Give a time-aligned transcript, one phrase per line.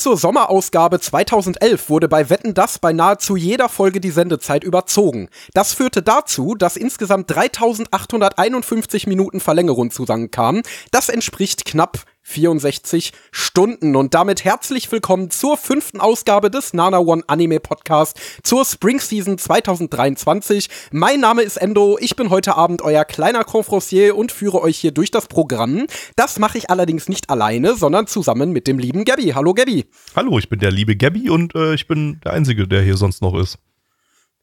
[0.00, 5.28] zur Sommerausgabe 2011 wurde bei Wetten das bei nahezu jeder Folge die Sendezeit überzogen.
[5.52, 10.62] Das führte dazu, dass insgesamt 3851 Minuten Verlängerung zusammenkamen.
[10.90, 13.96] Das entspricht knapp 64 Stunden.
[13.96, 19.38] Und damit herzlich willkommen zur fünften Ausgabe des Nana One Anime Podcast zur Spring Season
[19.38, 20.68] 2023.
[20.92, 21.98] Mein Name ist Endo.
[22.00, 25.86] Ich bin heute Abend euer kleiner Confrancier und führe euch hier durch das Programm.
[26.16, 29.32] Das mache ich allerdings nicht alleine, sondern zusammen mit dem lieben Gabby.
[29.34, 29.86] Hallo Gabby.
[30.14, 33.22] Hallo, ich bin der liebe Gabby und äh, ich bin der Einzige, der hier sonst
[33.22, 33.58] noch ist.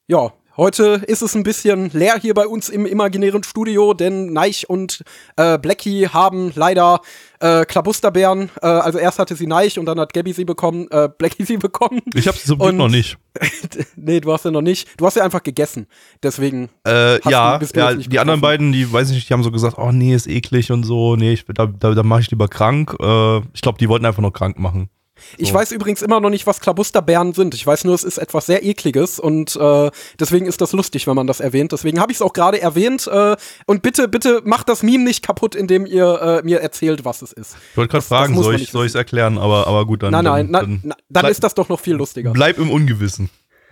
[0.08, 4.68] Ja, Heute ist es ein bisschen leer hier bei uns im imaginären Studio, denn Neich
[4.68, 5.04] und
[5.36, 7.02] äh, Blackie haben leider
[7.40, 8.50] äh, Klabusterbären.
[8.64, 11.58] Äh, also erst hatte sie Neich und dann hat Gabby sie bekommen, äh, Blackie sie
[11.58, 12.02] bekommen.
[12.16, 13.20] Ich habe sie zum Glück noch nicht.
[13.96, 14.90] nee, du hast sie noch nicht.
[14.98, 15.86] Du hast sie einfach gegessen.
[16.24, 16.70] Deswegen.
[16.88, 19.78] Äh, ja, du, ja die anderen beiden, die weiß ich nicht, die haben so gesagt,
[19.78, 21.16] oh nee, ist eklig und so.
[21.16, 22.96] Nee, ich, da, da, da mache ich lieber krank.
[23.00, 24.90] Äh, ich glaube, die wollten einfach nur krank machen.
[25.38, 27.54] Ich weiß übrigens immer noch nicht, was Klabusterbären sind.
[27.54, 31.16] Ich weiß nur, es ist etwas sehr ekliges und äh, deswegen ist das lustig, wenn
[31.16, 31.72] man das erwähnt.
[31.72, 33.08] Deswegen habe ich es auch gerade erwähnt.
[33.08, 37.22] Äh, und bitte, bitte macht das Meme nicht kaputt, indem ihr äh, mir erzählt, was
[37.22, 37.56] es ist.
[37.72, 40.12] Ich wollte gerade fragen, soll ich es erklären, aber, aber gut, dann.
[40.12, 42.32] Nein, nein, dann, dann, na, dann bleib, ist das doch noch viel lustiger.
[42.32, 43.30] Bleib im Ungewissen.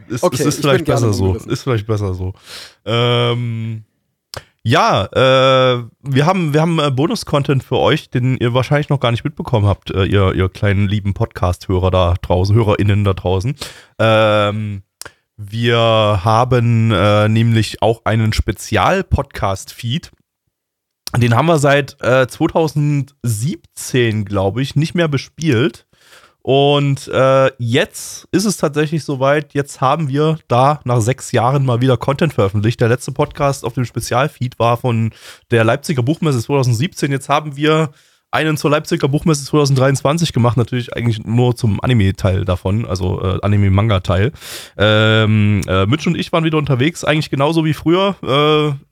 [0.08, 1.36] Ist, okay, ist, ist vielleicht besser so.
[1.36, 2.34] Ist vielleicht besser so.
[2.86, 3.84] Ähm.
[4.68, 9.12] Ja, äh, wir haben, wir haben äh, Bonus-Content für euch, den ihr wahrscheinlich noch gar
[9.12, 13.56] nicht mitbekommen habt, äh, ihr, ihr kleinen lieben Podcast-Hörer da draußen, HörerInnen da draußen.
[14.00, 14.82] Ähm,
[15.38, 20.12] wir haben äh, nämlich auch einen Spezial-Podcast-Feed.
[21.16, 25.85] Den haben wir seit äh, 2017, glaube ich, nicht mehr bespielt.
[26.46, 29.56] Und äh, jetzt ist es tatsächlich soweit.
[29.56, 32.80] Jetzt haben wir da nach sechs Jahren mal wieder Content veröffentlicht.
[32.80, 35.12] Der letzte Podcast auf dem Spezialfeed war von
[35.50, 37.12] der Leipziger Buchmesse 2017.
[37.12, 37.90] Jetzt haben wir
[38.30, 44.32] einen zur Leipziger Buchmesse 2023 gemacht, natürlich eigentlich nur zum Anime-Teil davon, also äh, Anime-Manga-Teil.
[44.78, 48.16] Ähm, äh, Mitch und ich waren wieder unterwegs, eigentlich genauso wie früher.
[48.22, 48.86] Äh,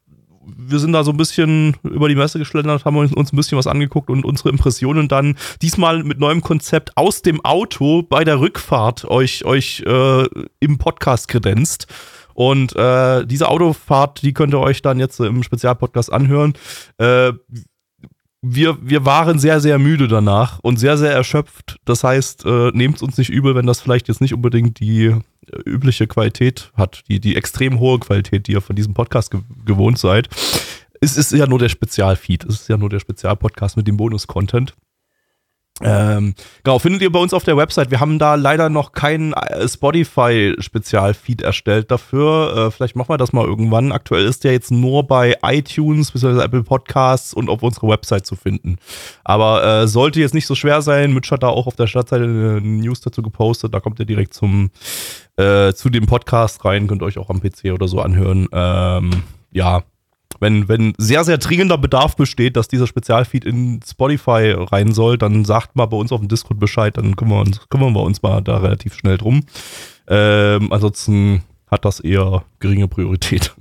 [0.45, 3.67] wir sind da so ein bisschen über die Messe geschlendert, haben uns ein bisschen was
[3.67, 9.05] angeguckt und unsere Impressionen dann diesmal mit neuem Konzept aus dem Auto bei der Rückfahrt
[9.05, 10.25] euch, euch äh,
[10.59, 11.87] im Podcast kredenzt.
[12.33, 16.53] Und äh, diese Autofahrt, die könnt ihr euch dann jetzt im Spezialpodcast anhören.
[16.97, 17.33] Äh,
[18.45, 21.77] wir, wir waren sehr, sehr müde danach und sehr, sehr erschöpft.
[21.85, 25.21] Das heißt, äh, nehmt uns nicht übel, wenn das vielleicht jetzt nicht unbedingt die äh,
[25.65, 29.97] übliche Qualität hat, die, die extrem hohe Qualität, die ihr von diesem Podcast ge gewohnt
[29.97, 30.27] seid.
[30.99, 34.75] Es ist ja nur der Spezialfeed, es ist ja nur der Spezialpodcast mit dem Bonus-Content.
[35.81, 37.89] Ähm, genau, findet ihr bei uns auf der Website.
[37.89, 42.67] Wir haben da leider noch keinen äh, Spotify-Spezialfeed erstellt dafür.
[42.67, 43.91] Äh, vielleicht machen wir das mal irgendwann.
[43.91, 46.43] Aktuell ist der jetzt nur bei iTunes bzw.
[46.43, 48.77] Apple Podcasts und auf unserer Website zu finden.
[49.23, 51.11] Aber äh, sollte jetzt nicht so schwer sein.
[51.11, 53.73] Mitch hat da auch auf der Startseite eine News dazu gepostet.
[53.73, 54.69] Da kommt ihr direkt zum
[55.37, 56.85] äh, zu dem Podcast rein.
[56.85, 58.47] Könnt euch auch am PC oder so anhören.
[58.51, 59.83] Ähm, ja,
[60.39, 65.45] wenn, wenn sehr, sehr dringender Bedarf besteht, dass dieser Spezialfeed in Spotify rein soll, dann
[65.45, 68.21] sagt mal bei uns auf dem Discord Bescheid, dann kümmern wir uns, kümmern wir uns
[68.21, 69.43] mal da relativ schnell drum.
[70.07, 73.53] Ähm, ansonsten hat das eher geringe Priorität.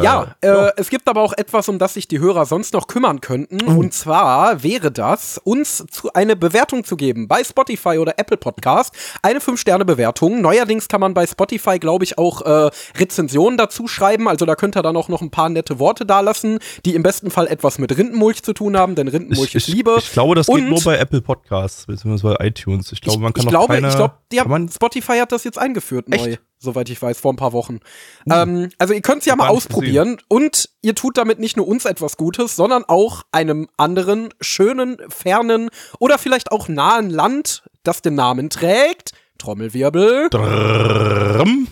[0.00, 2.86] Ja, äh, äh, es gibt aber auch etwas, um das sich die Hörer sonst noch
[2.86, 3.56] kümmern könnten.
[3.56, 3.78] Mhm.
[3.78, 8.94] Und zwar wäre das, uns zu, eine Bewertung zu geben bei Spotify oder Apple Podcast.
[9.22, 10.40] Eine 5-Sterne-Bewertung.
[10.40, 14.28] Neuerdings kann man bei Spotify, glaube ich, auch äh, Rezensionen dazu schreiben.
[14.28, 17.30] Also da könnt ihr dann auch noch ein paar nette Worte dalassen, die im besten
[17.30, 19.96] Fall etwas mit Rindenmulch zu tun haben, denn Rindenmulch ich, ist Liebe.
[19.98, 22.92] Ich, ich glaube, das Und geht nur bei Apple Podcasts, beziehungsweise iTunes.
[22.92, 25.58] Ich glaube, man kann ich noch glaube, keine, Ich glaube, ja, Spotify hat das jetzt
[25.58, 26.40] eingeführt Echt?
[26.62, 27.80] Soweit ich weiß, vor ein paar Wochen.
[28.24, 28.32] Mhm.
[28.32, 31.84] Ähm, also ihr könnt es ja mal ausprobieren und ihr tut damit nicht nur uns
[31.84, 38.14] etwas Gutes, sondern auch einem anderen schönen, fernen oder vielleicht auch nahen Land, das den
[38.14, 39.12] Namen trägt.
[39.38, 40.28] Trommelwirbel.
[40.30, 41.66] Drrrm.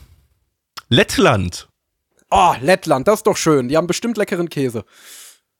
[0.88, 1.68] Lettland.
[2.30, 3.68] Oh, Lettland, das ist doch schön.
[3.68, 4.84] Die haben bestimmt leckeren Käse.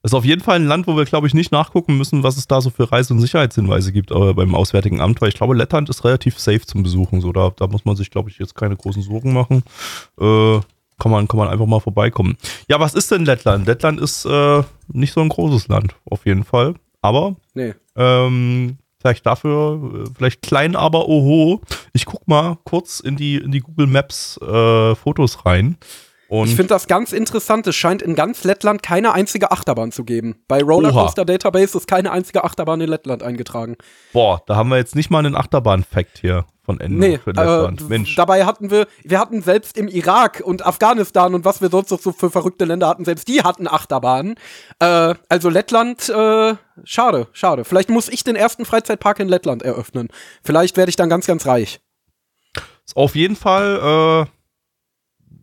[0.03, 2.49] Ist auf jeden Fall ein Land, wo wir, glaube ich, nicht nachgucken müssen, was es
[2.49, 5.91] da so für Reise- und Sicherheitshinweise gibt aber beim Auswärtigen Amt, weil ich glaube, Lettland
[5.91, 7.21] ist relativ safe zum Besuchen.
[7.21, 9.63] So, da, da muss man sich, glaube ich, jetzt keine großen Sorgen machen.
[10.19, 10.61] Äh,
[10.99, 12.39] kann, man, kann man einfach mal vorbeikommen.
[12.69, 13.67] Ja, was ist denn Lettland?
[13.67, 16.75] Lettland ist äh, nicht so ein großes Land, auf jeden Fall.
[17.03, 17.75] aber nee.
[17.97, 21.61] ähm, vielleicht dafür, äh, vielleicht klein, aber oho.
[21.93, 25.77] Ich guck mal kurz in die, in die Google Maps äh, Fotos rein.
[26.31, 27.67] Und ich finde das ganz interessant.
[27.67, 30.37] Es scheint in ganz Lettland keine einzige Achterbahn zu geben.
[30.47, 31.27] Bei Rollercoaster Oha.
[31.27, 33.77] Database ist keine einzige Achterbahn in Lettland eingetragen.
[34.13, 37.81] Boah, da haben wir jetzt nicht mal einen Achterbahn-Fact hier von Ende nee, für Lettland.
[37.81, 38.15] Äh, Mensch.
[38.15, 41.99] Dabei hatten wir, wir hatten selbst im Irak und Afghanistan und was wir sonst noch
[41.99, 44.37] so für verrückte Länder hatten, selbst die hatten Achterbahnen.
[44.79, 46.55] Äh, also Lettland, äh,
[46.85, 47.65] schade, schade.
[47.65, 50.07] Vielleicht muss ich den ersten Freizeitpark in Lettland eröffnen.
[50.45, 51.81] Vielleicht werde ich dann ganz, ganz reich.
[52.95, 54.40] Auf jeden Fall äh,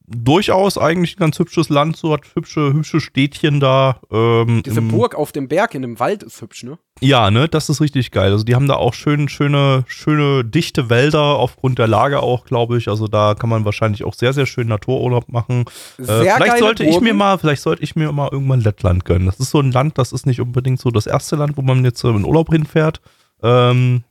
[0.07, 4.00] durchaus eigentlich ein ganz hübsches Land, so hat hübsche, hübsche Städtchen da.
[4.09, 6.77] Ähm, Diese Burg auf dem Berg in dem Wald ist hübsch, ne?
[7.01, 8.31] Ja, ne, das ist richtig geil.
[8.31, 12.77] Also die haben da auch schön, schöne, schöne, dichte Wälder aufgrund der Lage auch, glaube
[12.77, 12.88] ich.
[12.88, 15.65] Also da kann man wahrscheinlich auch sehr, sehr schön Natururlaub machen.
[16.00, 16.98] Äh, vielleicht sollte Burgen.
[16.98, 19.25] ich mir mal, vielleicht sollte ich mir mal irgendwann Lettland gönnen.
[19.25, 21.83] Das ist so ein Land, das ist nicht unbedingt so das erste Land, wo man
[21.83, 23.01] jetzt in Urlaub hinfährt.
[23.44, 24.04] Ähm,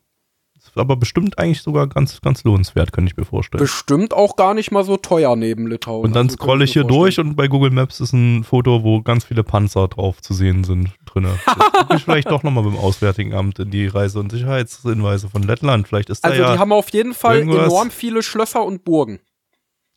[0.76, 3.62] aber bestimmt eigentlich sogar ganz, ganz lohnenswert, kann ich mir vorstellen.
[3.62, 6.04] Bestimmt auch gar nicht mal so teuer neben Litauen.
[6.04, 9.02] Und dann also scrolle ich hier durch und bei Google Maps ist ein Foto, wo
[9.02, 11.26] ganz viele Panzer drauf zu sehen sind drin.
[11.94, 15.88] ich vielleicht doch nochmal beim Auswärtigen Amt in die Reise- und Sicherheitshinweise von Lettland.
[15.88, 19.20] Vielleicht ist da Also ja die haben auf jeden Fall enorm viele Schlösser und Burgen.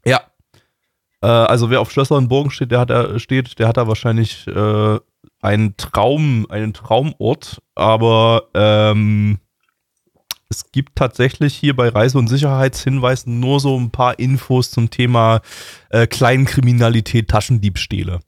[0.05, 0.21] Ja.
[1.21, 3.87] Äh, also wer auf Schlösser und Burgen steht, der hat da, steht, der hat da
[3.87, 4.99] wahrscheinlich äh,
[5.41, 9.39] einen Traum, einen Traumort, aber ähm,
[10.49, 15.41] es gibt tatsächlich hier bei Reise- und Sicherheitshinweisen nur so ein paar Infos zum Thema
[15.89, 18.19] äh, Kleinkriminalität, Taschendiebstähle.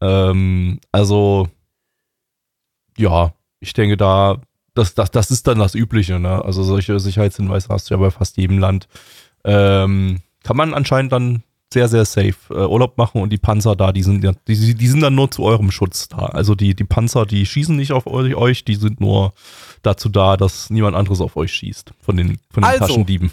[0.00, 1.48] Ähm, also,
[2.96, 4.40] ja, ich denke da,
[4.74, 6.20] das, das, das ist dann das Übliche.
[6.20, 6.44] Ne?
[6.44, 8.86] Also solche Sicherheitshinweise hast du ja bei fast jedem Land.
[9.44, 11.42] Ähm, kann man anscheinend dann
[11.72, 15.00] sehr, sehr safe äh, Urlaub machen und die Panzer da, die sind, die, die sind
[15.00, 16.18] dann nur zu eurem Schutz da.
[16.18, 19.32] Also die, die Panzer, die schießen nicht auf euch, die sind nur
[19.86, 23.30] dazu da, dass niemand anderes auf euch schießt von den, von den also, Taschendieben.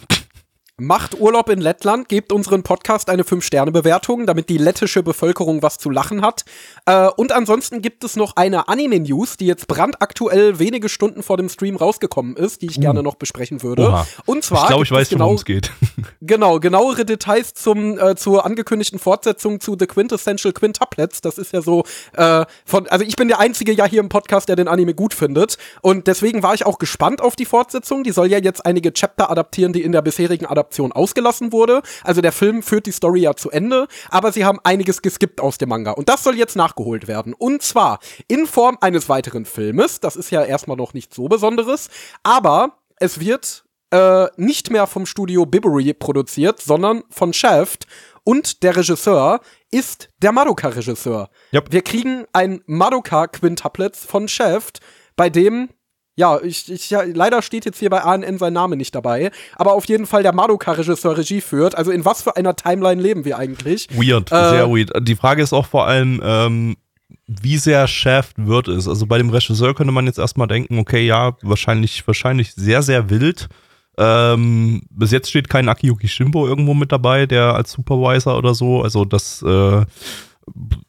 [0.81, 5.91] Macht Urlaub in Lettland, gebt unseren Podcast eine 5-Sterne-Bewertung, damit die lettische Bevölkerung was zu
[5.91, 6.45] lachen hat.
[6.87, 11.47] Äh, und ansonsten gibt es noch eine Anime-News, die jetzt brandaktuell wenige Stunden vor dem
[11.47, 12.81] Stream rausgekommen ist, die ich uh.
[12.81, 13.87] gerne noch besprechen würde.
[13.87, 14.07] Oha.
[14.25, 14.63] Und zwar.
[14.63, 15.71] Ich glaube, ich weiß, genau, worum es geht.
[16.21, 21.21] genau, genauere Details zum, äh, zur angekündigten Fortsetzung zu The Quintessential Quintuplets.
[21.21, 21.83] Das ist ja so
[22.13, 25.13] äh, von, also ich bin der einzige ja hier im Podcast, der den Anime gut
[25.13, 25.59] findet.
[25.83, 28.03] Und deswegen war ich auch gespannt auf die Fortsetzung.
[28.03, 31.81] Die soll ja jetzt einige Chapter adaptieren, die in der bisherigen Adaption Adaption ausgelassen wurde.
[32.03, 35.57] Also der Film führt die Story ja zu Ende, aber sie haben einiges geskippt aus
[35.57, 35.91] dem Manga.
[35.91, 37.33] Und das soll jetzt nachgeholt werden.
[37.33, 39.99] Und zwar in Form eines weiteren Filmes.
[39.99, 41.89] Das ist ja erstmal noch nicht so Besonderes.
[42.23, 47.85] Aber es wird äh, nicht mehr vom Studio Bibury produziert, sondern von Shaft.
[48.23, 51.29] Und der Regisseur ist der Madoka-Regisseur.
[51.53, 51.71] Yep.
[51.71, 54.79] Wir kriegen ein Madoka-Quintuplet von Shaft,
[55.15, 55.69] bei dem
[56.15, 59.73] ja, ich, ich, ja, leider steht jetzt hier bei ANN sein Name nicht dabei, aber
[59.73, 61.75] auf jeden Fall der Madoka-Regisseur Regie führt.
[61.75, 63.87] Also in was für einer Timeline leben wir eigentlich?
[63.91, 64.91] Weird, äh, sehr weird.
[65.07, 66.75] Die Frage ist auch vor allem, ähm,
[67.25, 68.87] wie sehr Shaft wird es.
[68.87, 73.09] Also bei dem Regisseur könnte man jetzt erstmal denken, okay, ja, wahrscheinlich, wahrscheinlich sehr, sehr
[73.09, 73.47] wild.
[73.97, 78.81] Ähm, bis jetzt steht kein Akiyuki Shimbo irgendwo mit dabei, der als Supervisor oder so.
[78.81, 79.85] Also das äh,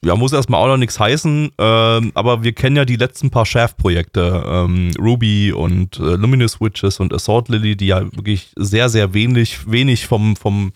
[0.04, 3.46] ja, muss erstmal auch noch nichts heißen, ähm, aber wir kennen ja die letzten paar
[3.46, 9.14] Shaft-Projekte, ähm, Ruby und äh, Luminous Witches und Assault Lily, die ja wirklich sehr, sehr
[9.14, 10.72] wenig, wenig vom, vom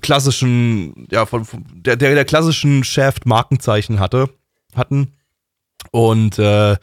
[0.00, 4.30] klassischen, ja, von, von der, der, der klassischen Shaft-Markenzeichen hatte,
[4.74, 5.12] hatten.
[5.92, 6.76] Und äh,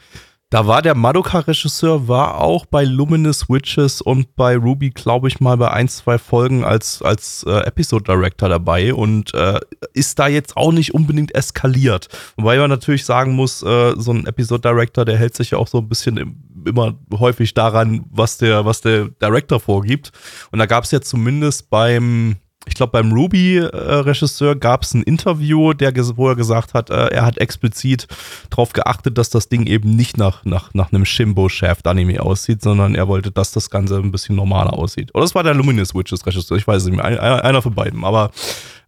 [0.54, 5.56] da war der Madoka-Regisseur, war auch bei Luminous Witches und bei Ruby, glaube ich, mal
[5.56, 9.58] bei ein, zwei Folgen als, als äh, Episode-Director dabei und äh,
[9.94, 12.06] ist da jetzt auch nicht unbedingt eskaliert.
[12.36, 15.78] Wobei man natürlich sagen muss, äh, so ein Episode-Director, der hält sich ja auch so
[15.78, 20.12] ein bisschen im, immer häufig daran, was der, was der Director vorgibt.
[20.52, 25.74] Und da gab es ja zumindest beim ich glaube, beim Ruby-Regisseur gab es ein Interview,
[25.74, 28.06] der, wo er gesagt hat, äh, er hat explizit
[28.50, 33.06] darauf geachtet, dass das Ding eben nicht nach, nach, nach einem Shimbo-Shaft-Anime aussieht, sondern er
[33.08, 35.14] wollte, dass das Ganze ein bisschen normaler aussieht.
[35.14, 38.04] Oder es war der Luminous Witches-Regisseur, ich weiß es nicht mehr, einer, einer von beiden.
[38.04, 38.30] Aber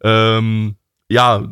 [0.03, 0.77] ähm,
[1.09, 1.43] ja,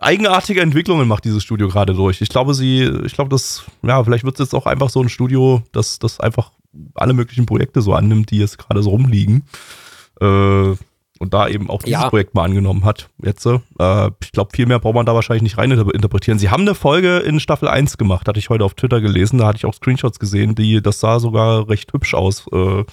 [0.00, 2.20] eigenartige Entwicklungen macht dieses Studio gerade durch.
[2.20, 5.08] Ich glaube, sie, ich glaube, das, ja, vielleicht wird es jetzt auch einfach so ein
[5.08, 6.52] Studio, das, das einfach
[6.94, 9.44] alle möglichen Projekte so annimmt, die jetzt gerade so rumliegen.
[10.20, 10.74] Äh,
[11.18, 12.08] und da eben auch dieses ja.
[12.08, 13.08] Projekt mal angenommen hat.
[13.22, 13.58] Jetzt, äh,
[14.22, 16.38] ich glaube, viel mehr braucht man da wahrscheinlich nicht rein interpretieren.
[16.38, 19.46] Sie haben eine Folge in Staffel 1 gemacht, hatte ich heute auf Twitter gelesen, da
[19.46, 22.84] hatte ich auch Screenshots gesehen, die, das sah sogar recht hübsch aus, äh,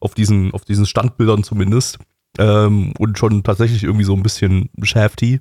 [0.00, 1.98] auf diesen, auf diesen Standbildern zumindest.
[2.38, 5.40] Ähm, und schon tatsächlich irgendwie so ein bisschen shafty.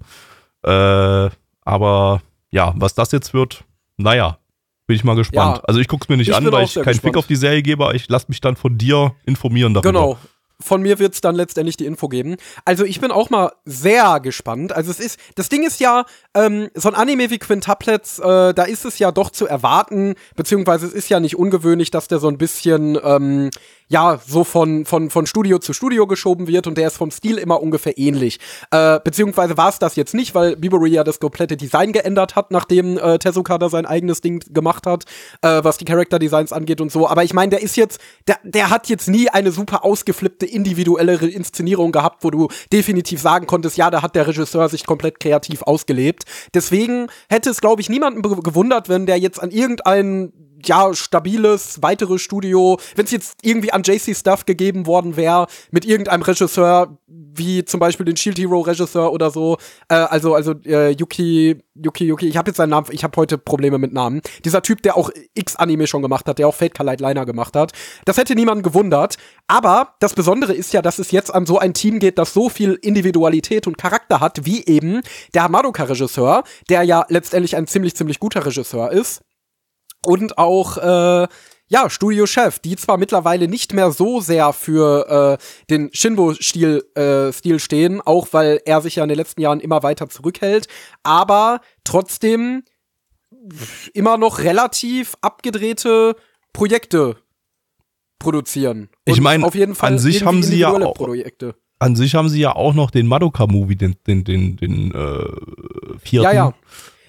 [0.63, 1.29] Äh,
[1.61, 2.21] aber
[2.51, 3.63] ja, was das jetzt wird,
[3.97, 4.39] naja,
[4.87, 5.57] Bin ich mal gespannt.
[5.57, 7.01] Ja, also ich gucke es mir nicht an, weil ich keinen gespannt.
[7.01, 9.91] Fick auf die Serie gebe, aber ich lasse mich dann von dir informieren darüber.
[9.91, 10.17] Genau,
[10.61, 12.35] von mir wird es dann letztendlich die Info geben.
[12.65, 14.73] Also ich bin auch mal sehr gespannt.
[14.73, 18.63] Also es ist, das Ding ist ja, ähm, so ein Anime wie Quintuplets, äh, da
[18.63, 22.27] ist es ja doch zu erwarten, beziehungsweise es ist ja nicht ungewöhnlich, dass der so
[22.27, 23.49] ein bisschen, ähm,
[23.89, 27.37] ja, so von, von, von Studio zu Studio geschoben wird und der ist vom Stil
[27.37, 28.39] immer ungefähr ähnlich.
[28.69, 32.51] Äh, beziehungsweise war es das jetzt nicht, weil Bibori ja das komplette Design geändert hat,
[32.51, 35.05] nachdem äh, Tezuka da sein eigenes Ding gemacht hat,
[35.41, 37.07] äh, was die Character Designs angeht und so.
[37.07, 41.15] Aber ich meine, der ist jetzt, der, der hat jetzt nie eine super ausgeflippte individuelle
[41.15, 45.63] Inszenierung gehabt, wo du definitiv sagen konntest, ja, da hat der Regisseur sich komplett kreativ
[45.63, 46.25] ausgelebt.
[46.53, 52.21] Deswegen hätte es, glaube ich, niemanden gewundert, wenn der jetzt an irgendeinen ja, stabiles weiteres
[52.21, 57.63] Studio, wenn es jetzt irgendwie an JC Stuff gegeben worden wäre, mit irgendeinem Regisseur, wie
[57.65, 62.27] zum Beispiel den Shield Hero Regisseur oder so, äh, also, also äh, Yuki, Yuki, Yuki,
[62.27, 64.21] ich habe jetzt seinen Namen, ich habe heute Probleme mit Namen.
[64.43, 67.71] Dieser Typ, der auch X-Anime schon gemacht hat, der auch Fate Light Liner gemacht hat.
[68.05, 69.17] Das hätte niemanden gewundert.
[69.47, 72.49] Aber das Besondere ist ja, dass es jetzt an so ein Team geht, das so
[72.49, 75.01] viel Individualität und Charakter hat, wie eben
[75.33, 79.21] der Madoka-Regisseur, der ja letztendlich ein ziemlich, ziemlich guter Regisseur ist
[80.05, 81.27] und auch äh,
[81.69, 87.59] ja, Studiochef, die zwar mittlerweile nicht mehr so sehr für äh, den Shinbo-Stil äh, Stil
[87.59, 90.67] stehen, auch weil er sich ja in den letzten Jahren immer weiter zurückhält,
[91.03, 92.63] aber trotzdem
[93.93, 96.15] immer noch relativ abgedrehte
[96.53, 97.17] Projekte
[98.17, 98.89] produzieren.
[99.07, 101.55] Und ich meine, auf jeden Fall an sich haben sie ja auch, Projekte.
[101.77, 106.23] An sich haben sie ja auch noch den Madoka-Movie, den, den, den, den äh, vierten.
[106.23, 106.53] Ja, ja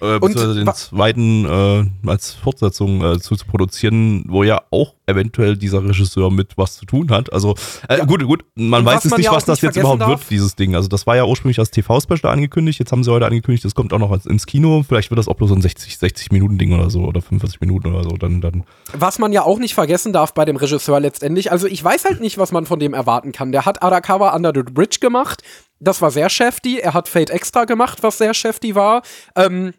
[0.01, 5.57] äh, beziehungsweise den zweiten äh, als Fortsetzung äh, zu, zu, produzieren, wo ja auch eventuell
[5.57, 7.31] dieser Regisseur mit was zu tun hat.
[7.31, 7.55] Also
[7.87, 8.05] äh, ja.
[8.05, 10.09] gut, gut, man Und weiß jetzt nicht, ja was das jetzt überhaupt darf.
[10.09, 10.75] wird, dieses Ding.
[10.75, 13.93] Also das war ja ursprünglich als TV-Special angekündigt, jetzt haben sie heute angekündigt, das kommt
[13.93, 14.83] auch noch ins Kino.
[14.87, 17.93] Vielleicht wird das auch bloß ein 60, 60 Minuten Ding oder so oder 45 Minuten
[17.93, 18.17] oder so.
[18.17, 18.63] Dann, dann.
[18.93, 22.21] Was man ja auch nicht vergessen darf bei dem Regisseur letztendlich, also ich weiß halt
[22.21, 23.51] nicht, was man von dem erwarten kann.
[23.51, 25.43] Der hat Arakawa Under the Bridge gemacht,
[25.81, 26.79] das war sehr shafty.
[26.79, 29.01] Er hat Fate Extra gemacht, was sehr shafty war.
[29.35, 29.73] Ähm,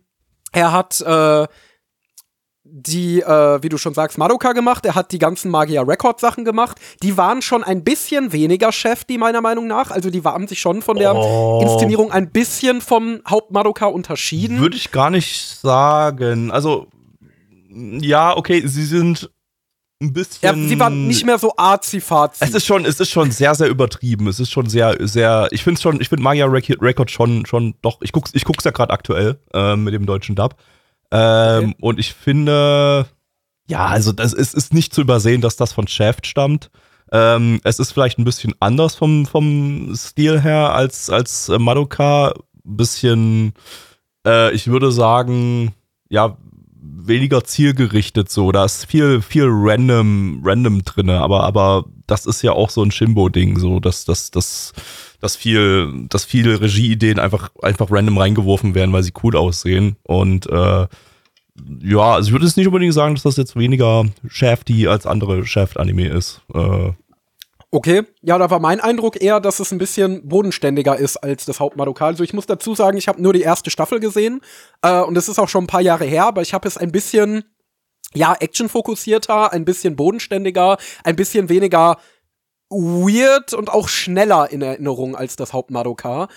[0.53, 1.47] er hat äh,
[2.65, 4.87] die, äh, wie du schon sagst, Madoka gemacht.
[4.87, 6.79] Er hat die ganzen Magia Record Sachen gemacht.
[7.03, 9.91] Die waren schon ein bisschen weniger Chef, die meiner Meinung nach.
[9.91, 11.61] Also die waren sich schon von der oh.
[11.63, 14.61] Inszenierung ein bisschen vom Haupt Madoka unterschieden.
[14.61, 16.51] Würde ich gar nicht sagen.
[16.51, 16.87] Also
[17.69, 19.31] ja, okay, sie sind
[20.03, 20.41] ein bisschen.
[20.43, 22.45] Ja, sie waren nicht mehr so arzi-fazi.
[22.45, 24.27] Es ist schon, es ist schon sehr, sehr übertrieben.
[24.29, 25.49] Es ist schon sehr, sehr.
[25.53, 27.99] Ich finde schon, ich finde Magia Record schon, schon doch.
[28.03, 30.57] Ich guck's, ich guck's ja gerade aktuell äh, mit dem deutschen Dub.
[31.11, 31.77] Ähm, okay.
[31.81, 33.07] Und ich finde,
[33.69, 36.71] ja, also das ist, ist nicht zu übersehen, dass das von Shaft stammt.
[37.13, 42.35] Ähm, es ist vielleicht ein bisschen anders vom, vom Stil her als, als Madoka.
[42.65, 43.55] Bisschen,
[44.27, 45.75] äh, ich würde sagen,
[46.09, 46.37] ja,
[46.83, 48.53] weniger zielgerichtet so.
[48.53, 52.91] Da ist viel, viel random, random drinne, aber, aber das ist ja auch so ein
[52.91, 54.73] Shimbo-Ding, so, dass, dass, dass,
[55.21, 59.97] dass viel, dass viele Regieideen einfach, einfach random reingeworfen werden, weil sie cool aussehen.
[60.03, 60.87] Und äh,
[61.83, 65.47] ja, also ich würde jetzt nicht unbedingt sagen, dass das jetzt weniger Shafty als andere
[65.47, 66.41] Shaft-Anime ist.
[66.53, 66.93] Äh,
[67.75, 71.59] Okay, ja, da war mein Eindruck eher, dass es ein bisschen bodenständiger ist als das
[71.59, 72.11] Hauptmadokal.
[72.11, 74.43] Also ich muss dazu sagen, ich habe nur die erste Staffel gesehen
[74.83, 76.93] äh, und es ist auch schon ein paar Jahre her, aber ich habe es ein
[76.93, 77.45] bisschen,
[78.13, 81.97] ja, actionfokussierter, ein bisschen bodenständiger, ein bisschen weniger
[82.69, 86.29] weird und auch schneller in Erinnerung als das Hauptmadokar.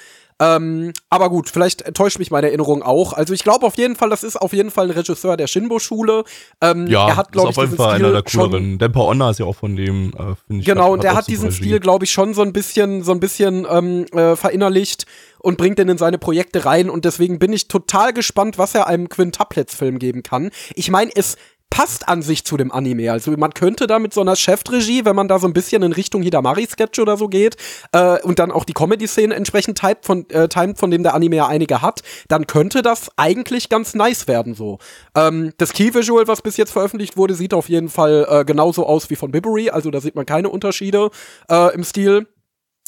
[0.42, 3.13] Ähm, aber gut, vielleicht täuscht mich meine Erinnerung auch.
[3.13, 6.25] Also ich glaube auf jeden Fall, das ist auf jeden Fall ein Regisseur der Shinbo-Schule.
[6.62, 8.77] Ähm, ja, er hat, glaube ich, auf jeden Fall einer der cooleren.
[8.77, 10.65] Dempa Onna ist ja auch von dem, äh, finde ich.
[10.65, 13.65] Genau, und der hat diesen Stil, glaube ich, schon so ein bisschen, so ein bisschen
[13.70, 15.06] ähm, äh, verinnerlicht
[15.39, 16.89] und bringt den in seine Projekte rein.
[16.89, 20.50] Und deswegen bin ich total gespannt, was er einem Quintuplets-Film geben kann.
[20.74, 21.38] Ich meine, es
[21.69, 23.12] passt an sich zu dem Anime.
[23.12, 25.91] Also man könnte da mit so einer Chefregie, wenn man da so ein bisschen in
[25.91, 27.57] Richtung Hidamari-Sketch oder so geht
[27.91, 31.36] äh, und dann auch die Comedy-Szenen entsprechend type von, äh, timet, von dem der Anime
[31.36, 34.79] ja einige hat, dann könnte das eigentlich ganz nice werden so.
[35.15, 39.10] Ähm, das Key-Visual, was bis jetzt veröffentlicht wurde, sieht auf jeden Fall äh, genauso aus
[39.10, 41.10] wie von Bibury, also da sieht man keine Unterschiede
[41.50, 42.27] äh, im Stil.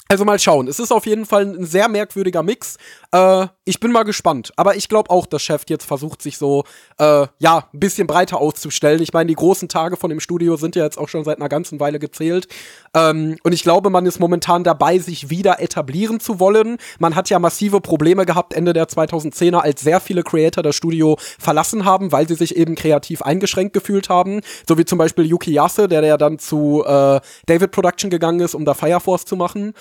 [0.09, 0.69] Also mal schauen.
[0.69, 2.77] Es ist auf jeden Fall ein sehr merkwürdiger Mix.
[3.11, 4.53] Äh, ich bin mal gespannt.
[4.55, 6.63] Aber ich glaube auch, dass Chef jetzt versucht, sich so,
[6.97, 9.01] äh, ja, ein bisschen breiter auszustellen.
[9.01, 11.49] Ich meine, die großen Tage von dem Studio sind ja jetzt auch schon seit einer
[11.49, 12.47] ganzen Weile gezählt.
[12.93, 16.77] Ähm, und ich glaube, man ist momentan dabei, sich wieder etablieren zu wollen.
[16.99, 21.17] Man hat ja massive Probleme gehabt Ende der 2010er, als sehr viele Creator das Studio
[21.37, 24.39] verlassen haben, weil sie sich eben kreativ eingeschränkt gefühlt haben.
[24.65, 28.55] So wie zum Beispiel Yuki Yase, der ja dann zu äh, David Production gegangen ist,
[28.55, 29.73] um da Fire Force zu machen.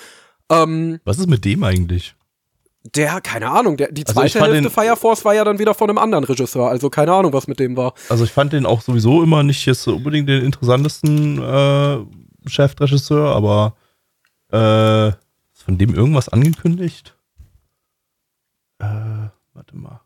[0.49, 2.15] Ähm, Was ist mit dem eigentlich?
[2.95, 5.59] Der, keine Ahnung, der, die also zweite also Hälfte den, Fire Force war ja dann
[5.59, 7.93] wieder von einem anderen Regisseur, also keine Ahnung, was mit dem war.
[8.07, 11.97] Also ich fand den auch sowieso immer nicht jetzt unbedingt den interessantesten äh,
[12.49, 13.75] Chefregisseur, aber
[14.51, 17.17] äh, ist von dem irgendwas angekündigt?
[18.79, 18.85] Äh,
[19.53, 20.01] warte mal.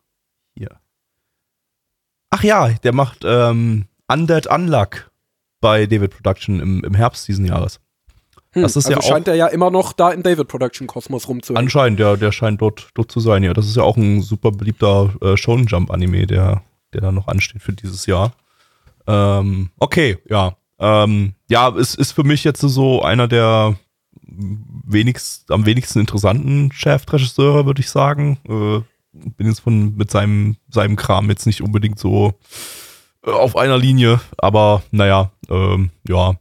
[0.56, 0.80] Hier.
[2.32, 5.12] Ach ja, der macht ähm, Undead Unluck
[5.60, 7.80] bei David Production im, im Herbst diesen Jahres.
[8.54, 11.28] Hm, das ist also ja scheint er ja immer noch da im David Production Kosmos
[11.28, 11.66] rumzuhängen.
[11.66, 13.54] Anscheinend, ja, der scheint dort, dort zu sein, ja.
[13.54, 16.62] Das ist ja auch ein super beliebter äh, Shonen Jump Anime, der,
[16.94, 18.34] der da noch ansteht für dieses Jahr.
[19.08, 20.56] Ähm, okay, ja.
[20.80, 23.78] Ähm, ja, es ist für mich jetzt so einer der
[24.24, 28.38] wenigst, am wenigsten interessanten Chefregisseure, würde ich sagen.
[28.48, 28.82] Äh,
[29.14, 32.34] bin jetzt von mit seinem, seinem Kram jetzt nicht unbedingt so
[33.26, 36.36] äh, auf einer Linie, aber naja, ähm, ja,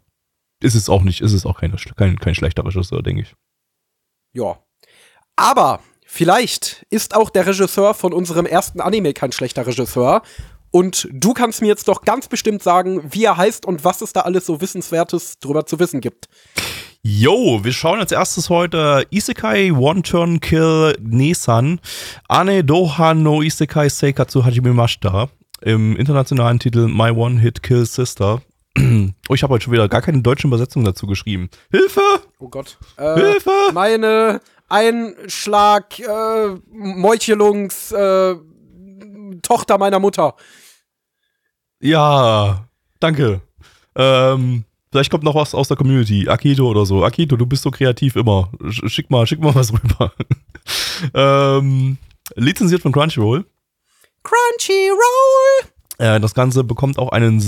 [0.61, 3.35] ist es auch nicht, ist es auch keine, kein, kein schlechter Regisseur, denke ich.
[4.33, 4.59] Ja.
[5.37, 10.23] Aber vielleicht ist auch der Regisseur von unserem ersten Anime kein schlechter Regisseur.
[10.71, 14.13] Und du kannst mir jetzt doch ganz bestimmt sagen, wie er heißt und was es
[14.13, 16.29] da alles so Wissenswertes drüber zu wissen gibt.
[17.03, 21.81] Yo, wir schauen als erstes heute Isekai One Turn Kill Nesan
[22.29, 25.31] Ane Doha no Isekai Seikatsu Hajimemashita
[25.63, 28.43] im internationalen Titel My One Hit Kill Sister
[28.79, 31.51] Oh, ich habe heute schon wieder gar keine deutsche Übersetzung dazu geschrieben.
[31.71, 32.01] Hilfe!
[32.39, 32.79] Oh Gott.
[32.97, 33.51] Äh, Hilfe!
[33.73, 38.37] Meine Einschlag, äh, Meuchelungs, äh,
[39.43, 40.35] Tochter meiner Mutter.
[41.81, 42.69] Ja,
[43.01, 43.41] danke.
[43.97, 46.29] Ähm, vielleicht kommt noch was aus der Community.
[46.29, 47.05] Akito oder so.
[47.05, 48.51] Akito, du bist so kreativ immer.
[48.71, 50.13] Schick mal, schick mal was rüber.
[51.15, 51.99] ähm,
[52.37, 53.45] lizenziert von Crunchyroll.
[54.23, 55.71] Crunchyroll!
[55.99, 57.41] Äh, das Ganze bekommt auch einen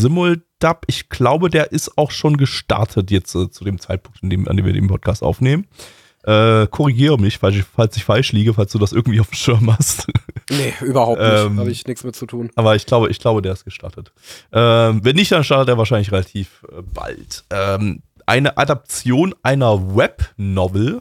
[0.62, 0.84] Simuldub.
[0.86, 4.66] Ich glaube, der ist auch schon gestartet jetzt äh, zu dem Zeitpunkt, dem, an dem
[4.66, 5.66] wir den Podcast aufnehmen.
[6.24, 9.34] Äh, korrigiere mich, falls ich, falls ich falsch liege, falls du das irgendwie auf dem
[9.34, 10.06] Schirm hast.
[10.50, 11.30] Nee, überhaupt nicht.
[11.30, 12.50] Ähm, Habe ich nichts mit zu tun.
[12.56, 14.12] Aber ich glaube, ich glaube, der ist gestartet.
[14.52, 17.44] Ähm, wenn nicht, dann startet er wahrscheinlich relativ äh, bald.
[17.50, 21.00] Ähm, eine Adaption einer Web-Novel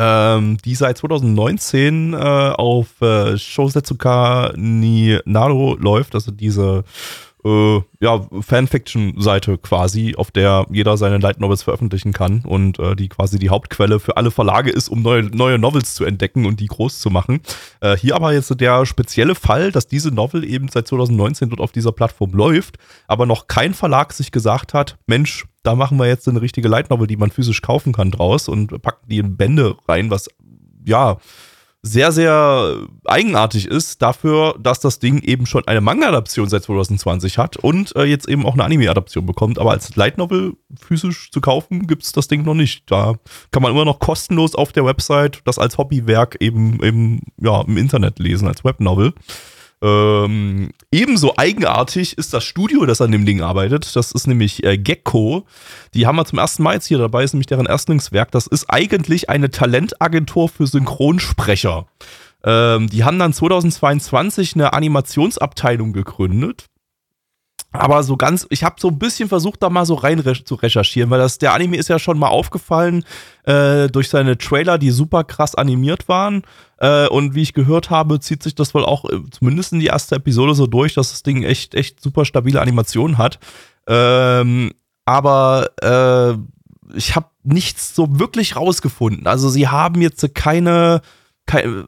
[0.00, 6.84] ähm, die seit 2019 äh, auf äh, Shousetsuka ni Naro läuft, also diese
[7.44, 13.08] äh, ja, Fanfiction-Seite quasi, auf der jeder seine Light Novels veröffentlichen kann und äh, die
[13.08, 16.66] quasi die Hauptquelle für alle Verlage ist, um neue, neue Novels zu entdecken und die
[16.66, 17.40] groß zu machen.
[17.80, 21.72] Äh, hier aber jetzt der spezielle Fall, dass diese Novel eben seit 2019 dort auf
[21.72, 26.26] dieser Plattform läuft, aber noch kein Verlag sich gesagt hat, Mensch, da machen wir jetzt
[26.28, 29.76] eine richtige Light Novel, die man physisch kaufen kann draus und packen die in Bände
[29.88, 30.28] rein, was
[30.86, 31.18] ja
[31.82, 37.56] sehr, sehr eigenartig ist dafür, dass das Ding eben schon eine Manga-Adaption seit 2020 hat
[37.56, 39.58] und äh, jetzt eben auch eine Anime-Adaption bekommt.
[39.58, 42.90] Aber als Light Novel physisch zu kaufen, gibt es das Ding noch nicht.
[42.90, 43.14] Da
[43.50, 47.78] kann man immer noch kostenlos auf der Website das als Hobbywerk eben, eben ja, im
[47.78, 49.14] Internet lesen, als Webnovel.
[49.82, 53.96] Ähm, ebenso eigenartig ist das Studio, das an dem Ding arbeitet.
[53.96, 55.46] Das ist nämlich äh, Gecko.
[55.94, 58.30] Die haben wir zum ersten Mal jetzt hier dabei, ist nämlich deren Erstlingswerk.
[58.30, 61.86] Das ist eigentlich eine Talentagentur für Synchronsprecher.
[62.44, 66.69] Ähm, die haben dann 2022 eine Animationsabteilung gegründet
[67.72, 70.56] aber so ganz, ich habe so ein bisschen versucht, da mal so rein re zu
[70.56, 73.04] recherchieren, weil das der Anime ist ja schon mal aufgefallen
[73.44, 76.42] äh, durch seine Trailer, die super krass animiert waren.
[76.78, 79.86] Äh, und wie ich gehört habe, zieht sich das wohl auch äh, zumindest in die
[79.86, 83.38] erste Episode so durch, dass das Ding echt, echt super stabile Animationen hat.
[83.86, 84.72] Ähm,
[85.04, 89.26] aber äh, ich habe nichts so wirklich rausgefunden.
[89.28, 91.02] Also sie haben jetzt keine,
[91.46, 91.86] keine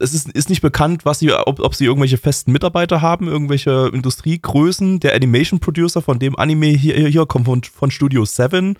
[0.00, 3.90] es ist, ist nicht bekannt, was sie, ob, ob sie irgendwelche festen Mitarbeiter haben, irgendwelche
[3.92, 5.00] Industriegrößen.
[5.00, 8.76] Der Animation Producer von dem Anime hier, hier kommt von, von Studio 7.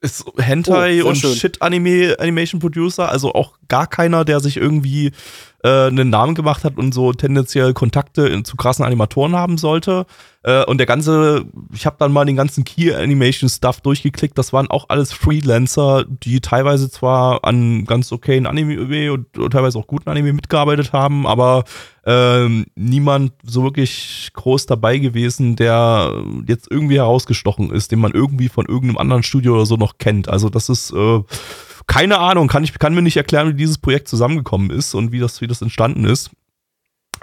[0.00, 5.12] Ist Hentai oh, und Shit-Anime Animation Producer, also auch gar keiner, der sich irgendwie
[5.64, 10.04] äh, einen Namen gemacht hat und so tendenziell Kontakte in, zu krassen Animatoren haben sollte.
[10.42, 14.36] Äh, und der ganze, ich habe dann mal den ganzen Key Animation Stuff durchgeklickt.
[14.36, 19.78] Das waren auch alles Freelancer, die teilweise zwar an ganz okayen Anime und, und teilweise
[19.78, 21.64] auch guten Anime mitgearbeitet haben, aber
[22.04, 26.12] ähm, niemand so wirklich groß dabei gewesen, der
[26.46, 30.28] jetzt irgendwie herausgestochen ist, den man irgendwie von irgendeinem anderen Studio oder so noch kennt.
[30.28, 31.22] Also das ist äh,
[31.86, 35.20] keine Ahnung, kann ich kann mir nicht erklären, wie dieses Projekt zusammengekommen ist und wie
[35.20, 36.30] das, wie das entstanden ist.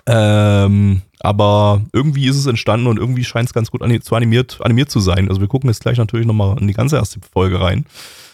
[0.08, 4.90] Ähm, aber irgendwie ist es entstanden und irgendwie scheint es ganz gut zu animiert, animiert
[4.90, 5.30] zu sein.
[5.30, 7.86] Also wir gucken jetzt gleich natürlich nochmal in die ganze erste Folge rein.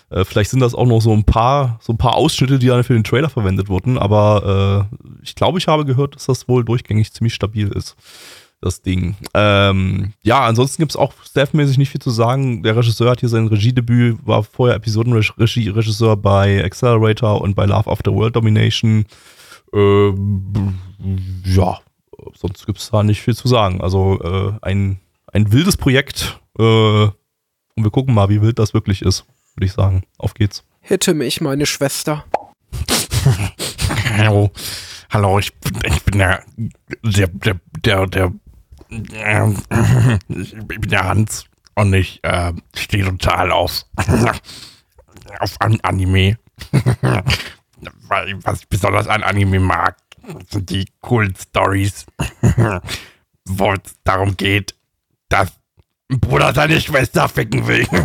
[0.10, 2.84] Äh, vielleicht sind das auch noch so ein paar, so ein paar Ausschnitte, die dann
[2.84, 6.64] für den Trailer verwendet wurden, aber äh, ich glaube, ich habe gehört, dass das wohl
[6.64, 7.98] durchgängig ziemlich stabil ist
[8.62, 9.16] das Ding.
[9.34, 12.64] Ähm, ja, ansonsten gibt es auch staffmäßig nicht viel zu sagen.
[12.64, 18.14] Der Regisseur hat hier sein Regiedebüt, war vorher Episodenregisseur bei Accelerator und bei Love After
[18.14, 19.06] World Domination.
[19.74, 20.76] Ähm,
[21.46, 21.80] ja,
[22.36, 23.82] sonst gibt es da nicht viel zu sagen.
[23.82, 25.00] Also äh, ein,
[25.32, 26.64] ein wildes Projekt äh,
[27.78, 30.04] und wir gucken mal, wie wild das wirklich ist, würde ich sagen.
[30.18, 30.64] Auf geht's.
[30.82, 32.26] Hitte mich, meine Schwester.
[34.18, 34.52] Hallo,
[35.10, 36.44] hallo, ich bin, ich bin der,
[37.04, 38.34] der, der, der, der,
[40.30, 41.46] ich bin der Hans
[41.76, 43.86] und ich äh, stehe total auf,
[45.40, 46.38] auf An Anime.
[48.10, 49.98] Was ich besonders an Anime mag,
[50.50, 52.08] sind die coolen Stories,
[53.46, 54.74] wo es darum geht,
[55.30, 55.52] dass
[56.10, 57.86] Bruder seine Schwester ficken will.
[57.92, 57.98] oh,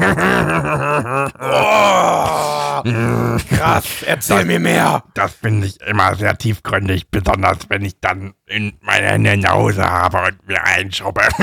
[3.55, 5.05] krass, erzähl das, mir mehr.
[5.15, 9.57] Das finde ich immer sehr tiefgründig, besonders wenn ich dann in meine Hände in der
[9.57, 11.21] Hose habe und mir einschaube.
[11.39, 11.43] oh.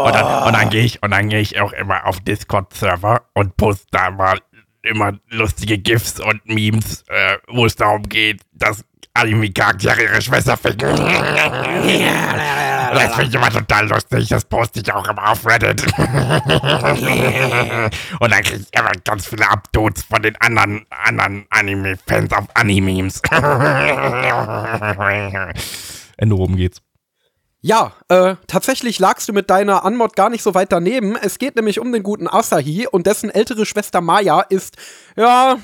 [0.00, 3.86] Und dann, dann gehe ich, und dann gehe ich auch immer auf Discord-Server und poste
[3.92, 4.40] da mal
[4.82, 10.88] immer lustige GIFs und Memes, äh, wo es darum geht, dass Anime-Charaktere ihre Schwester ficken.
[12.98, 14.28] das finde ich immer total lustig.
[14.28, 15.82] Das poste ich auch immer auf Reddit.
[18.20, 23.20] Und dann kriege ich immer ganz viele Updates von den anderen, anderen Anime-Fans auf Animemes.
[26.18, 26.85] Ende rum geht's.
[27.66, 31.16] Ja, äh, tatsächlich lagst du mit deiner Anmod gar nicht so weit daneben.
[31.16, 34.76] Es geht nämlich um den guten Asahi und dessen ältere Schwester Maya ist,
[35.16, 35.58] ja,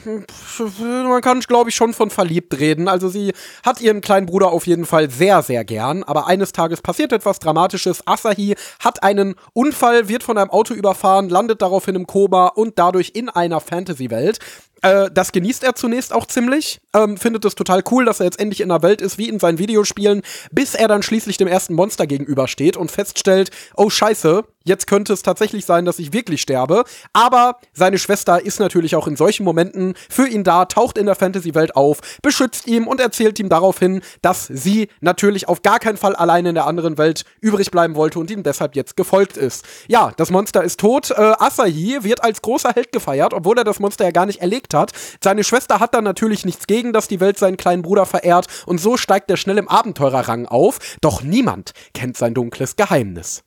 [0.80, 2.88] man kann, glaube ich, schon von verliebt reden.
[2.88, 6.02] Also sie hat ihren kleinen Bruder auf jeden Fall sehr, sehr gern.
[6.02, 8.04] Aber eines Tages passiert etwas Dramatisches.
[8.04, 13.12] Asahi hat einen Unfall, wird von einem Auto überfahren, landet daraufhin im Koma und dadurch
[13.14, 14.40] in einer Fantasy-Welt.
[14.82, 18.40] Äh, das genießt er zunächst auch ziemlich, ähm, findet es total cool, dass er jetzt
[18.40, 21.74] endlich in einer Welt ist wie in seinen Videospielen, bis er dann schließlich dem ersten
[21.74, 26.84] Monster gegenübersteht und feststellt, oh scheiße, jetzt könnte es tatsächlich sein, dass ich wirklich sterbe.
[27.12, 31.14] Aber seine Schwester ist natürlich auch in solchen Momenten für ihn da, taucht in der
[31.14, 36.16] Fantasy-Welt auf, beschützt ihn und erzählt ihm daraufhin, dass sie natürlich auf gar keinen Fall
[36.16, 39.64] alleine in der anderen Welt übrig bleiben wollte und ihm deshalb jetzt gefolgt ist.
[39.88, 41.10] Ja, das Monster ist tot.
[41.10, 44.74] Äh, Asahi wird als großer Held gefeiert, obwohl er das Monster ja gar nicht erlegt
[44.74, 44.92] hat.
[45.22, 48.78] Seine Schwester hat dann natürlich nichts gegen, dass die Welt seinen kleinen Bruder verehrt und
[48.78, 50.78] so steigt er schnell im Abenteurerrang auf.
[51.00, 53.42] Doch niemand kennt sein dunkles Geheimnis.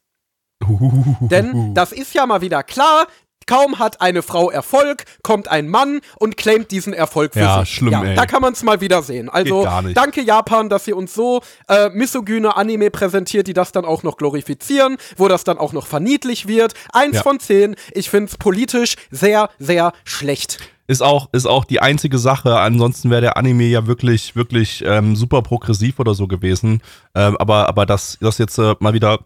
[1.21, 3.07] Denn das ist ja mal wieder klar.
[3.47, 7.75] Kaum hat eine Frau Erfolg, kommt ein Mann und claimt diesen Erfolg für ja, sich.
[7.75, 8.15] Schlimm, ja, ey.
[8.15, 9.29] Da kann man es mal wieder sehen.
[9.29, 14.01] Also danke Japan, dass ihr uns so äh, misogyne Anime präsentiert, die das dann auch
[14.01, 16.73] noch glorifizieren, wo das dann auch noch verniedlich wird.
[16.91, 17.21] Eins ja.
[17.21, 17.75] von zehn.
[17.91, 22.59] Ich finde es politisch sehr, sehr schlecht ist auch, ist auch die einzige Sache.
[22.59, 26.83] Ansonsten wäre der Anime ja wirklich, wirklich ähm, super progressiv oder so gewesen.
[27.15, 29.25] Ähm, aber, aber dass das jetzt äh, mal wieder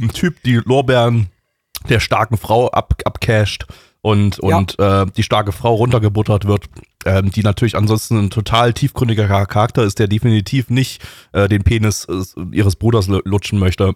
[0.00, 1.28] ein Typ die Lorbeeren
[1.88, 3.66] der starken Frau ab, abcasht
[4.02, 5.02] und, und ja.
[5.02, 6.66] äh, die starke Frau runtergebuttert wird,
[7.04, 12.06] ähm, die natürlich ansonsten ein total tiefgründiger Charakter ist, der definitiv nicht äh, den Penis
[12.06, 13.94] äh, ihres Bruders lutschen möchte.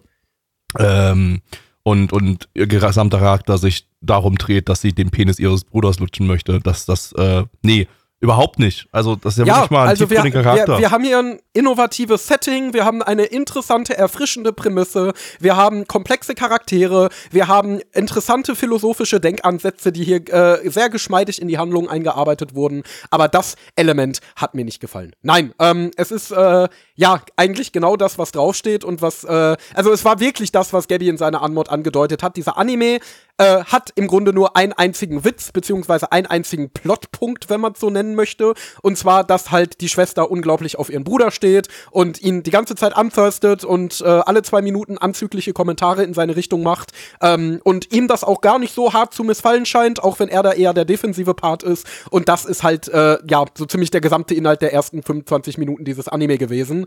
[0.78, 1.40] Ähm,
[1.82, 6.26] und, und ihr gesamter Charakter sich darum dreht, dass sie den Penis ihres Bruders lutschen
[6.26, 6.60] möchte.
[6.60, 7.86] Dass das, äh, nee,
[8.24, 8.88] Überhaupt nicht.
[8.90, 10.72] Also, das ist ja, ja wirklich mal ein also wir, Charakter.
[10.72, 15.86] Wir, wir, haben hier ein innovatives Setting, wir haben eine interessante, erfrischende Prämisse, wir haben
[15.86, 21.86] komplexe Charaktere, wir haben interessante philosophische Denkansätze, die hier äh, sehr geschmeidig in die Handlung
[21.86, 22.82] eingearbeitet wurden.
[23.10, 25.12] Aber das Element hat mir nicht gefallen.
[25.20, 29.92] Nein, ähm, es ist äh, ja eigentlich genau das, was draufsteht und was, äh, also
[29.92, 32.38] es war wirklich das, was Gabby in seiner Anmod angedeutet hat.
[32.38, 33.00] Dieser Anime
[33.36, 37.80] äh, hat im Grunde nur einen einzigen Witz, beziehungsweise einen einzigen Plotpunkt, wenn man es
[37.80, 38.54] so nennen möchte.
[38.82, 42.74] Und zwar, dass halt die Schwester unglaublich auf ihren Bruder steht und ihn die ganze
[42.74, 46.92] Zeit anthirstet und äh, alle zwei Minuten anzügliche Kommentare in seine Richtung macht.
[47.20, 50.42] Ähm, und ihm das auch gar nicht so hart zu missfallen scheint, auch wenn er
[50.42, 51.86] da eher der defensive Part ist.
[52.10, 55.84] Und das ist halt, äh, ja, so ziemlich der gesamte Inhalt der ersten 25 Minuten
[55.84, 56.86] dieses Anime gewesen.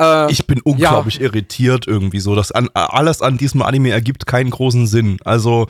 [0.00, 1.22] Äh, ich bin unglaublich ja.
[1.22, 2.34] irritiert irgendwie so.
[2.34, 5.18] dass an, alles an diesem Anime ergibt keinen großen Sinn.
[5.24, 5.66] Also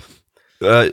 [0.60, 0.90] äh,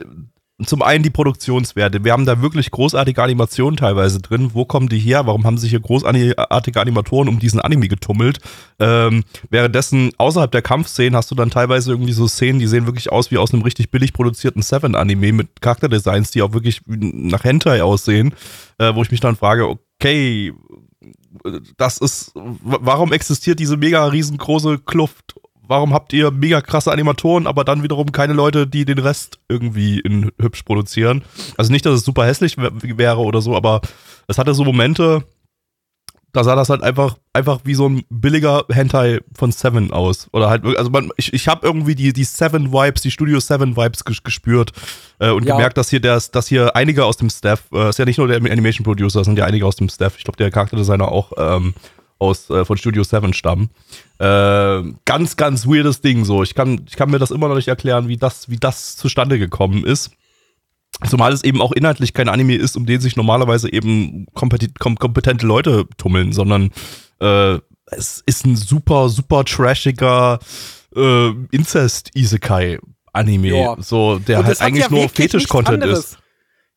[0.64, 2.04] zum einen die Produktionswerte.
[2.04, 4.50] Wir haben da wirklich großartige Animationen teilweise drin.
[4.54, 5.26] Wo kommen die her?
[5.26, 8.38] Warum haben sich hier großartige Animatoren um diesen Anime getummelt?
[8.78, 13.10] Ähm, währenddessen außerhalb der Kampfszenen hast du dann teilweise irgendwie so Szenen, die sehen wirklich
[13.10, 17.82] aus wie aus einem richtig billig produzierten Seven-Anime mit Charakterdesigns, die auch wirklich nach Hentai
[17.82, 18.32] aussehen,
[18.78, 20.52] äh, wo ich mich dann frage, okay,
[21.76, 25.34] das ist, warum existiert diese mega riesengroße Kluft?
[25.66, 30.00] Warum habt ihr mega krasse Animatoren, aber dann wiederum keine Leute, die den Rest irgendwie
[30.00, 31.22] in hübsch produzieren?
[31.56, 33.80] Also nicht, dass es super hässlich wäre oder so, aber
[34.26, 35.24] es hatte so Momente,
[36.34, 40.28] da sah das halt einfach, einfach wie so ein billiger Hentai von Seven aus.
[40.32, 43.76] Oder halt, also man, ich, ich habe irgendwie die, die Seven Vibes, die Studio Seven
[43.76, 44.72] Vibes gespürt
[45.20, 45.54] äh, und ja.
[45.54, 48.26] gemerkt, dass hier, der, dass hier einige aus dem Staff, äh, ist ja nicht nur
[48.26, 50.16] der Animation Producer, sind ja einige aus dem Staff.
[50.18, 51.72] Ich glaube, der Charakterdesigner auch ähm,
[52.24, 53.70] aus, äh, von Studio Seven stammen.
[54.18, 56.42] Äh, ganz, ganz weirdes Ding so.
[56.42, 59.38] Ich kann, ich kann mir das immer noch nicht erklären, wie das, wie das zustande
[59.38, 60.12] gekommen ist.
[61.08, 65.86] Zumal es eben auch inhaltlich kein Anime ist, um den sich normalerweise eben kompetente Leute
[65.96, 66.70] tummeln, sondern
[67.20, 70.38] äh, es ist ein super, super trashiger
[70.94, 73.76] äh, Incest-Isekai-Anime.
[73.80, 76.18] So, der halt eigentlich ja nur Fetisch-Content ist.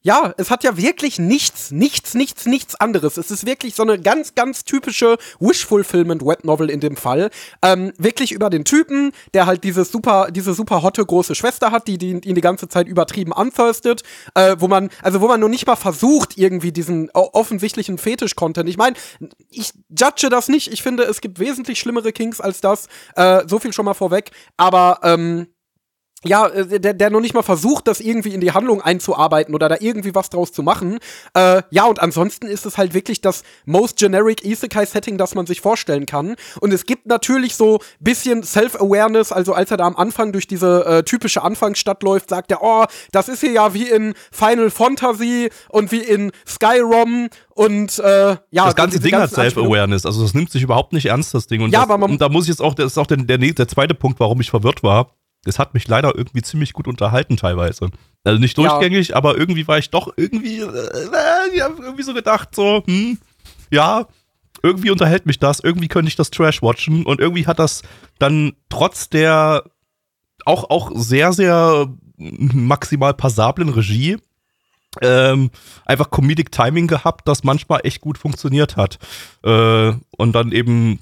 [0.07, 3.17] Ja, es hat ja wirklich nichts, nichts, nichts, nichts anderes.
[3.17, 7.29] Es ist wirklich so eine ganz, ganz typische Wish-Fulfillment Web Novel in dem Fall.
[7.61, 11.89] Ähm, wirklich über den Typen, der halt diese super, diese super hotte große Schwester hat,
[11.89, 15.49] die, die ihn die ganze Zeit übertrieben anthirstet, äh, wo man, also wo man nur
[15.49, 18.69] nicht mal versucht, irgendwie diesen offensichtlichen Fetisch-Content.
[18.69, 18.95] Ich meine,
[19.49, 20.71] ich judge das nicht.
[20.71, 22.87] Ich finde, es gibt wesentlich schlimmere Kings als das.
[23.17, 24.31] Äh, so viel schon mal vorweg.
[24.55, 25.47] Aber ähm,
[26.23, 29.69] ja, äh, der, der noch nicht mal versucht, das irgendwie in die Handlung einzuarbeiten oder
[29.69, 30.99] da irgendwie was draus zu machen.
[31.33, 35.61] Äh, ja, und ansonsten ist es halt wirklich das most generic Isekai-Setting, das man sich
[35.61, 36.35] vorstellen kann.
[36.59, 40.85] Und es gibt natürlich so bisschen Self-Awareness, also als er da am Anfang durch diese
[40.85, 45.49] äh, typische Anfangsstadt läuft, sagt er, oh, das ist hier ja wie in Final Fantasy
[45.69, 48.65] und wie in Skyrim und äh, ja.
[48.65, 51.61] Das ganze Ding hat Self-Awareness, also das nimmt sich überhaupt nicht ernst, das Ding.
[51.61, 53.17] Und, ja, das, aber man, und da muss ich jetzt auch, das ist auch der,
[53.17, 55.11] der, der zweite Punkt, warum ich verwirrt war
[55.47, 57.89] das hat mich leider irgendwie ziemlich gut unterhalten teilweise.
[58.23, 59.15] Also nicht durchgängig, ja.
[59.15, 63.17] aber irgendwie war ich doch irgendwie, äh, ich habe irgendwie so gedacht, so, hm,
[63.71, 64.07] ja,
[64.63, 67.83] irgendwie unterhält mich das, irgendwie könnte ich das Trash watchen und irgendwie hat das
[68.19, 69.63] dann trotz der
[70.45, 74.17] auch, auch sehr, sehr maximal passablen Regie
[75.01, 75.51] ähm,
[75.85, 78.99] einfach Comedic Timing gehabt, das manchmal echt gut funktioniert hat.
[79.43, 80.99] Äh, und dann eben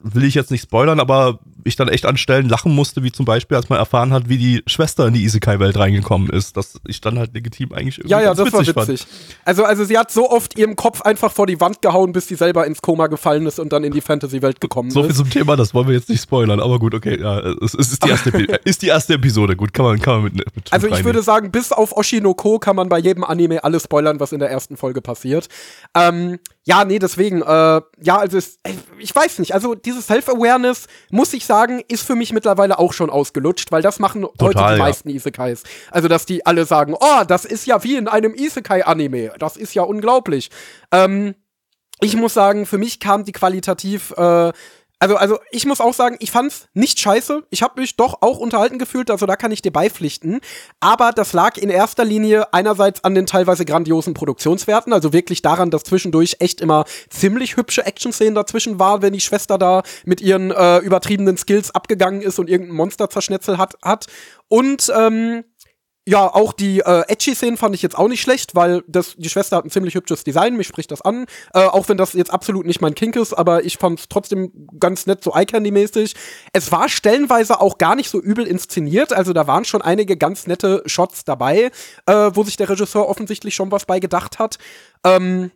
[0.00, 3.24] will ich jetzt nicht spoilern, aber ich dann echt an Stellen lachen musste, wie zum
[3.24, 7.00] Beispiel, als man erfahren hat, wie die Schwester in die Isekai-Welt reingekommen ist, dass ich
[7.00, 9.00] dann halt legitim eigentlich irgendwie Ja, ja, das witzig war witzig.
[9.00, 9.38] Fand.
[9.44, 12.34] Also, also sie hat so oft ihren Kopf einfach vor die Wand gehauen, bis sie
[12.34, 15.16] selber ins Koma gefallen ist und dann in die Fantasy-Welt gekommen so ist.
[15.16, 17.74] So viel zum Thema, das wollen wir jetzt nicht spoilern, aber gut, okay, ja, es,
[17.74, 18.30] es ist, die erste,
[18.64, 21.50] ist die erste Episode, gut, kann man, kann man mit, mit Also ich würde sagen,
[21.50, 25.00] bis auf Oshinoko kann man bei jedem Anime alles spoilern, was in der ersten Folge
[25.00, 25.48] passiert.
[25.94, 27.46] Ähm, ja, nee, deswegen, äh,
[28.00, 28.58] ja, also es,
[28.98, 33.10] ich weiß nicht, also dieses Self-Awareness, muss ich sagen, ist für mich mittlerweile auch schon
[33.10, 34.84] ausgelutscht, weil das machen Total, heute die ja.
[34.84, 35.62] meisten Isekais.
[35.90, 39.74] Also, dass die alle sagen, oh, das ist ja wie in einem Isekai-Anime, das ist
[39.74, 40.50] ja unglaublich.
[40.90, 41.34] Ähm,
[42.00, 44.52] ich muss sagen, für mich kam die qualitativ äh,
[45.04, 47.42] also, also ich muss auch sagen, ich fand's nicht scheiße.
[47.50, 50.40] Ich habe mich doch auch unterhalten gefühlt, also da kann ich dir beipflichten.
[50.80, 55.70] Aber das lag in erster Linie einerseits an den teilweise grandiosen Produktionswerten, also wirklich daran,
[55.70, 60.50] dass zwischendurch echt immer ziemlich hübsche Action-Szenen dazwischen waren, wenn die Schwester da mit ihren
[60.50, 63.74] äh, übertriebenen Skills abgegangen ist und irgendein Monster zerschnetzelt hat.
[63.82, 64.06] hat.
[64.48, 65.44] Und ähm,
[66.06, 69.56] ja, auch die äh, Edgy-Szenen fand ich jetzt auch nicht schlecht, weil das, die Schwester
[69.56, 71.24] hat ein ziemlich hübsches Design, mich spricht das an.
[71.54, 74.52] Äh, auch wenn das jetzt absolut nicht mein Kink ist, aber ich fand es trotzdem
[74.78, 76.14] ganz nett, so Eye-Candy-mäßig.
[76.52, 80.46] Es war stellenweise auch gar nicht so übel inszeniert, also da waren schon einige ganz
[80.46, 81.70] nette Shots dabei,
[82.06, 84.58] äh, wo sich der Regisseur offensichtlich schon was bei gedacht hat.
[85.04, 85.50] Ähm,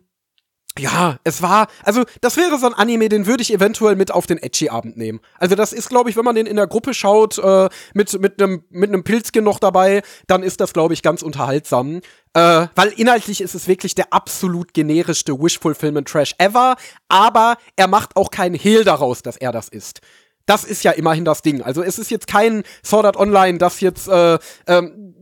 [0.77, 4.27] ja, es war, also das wäre so ein Anime, den würde ich eventuell mit auf
[4.27, 5.19] den Edgy-Abend nehmen.
[5.37, 8.41] Also das ist, glaube ich, wenn man den in der Gruppe schaut, äh, mit mit
[8.41, 12.01] einem mit einem Pilzchen noch dabei, dann ist das, glaube ich, ganz unterhaltsam.
[12.33, 16.75] Äh, weil inhaltlich ist es wirklich der absolut generischste Wish-Fulfillment-Trash ever,
[17.07, 20.01] aber er macht auch keinen Hehl daraus, dass er das ist.
[20.45, 21.61] Das ist ja immerhin das Ding.
[21.61, 25.15] Also es ist jetzt kein Sword Art Online, das jetzt äh, ähm,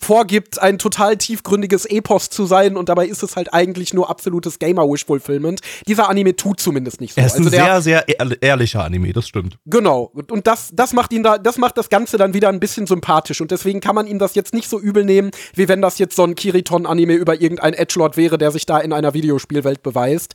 [0.00, 4.58] vorgibt, ein total tiefgründiges Epos zu sein und dabei ist es halt eigentlich nur absolutes
[4.58, 5.60] Gamer-Wish-Fulfillment.
[5.86, 7.20] Dieser Anime tut zumindest nicht so.
[7.20, 9.58] Er ist also ein sehr, sehr ehrlicher Anime, das stimmt.
[9.66, 10.12] Genau.
[10.28, 13.40] Und das, das macht ihn da, das macht das Ganze dann wieder ein bisschen sympathisch
[13.40, 16.16] und deswegen kann man ihm das jetzt nicht so übel nehmen, wie wenn das jetzt
[16.16, 20.34] so ein Kiriton-Anime über irgendein Edgelord wäre, der sich da in einer Videospielwelt beweist.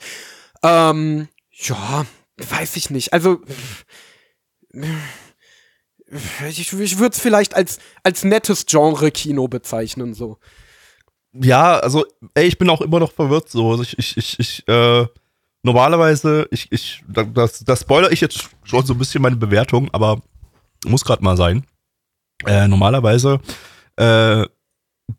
[0.64, 2.06] Ähm, ja,
[2.38, 3.12] weiß ich nicht.
[3.14, 3.42] Also,
[6.48, 10.38] ich, ich würde es vielleicht als, als nettes Genre-Kino bezeichnen, so.
[11.34, 13.72] Ja, also, ey, ich bin auch immer noch verwirrt, so.
[13.72, 15.06] Also ich, ich, ich, ich äh,
[15.64, 20.22] normalerweise, ich, ich, das, das spoiler ich jetzt schon so ein bisschen meine Bewertung, aber
[20.86, 21.66] muss gerade mal sein.
[22.46, 23.40] Äh, normalerweise
[23.98, 24.46] äh,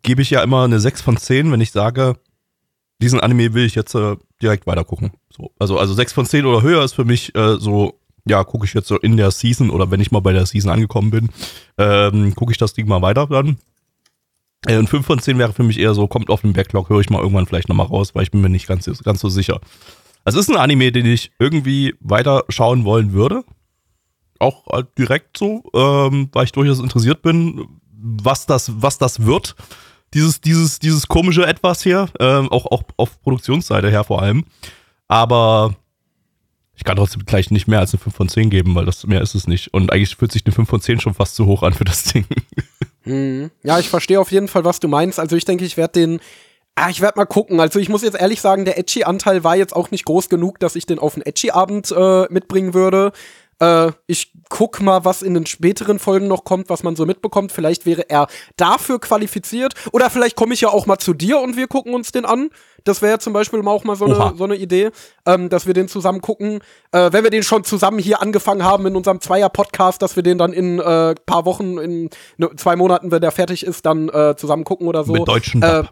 [0.03, 2.16] gebe ich ja immer eine 6 von 10, wenn ich sage,
[3.03, 5.12] diesen Anime will ich jetzt äh, direkt weitergucken.
[5.31, 8.66] So, also, also 6 von 10 oder höher ist für mich äh, so ja, gucke
[8.66, 11.28] ich jetzt so in der Season oder wenn ich mal bei der Season angekommen bin,
[11.78, 13.58] ähm, gucke ich das Ding mal weiter dann.
[14.66, 17.00] Äh, und 5 von 10 wäre für mich eher so, kommt auf den Backlog, höre
[17.00, 19.60] ich mal irgendwann vielleicht nochmal raus, weil ich bin mir nicht ganz, ganz so sicher.
[20.24, 23.44] Es ist ein Anime, den ich irgendwie weiter schauen wollen würde.
[24.40, 29.54] Auch halt direkt so, ähm, weil ich durchaus interessiert bin, was das, was das wird.
[30.14, 34.44] Dieses, dieses, dieses komische Etwas hier, ähm, auch, auch auf Produktionsseite her vor allem.
[35.08, 35.76] Aber
[36.76, 39.22] ich kann trotzdem gleich nicht mehr als eine 5 von 10 geben, weil das mehr
[39.22, 39.72] ist es nicht.
[39.72, 42.04] Und eigentlich fühlt sich eine 5 von 10 schon fast zu hoch an für das
[42.04, 42.24] Ding.
[43.06, 43.52] Hm.
[43.62, 45.20] Ja, ich verstehe auf jeden Fall, was du meinst.
[45.20, 46.20] Also ich denke, ich werde den
[46.78, 47.58] Ah, ich werde mal gucken.
[47.58, 50.76] Also ich muss jetzt ehrlich sagen, der Edgy-Anteil war jetzt auch nicht groß genug, dass
[50.76, 53.12] ich den auf einen Edgy-Abend äh, mitbringen würde.
[53.59, 57.53] Äh, ich guck mal, was in den späteren Folgen noch kommt, was man so mitbekommt.
[57.53, 59.75] Vielleicht wäre er dafür qualifiziert.
[59.92, 62.51] Oder vielleicht komme ich ja auch mal zu dir und wir gucken uns den an.
[62.85, 64.90] Das wäre ja zum Beispiel auch mal so eine, so eine Idee,
[65.27, 66.61] ähm, dass wir den zusammen gucken.
[66.92, 70.38] Äh, wenn wir den schon zusammen hier angefangen haben in unserem Zweier-Podcast, dass wir den
[70.38, 74.37] dann in äh, paar Wochen, in ne, zwei Monaten, wenn der fertig ist, dann äh,
[74.37, 75.14] zusammen gucken oder so.
[75.14, 75.85] Mit deutschen äh,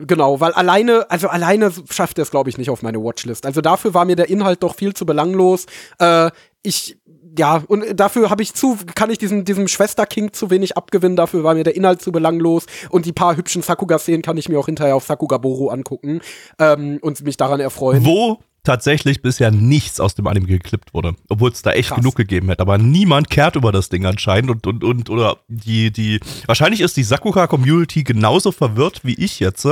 [0.00, 3.44] Genau, weil alleine, also alleine schafft er es, glaube ich, nicht auf meine Watchlist.
[3.44, 5.66] Also dafür war mir der Inhalt doch viel zu belanglos.
[5.98, 6.30] Äh,
[6.62, 6.98] ich,
[7.38, 11.44] ja, und dafür habe ich zu, kann ich diesem, diesem Schwester-King zu wenig abgewinnen, dafür
[11.44, 14.66] war mir der Inhalt zu belanglos und die paar hübschen Sakuga-Szenen kann ich mir auch
[14.66, 16.20] hinterher auf Sakuga Boru angucken
[16.58, 18.04] ähm, und mich daran erfreuen.
[18.04, 21.98] Wo tatsächlich bisher nichts aus dem Anime geklippt wurde, obwohl es da echt Krass.
[21.98, 22.60] genug gegeben hätte.
[22.60, 26.96] Aber niemand kehrt über das Ding anscheinend und, und, und oder die, die, wahrscheinlich ist
[26.96, 29.66] die Sakuga-Community genauso verwirrt wie ich jetzt.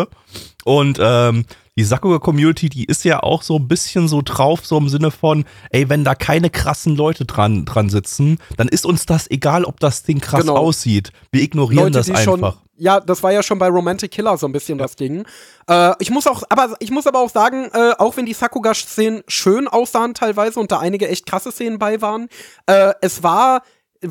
[0.64, 1.44] Und ähm,
[1.79, 5.44] die Sakuga-Community, die ist ja auch so ein bisschen so drauf, so im Sinne von,
[5.70, 9.79] ey, wenn da keine krassen Leute dran, dran sitzen, dann ist uns das egal, ob
[9.79, 10.57] das Ding krass genau.
[10.57, 11.12] aussieht.
[11.33, 12.55] Wir ignorieren Leute, das einfach.
[12.55, 14.85] Schon, ja, das war ja schon bei Romantic Killer so ein bisschen ja.
[14.85, 15.25] das Ding.
[15.69, 19.23] Äh, ich muss auch, aber ich muss aber auch sagen, äh, auch wenn die Sakuga-Szenen
[19.29, 22.29] schön aussahen teilweise und da einige echt krasse Szenen bei waren,
[22.67, 23.62] äh, es war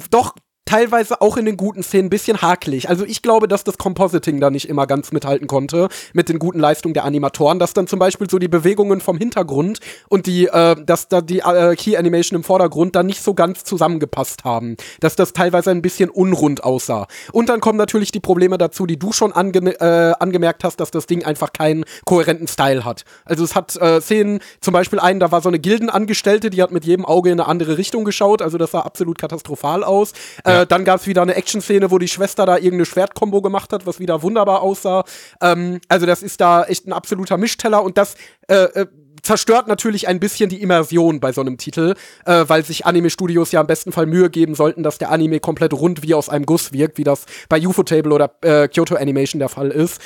[0.09, 2.89] doch teilweise auch in den guten Szenen ein bisschen hakelig.
[2.89, 6.59] Also ich glaube, dass das Compositing da nicht immer ganz mithalten konnte mit den guten
[6.59, 10.75] Leistungen der Animatoren, dass dann zum Beispiel so die Bewegungen vom Hintergrund und die, äh,
[10.83, 14.75] dass da die äh, Key Animation im Vordergrund dann nicht so ganz zusammengepasst haben.
[14.99, 17.07] Dass das teilweise ein bisschen unrund aussah.
[17.31, 20.89] Und dann kommen natürlich die Probleme dazu, die du schon ange äh, angemerkt hast, dass
[20.89, 23.05] das Ding einfach keinen kohärenten Style hat.
[23.23, 26.71] Also es hat äh, Szenen, zum Beispiel einen, da war so eine Gildenangestellte, die hat
[26.71, 30.13] mit jedem Auge in eine andere Richtung geschaut, also das sah absolut katastrophal aus.
[30.43, 33.73] Äh, äh, dann gab es wieder eine Action-Szene, wo die Schwester da irgendeine Schwertkombo gemacht
[33.73, 35.03] hat, was wieder wunderbar aussah.
[35.41, 38.15] Ähm, also das ist da echt ein absoluter Mischteller und das
[38.47, 38.87] äh, äh,
[39.21, 43.61] zerstört natürlich ein bisschen die Immersion bei so einem Titel, äh, weil sich Anime-Studios ja
[43.61, 46.71] im besten Fall Mühe geben sollten, dass der Anime komplett rund wie aus einem Guss
[46.71, 49.99] wirkt, wie das bei UFO-Table oder äh, Kyoto Animation der Fall ist.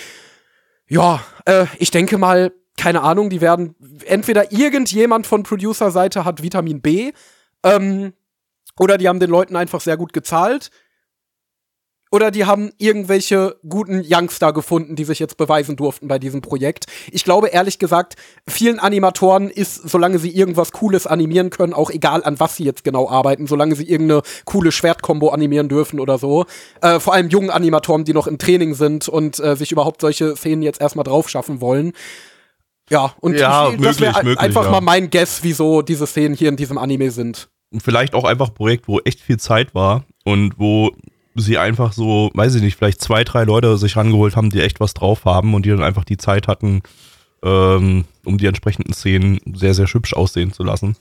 [0.87, 6.81] Ja, äh, ich denke mal, keine Ahnung, die werden entweder irgendjemand von Producer-Seite hat Vitamin
[6.81, 7.11] B,
[7.63, 8.13] ähm,
[8.79, 10.71] oder die haben den Leuten einfach sehr gut gezahlt.
[12.11, 16.87] Oder die haben irgendwelche guten Youngster gefunden, die sich jetzt beweisen durften bei diesem Projekt.
[17.11, 18.15] Ich glaube ehrlich gesagt,
[18.47, 22.83] vielen Animatoren ist, solange sie irgendwas Cooles animieren können, auch egal an was sie jetzt
[22.83, 26.45] genau arbeiten, solange sie irgendeine coole Schwertkombo animieren dürfen oder so.
[26.81, 30.35] Äh, vor allem jungen Animatoren, die noch im Training sind und äh, sich überhaupt solche
[30.35, 31.93] Szenen jetzt erstmal drauf schaffen wollen.
[32.89, 34.71] Ja, und ja, ich, das wäre einfach ja.
[34.71, 38.55] mal mein Guess, wieso diese Szenen hier in diesem Anime sind vielleicht auch einfach ein
[38.55, 40.91] Projekt, wo echt viel Zeit war und wo
[41.35, 44.79] sie einfach so, weiß ich nicht, vielleicht zwei, drei Leute sich rangeholt haben, die echt
[44.79, 46.81] was drauf haben und die dann einfach die Zeit hatten,
[47.43, 50.95] ähm, um die entsprechenden Szenen sehr, sehr hübsch aussehen zu lassen.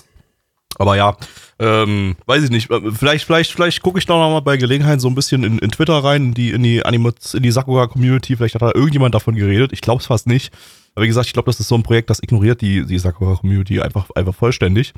[0.76, 1.16] Aber ja,
[1.58, 2.68] ähm, weiß ich nicht.
[2.68, 5.70] Vielleicht, vielleicht, vielleicht gucke ich da noch mal bei Gelegenheit so ein bisschen in, in
[5.70, 8.36] Twitter rein, in die, in die Animats, in die Sakuga-Community.
[8.36, 9.72] Vielleicht hat da irgendjemand davon geredet.
[9.72, 10.52] Ich glaube es fast nicht.
[10.94, 13.80] Aber wie gesagt, ich glaube, das ist so ein Projekt, das ignoriert die, die Sakura-Community
[13.80, 14.92] einfach, einfach vollständig.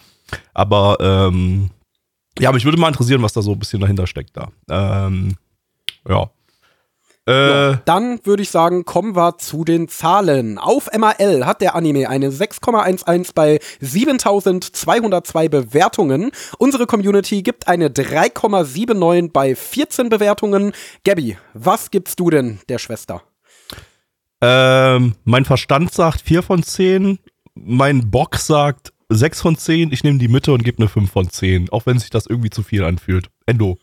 [0.54, 1.70] Aber ähm,
[2.38, 4.48] ja, mich würde mal interessieren, was da so ein bisschen dahinter steckt da.
[4.70, 5.36] Ähm,
[6.08, 6.30] ja.
[7.28, 10.58] Äh, ja, dann würde ich sagen, kommen wir zu den Zahlen.
[10.58, 16.30] Auf MAL hat der Anime eine 6,11 bei 7202 Bewertungen.
[16.58, 20.72] Unsere Community gibt eine 3,79 bei 14 Bewertungen.
[21.04, 23.22] Gabby, was gibst du denn der Schwester?
[24.40, 27.18] Ähm, mein Verstand sagt 4 von 10.
[27.54, 29.92] Mein Bock sagt 6 von 10.
[29.92, 31.70] Ich nehme die Mitte und gebe eine 5 von 10.
[31.70, 33.29] Auch wenn sich das irgendwie zu viel anfühlt.
[33.44, 33.79] Endo.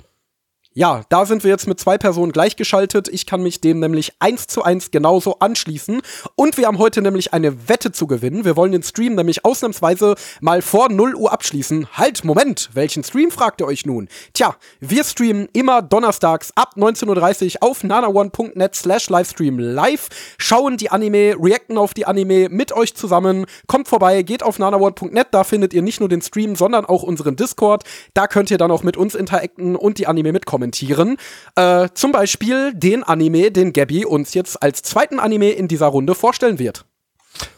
[0.78, 3.08] Ja, da sind wir jetzt mit zwei Personen gleichgeschaltet.
[3.08, 6.02] Ich kann mich dem nämlich eins zu eins genauso anschließen.
[6.36, 8.46] Und wir haben heute nämlich eine Wette zu gewinnen.
[8.46, 11.88] Wir wollen den Stream nämlich ausnahmsweise mal vor 0 Uhr abschließen.
[11.98, 14.08] Halt, Moment, welchen Stream fragt ihr euch nun?
[14.34, 20.92] Tja, wir streamen immer donnerstags ab 19.30 Uhr auf nanaone.net slash Livestream live, schauen die
[20.92, 23.48] Anime, reacten auf die Anime mit euch zusammen.
[23.66, 27.36] Kommt vorbei, geht auf nanaone.net, da findet ihr nicht nur den Stream, sondern auch unseren
[27.36, 27.84] Discord.
[28.14, 31.18] Da könnt ihr dann auch mit uns interacten und die Anime mitkommen kommentieren.
[31.56, 36.16] Äh, zum Beispiel den Anime, den Gabby uns jetzt als zweiten Anime in dieser Runde
[36.16, 36.86] vorstellen wird.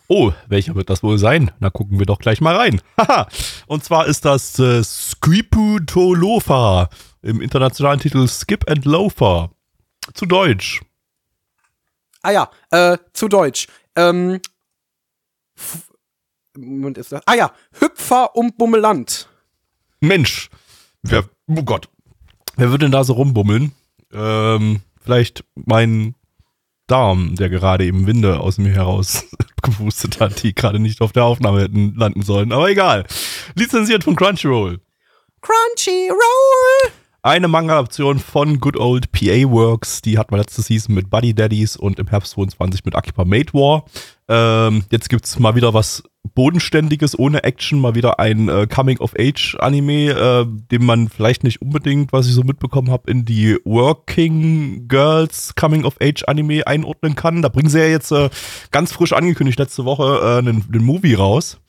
[0.07, 1.51] Oh, welcher wird das wohl sein?
[1.59, 2.81] Na, gucken wir doch gleich mal rein.
[2.97, 3.27] Haha.
[3.67, 6.89] Und zwar ist das äh, Skriputolofa
[7.21, 9.51] im internationalen Titel Skip and Loafer.
[10.13, 10.81] Zu Deutsch.
[12.21, 13.67] Ah ja, äh, zu Deutsch.
[13.95, 14.41] Ähm,
[16.57, 17.21] Moment ist das.
[17.25, 19.29] Ah ja, Hüpfer um Bummeland.
[20.01, 20.49] Mensch,
[21.03, 21.89] wer, oh Gott,
[22.59, 23.71] wer würde denn da so rumbummeln?
[24.13, 26.15] Ähm, vielleicht mein
[26.87, 29.25] Darm, der gerade eben Winde aus mir heraus
[29.61, 32.51] gepustet hat, die gerade nicht auf der Aufnahme hätten landen sollen.
[32.51, 33.05] Aber egal.
[33.55, 34.79] Lizenziert von Crunchyroll.
[35.41, 36.91] Crunchyroll!
[37.21, 41.75] Eine Manga-Option von Good Old PA Works, die hatten wir letzte Season mit Buddy Daddies
[41.75, 43.83] und im Herbst 22 mit Akiba Made War.
[44.29, 46.01] Ähm, jetzt gibt's mal wieder was
[46.33, 52.25] Bodenständiges ohne Action, mal wieder ein äh, Coming-of-Age-Anime, äh, den man vielleicht nicht unbedingt, was
[52.25, 57.41] ich so mitbekommen habe, in die Working Girls Coming-of-Age-Anime einordnen kann.
[57.41, 58.29] Da bringen sie ja jetzt äh,
[58.71, 61.59] ganz frisch angekündigt letzte Woche äh, einen, einen Movie raus.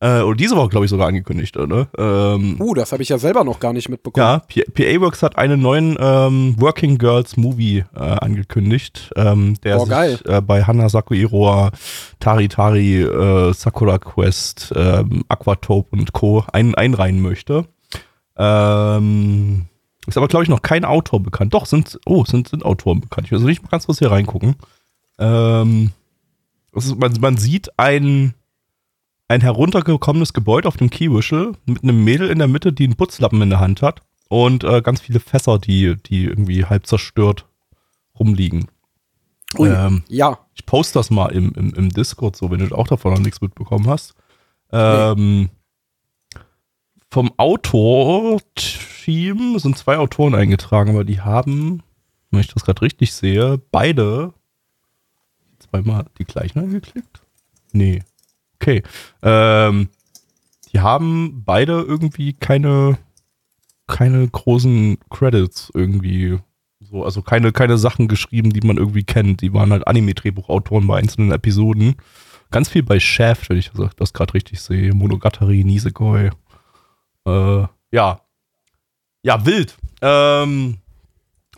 [0.00, 1.88] Äh, oder diese Woche, glaube ich, sogar angekündigt, oder?
[1.96, 4.42] Ähm, uh, das habe ich ja selber noch gar nicht mitbekommen.
[4.54, 9.86] Ja, PA Works hat einen neuen ähm, Working Girls Movie äh, angekündigt, ähm, der oh,
[9.86, 11.70] sich äh, bei Hanasaku Iroha,
[12.20, 16.44] Tari Tari, äh, Sakura Quest, ähm, Aquatope und Co.
[16.52, 17.66] Ein, einreihen möchte.
[18.36, 19.66] Ähm,
[20.06, 21.54] ist aber, glaube ich, noch kein Autor bekannt.
[21.54, 23.26] Doch, sind, oh, sind, sind Autoren bekannt.
[23.26, 24.56] Ich will also nicht mal ganz kurz hier reingucken.
[25.18, 25.92] Ähm,
[26.72, 28.34] ist, man, man sieht ein
[29.28, 33.40] ein heruntergekommenes Gebäude auf dem Kiewüschel mit einem Mädel in der Mitte, die einen Putzlappen
[33.42, 37.46] in der Hand hat und äh, ganz viele Fässer, die, die irgendwie halb zerstört
[38.18, 38.68] rumliegen.
[39.58, 40.38] Ui, ähm, ja.
[40.54, 43.40] Ich poste das mal im, im, im Discord, so wenn du auch davon noch nichts
[43.40, 44.14] mitbekommen hast.
[44.72, 45.48] Ähm, nee.
[47.10, 48.48] Vom Autor-Team
[49.58, 51.82] sind zwei Autoren eingetragen, aber die haben,
[52.30, 54.34] wenn ich das gerade richtig sehe, beide
[55.60, 57.22] zweimal die gleichen angeklickt?
[57.72, 58.02] Nee.
[58.64, 58.82] Okay.
[59.22, 59.90] Ähm,
[60.72, 62.96] die haben beide irgendwie keine,
[63.86, 66.38] keine großen Credits irgendwie.
[66.80, 69.42] So, also keine, keine Sachen geschrieben, die man irgendwie kennt.
[69.42, 71.96] Die waren halt Anime-Drehbuchautoren bei einzelnen Episoden.
[72.50, 74.94] Ganz viel bei Shaft, wenn ich das, gerade richtig sehe.
[74.94, 76.30] Monogatari, Nisekoi.
[77.26, 78.20] Äh, ja.
[79.22, 79.76] Ja, wild.
[80.00, 80.78] Ähm,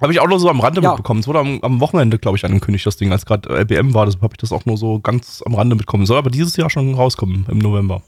[0.00, 0.90] habe ich auch nur so am Rande ja.
[0.90, 1.20] mitbekommen.
[1.20, 4.06] Es wurde am, am Wochenende, glaube ich, angekündigt, das Ding, als gerade LBM war.
[4.06, 6.06] Deshalb habe ich das auch nur so ganz am Rande mitbekommen.
[6.06, 8.02] Soll aber dieses Jahr schon rauskommen, im November.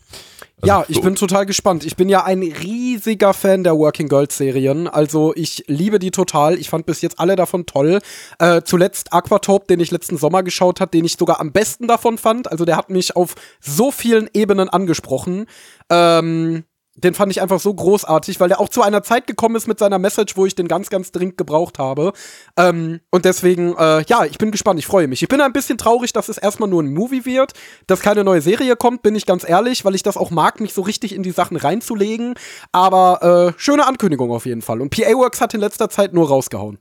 [0.61, 1.03] Also ja, ich so.
[1.03, 1.87] bin total gespannt.
[1.87, 4.89] Ich bin ja ein riesiger Fan der Working Girls Serien.
[4.89, 6.59] Also ich liebe die total.
[6.59, 8.01] Ich fand bis jetzt alle davon toll.
[8.41, 12.19] Äh, zuletzt Aquatope, den ich letzten Sommer geschaut habe, den ich sogar am besten davon
[12.19, 12.51] fand.
[12.51, 15.47] Also der hat mich auf so vielen Ebenen angesprochen.
[15.91, 16.65] Ähm,
[17.05, 19.79] den fand ich einfach so großartig, weil der auch zu einer Zeit gekommen ist mit
[19.79, 22.13] seiner Message, wo ich den ganz, ganz dringend gebraucht habe.
[22.57, 25.23] Ähm, und deswegen, äh, ja, ich bin gespannt, ich freue mich.
[25.23, 27.53] Ich bin ein bisschen traurig, dass es erstmal nur ein Movie wird,
[27.87, 30.75] dass keine neue Serie kommt, bin ich ganz ehrlich, weil ich das auch mag, mich
[30.75, 32.35] so richtig in die Sachen reinzulegen.
[32.73, 34.81] Aber äh, schöne Ankündigung auf jeden Fall.
[34.81, 36.79] Und PA Works hat in letzter Zeit nur rausgehauen.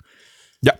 [0.61, 0.74] Ja.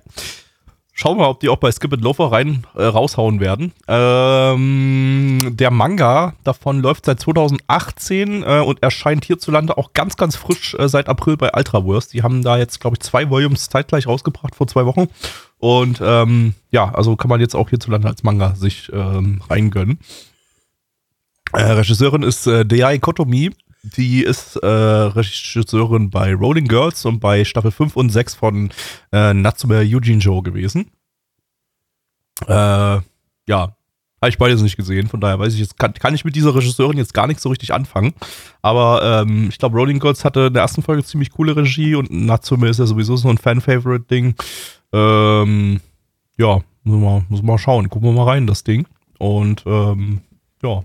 [1.00, 3.72] Schauen wir mal, ob die auch bei Skip and Loafer rein äh, raushauen werden.
[3.88, 10.74] Ähm, der Manga davon läuft seit 2018 äh, und erscheint hierzulande auch ganz, ganz frisch
[10.74, 12.10] äh, seit April bei Ultraverse.
[12.10, 15.06] Die haben da jetzt, glaube ich, zwei Volumes zeitgleich rausgebracht vor zwei Wochen.
[15.60, 20.00] Und ähm, ja, also kann man jetzt auch hierzulande als Manga sich ähm, reingönnen.
[21.54, 23.52] Äh, Regisseurin ist äh, Dei Kotomi.
[23.84, 28.70] Die ist äh, Regisseurin bei Rolling Girls und bei Staffel 5 und 6 von
[29.12, 30.92] äh, Natsume Yujinjo gewesen.
[32.48, 33.00] Äh,
[33.48, 33.78] ja,
[34.20, 36.56] habe ich beides nicht gesehen, von daher weiß ich jetzt, kann, kann ich mit dieser
[36.56, 38.14] Regisseurin jetzt gar nicht so richtig anfangen.
[38.64, 42.10] Aber ähm, ich glaube, Rolling Girls hatte in der ersten Folge ziemlich coole Regie und
[42.10, 44.34] Natsume ist ja sowieso so ein Fan-Favorite-Ding.
[44.92, 45.80] Ähm,
[46.38, 47.90] ja, müssen wir mal schauen.
[47.90, 48.88] Gucken wir mal rein, das Ding.
[49.20, 50.22] Und ähm,
[50.64, 50.84] ja,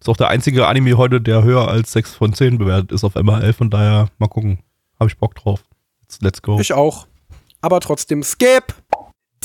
[0.00, 3.14] ist auch der einzige Anime heute, der höher als 6 von 10 bewertet ist auf
[3.14, 3.52] MRL.
[3.52, 4.58] Von daher mal gucken.
[4.98, 5.62] Habe ich Bock drauf.
[6.20, 6.58] Let's go.
[6.60, 7.06] Ich auch.
[7.60, 8.74] Aber trotzdem Skip.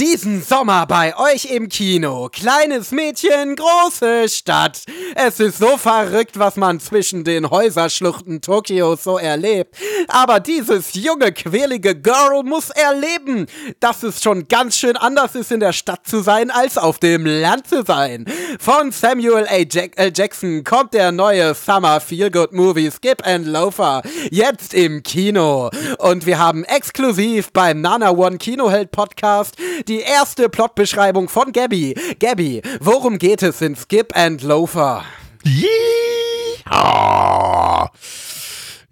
[0.02, 2.28] Diesen Sommer bei euch im Kino.
[2.30, 4.82] Kleines Mädchen, große Stadt.
[5.14, 9.76] Es ist so verrückt, was man zwischen den Häuserschluchten Tokios so erlebt.
[10.08, 13.46] Aber dieses junge, quälige Girl muss erleben,
[13.80, 17.28] dass es schon ganz schön anders ist, in der Stadt zu sein, als auf dem
[17.28, 18.26] Land zu sein.
[18.60, 19.58] Von Samuel A.
[19.70, 24.02] Jack äh Jackson kommt der neue Summer Feel Good Movie Skip and Loafer.
[24.32, 25.70] Jetzt im Kino.
[26.00, 29.58] Und wir haben exklusiv beim Nana One Kinoheld Podcast
[29.91, 31.96] die erste Plotbeschreibung von Gabby.
[32.20, 35.04] Gabby, worum geht es in Skip and Loafer?
[35.46, 35.72] Yeah.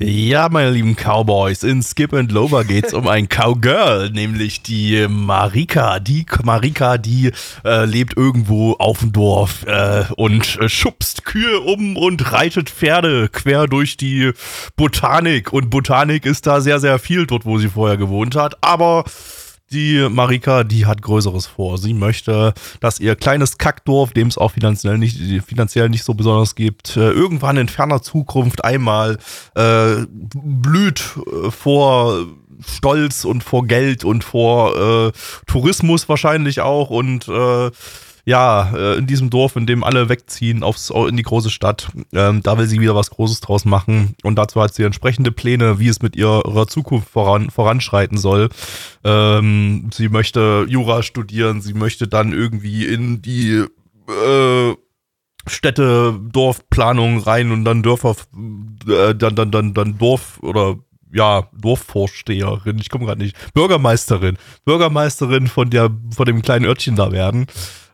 [0.01, 5.99] Ja, meine lieben Cowboys, in Skip and Lover geht's um ein Cowgirl, nämlich die Marika.
[5.99, 7.33] Die Marika, die
[7.65, 13.27] äh, lebt irgendwo auf dem Dorf äh, und äh, schubst Kühe um und reitet Pferde
[13.27, 14.31] quer durch die
[14.77, 15.51] Botanik.
[15.51, 18.55] Und Botanik ist da sehr, sehr viel dort, wo sie vorher gewohnt hat.
[18.61, 19.03] Aber
[19.71, 21.77] die Marika, die hat Größeres vor.
[21.77, 26.55] Sie möchte, dass ihr kleines Kackdorf, dem es auch finanziell nicht, finanziell nicht so besonders
[26.55, 29.17] gibt, äh, irgendwann in ferner Zukunft einmal
[29.55, 32.25] äh, blüht äh, vor
[32.67, 35.11] Stolz und vor Geld und vor äh,
[35.47, 37.71] Tourismus wahrscheinlich auch und äh,
[38.29, 42.43] ja, äh, in diesem Dorf, in dem alle wegziehen aufs, in die große Stadt, ähm,
[42.43, 44.13] da will sie wieder was Großes draus machen.
[44.21, 48.49] Und dazu hat sie entsprechende Pläne, wie es mit ihrer Zukunft voran, voranschreiten soll.
[49.03, 53.65] Ähm, sie möchte Jura studieren, sie möchte dann irgendwie in die
[54.07, 54.75] äh,
[55.47, 58.15] Städte, Dorfplanung rein und dann Dörfer,
[58.87, 60.75] äh, dann, dann, dann, dann Dorf oder
[61.11, 67.11] ja, Dorfvorsteherin, ich komme gerade nicht, Bürgermeisterin, Bürgermeisterin von der, von dem kleinen Örtchen da
[67.11, 67.47] werden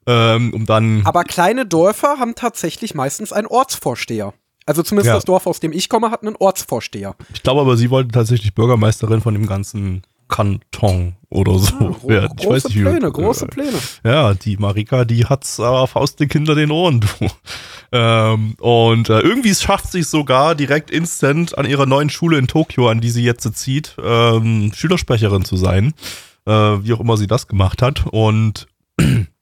[0.08, 1.06] ähm, um dann.
[1.06, 4.34] Aber kleine Dörfer haben tatsächlich meistens einen Ortsvorsteher.
[4.66, 5.14] Also zumindest ja.
[5.16, 7.16] das Dorf, aus dem ich komme, hat einen Ortsvorsteher.
[7.34, 12.32] Ich glaube aber, sie wollte tatsächlich Bürgermeisterin von dem ganzen Kanton oder so ja, werden.
[12.40, 13.78] Ich große weiß nicht, Pläne, große Pläne.
[14.04, 17.08] Ja, die Marika, die hat's aber faustdick hinter den Ohren, du.
[17.92, 22.90] Ähm, und äh, irgendwie schafft sich sogar direkt instant an ihrer neuen Schule in Tokio,
[22.90, 25.94] an die sie jetzt zieht, ähm, Schülersprecherin zu sein.
[26.46, 28.06] Äh, wie auch immer sie das gemacht hat.
[28.08, 28.68] Und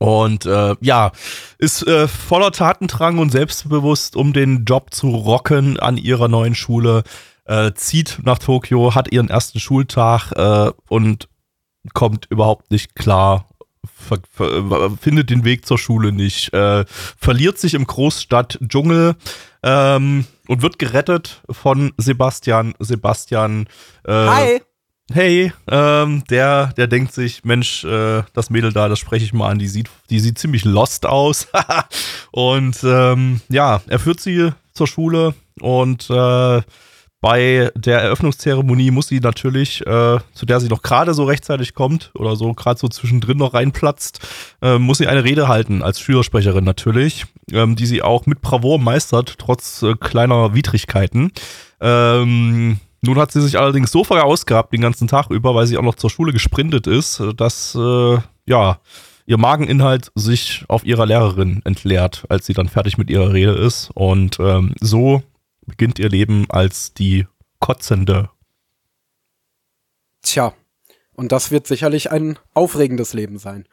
[0.00, 1.12] und äh, ja,
[1.58, 7.02] ist äh, voller Tatendrang und selbstbewusst, um den Job zu rocken an ihrer neuen Schule.
[7.44, 11.28] Äh, zieht nach Tokio, hat ihren ersten Schultag äh, und
[11.92, 13.46] kommt überhaupt nicht klar,
[15.00, 19.16] findet den Weg zur Schule nicht, äh, verliert sich im Großstadt-Dschungel
[19.62, 22.74] ähm, und wird gerettet von Sebastian.
[22.78, 23.66] Sebastian.
[24.06, 24.60] Äh, Hi
[25.12, 29.50] hey, ähm, der, der denkt sich, Mensch, äh, das Mädel da, das spreche ich mal
[29.50, 31.48] an, die sieht, die sieht ziemlich lost aus.
[32.30, 36.62] und ähm, ja, er führt sie zur Schule und äh,
[37.22, 42.10] bei der Eröffnungszeremonie muss sie natürlich, äh, zu der sie noch gerade so rechtzeitig kommt
[42.14, 44.26] oder so gerade so zwischendrin noch reinplatzt,
[44.62, 48.78] äh, muss sie eine Rede halten als Schülersprecherin natürlich, ähm, die sie auch mit Bravour
[48.78, 51.32] meistert, trotz äh, kleiner Widrigkeiten.
[51.82, 55.82] Ähm, nun hat sie sich allerdings so verausgabt den ganzen Tag über, weil sie auch
[55.82, 58.80] noch zur Schule gesprintet ist, dass äh, ja
[59.26, 63.90] ihr Mageninhalt sich auf ihrer Lehrerin entleert, als sie dann fertig mit ihrer Rede ist.
[63.94, 65.22] Und ähm, so
[65.66, 67.26] beginnt ihr Leben als die
[67.60, 68.30] Kotzende.
[70.22, 70.52] Tja,
[71.14, 73.66] und das wird sicherlich ein aufregendes Leben sein.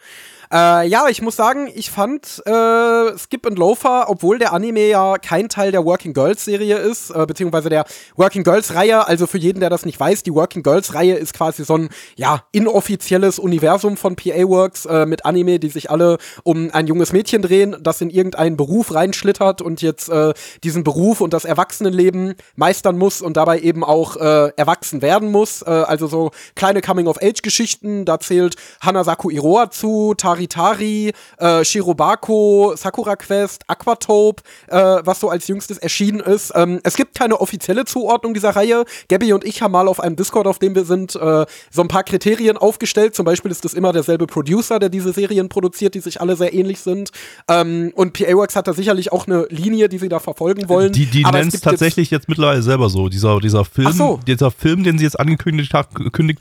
[0.51, 5.17] Äh, ja, ich muss sagen, ich fand äh, Skip and Loafer, obwohl der Anime ja
[5.17, 7.85] kein Teil der Working Girls Serie ist, äh, beziehungsweise der
[8.15, 11.33] Working Girls Reihe, also für jeden, der das nicht weiß, die Working Girls Reihe ist
[11.33, 16.17] quasi so ein, ja, inoffizielles Universum von PA Works äh, mit Anime, die sich alle
[16.43, 20.33] um ein junges Mädchen drehen, das in irgendeinen Beruf reinschlittert und jetzt äh,
[20.63, 25.61] diesen Beruf und das Erwachsenenleben meistern muss und dabei eben auch äh, erwachsen werden muss.
[25.61, 33.15] Äh, also so kleine Coming-of-Age-Geschichten, da zählt Hanasaku Iroha zu, Tari Maritari, äh, Shirobako, Sakura
[33.15, 36.53] Quest, Aquatope, äh, was so als jüngstes erschienen ist.
[36.55, 38.85] Ähm, es gibt keine offizielle Zuordnung dieser Reihe.
[39.09, 41.87] Gabby und ich haben mal auf einem Discord, auf dem wir sind, äh, so ein
[41.87, 43.15] paar Kriterien aufgestellt.
[43.15, 46.53] Zum Beispiel ist es immer derselbe Producer, der diese Serien produziert, die sich alle sehr
[46.53, 47.09] ähnlich sind.
[47.49, 50.93] Ähm, und PA Works hat da sicherlich auch eine Linie, die sie da verfolgen wollen.
[50.93, 53.09] Die, die nennen es tatsächlich jetzt, jetzt, mittlerweile selber so.
[53.09, 54.19] Dieser, dieser Film, so.
[54.27, 55.89] dieser Film, den sie jetzt angekündigt, hat,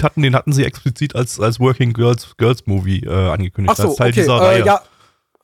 [0.03, 3.79] hatten, den hatten sie explizit als, als Working Girls, Girls Movie äh, angekündigt.
[3.79, 4.21] Ach so, so, Teil okay.
[4.21, 4.63] dieser Reihe.
[4.63, 4.83] Äh, ja,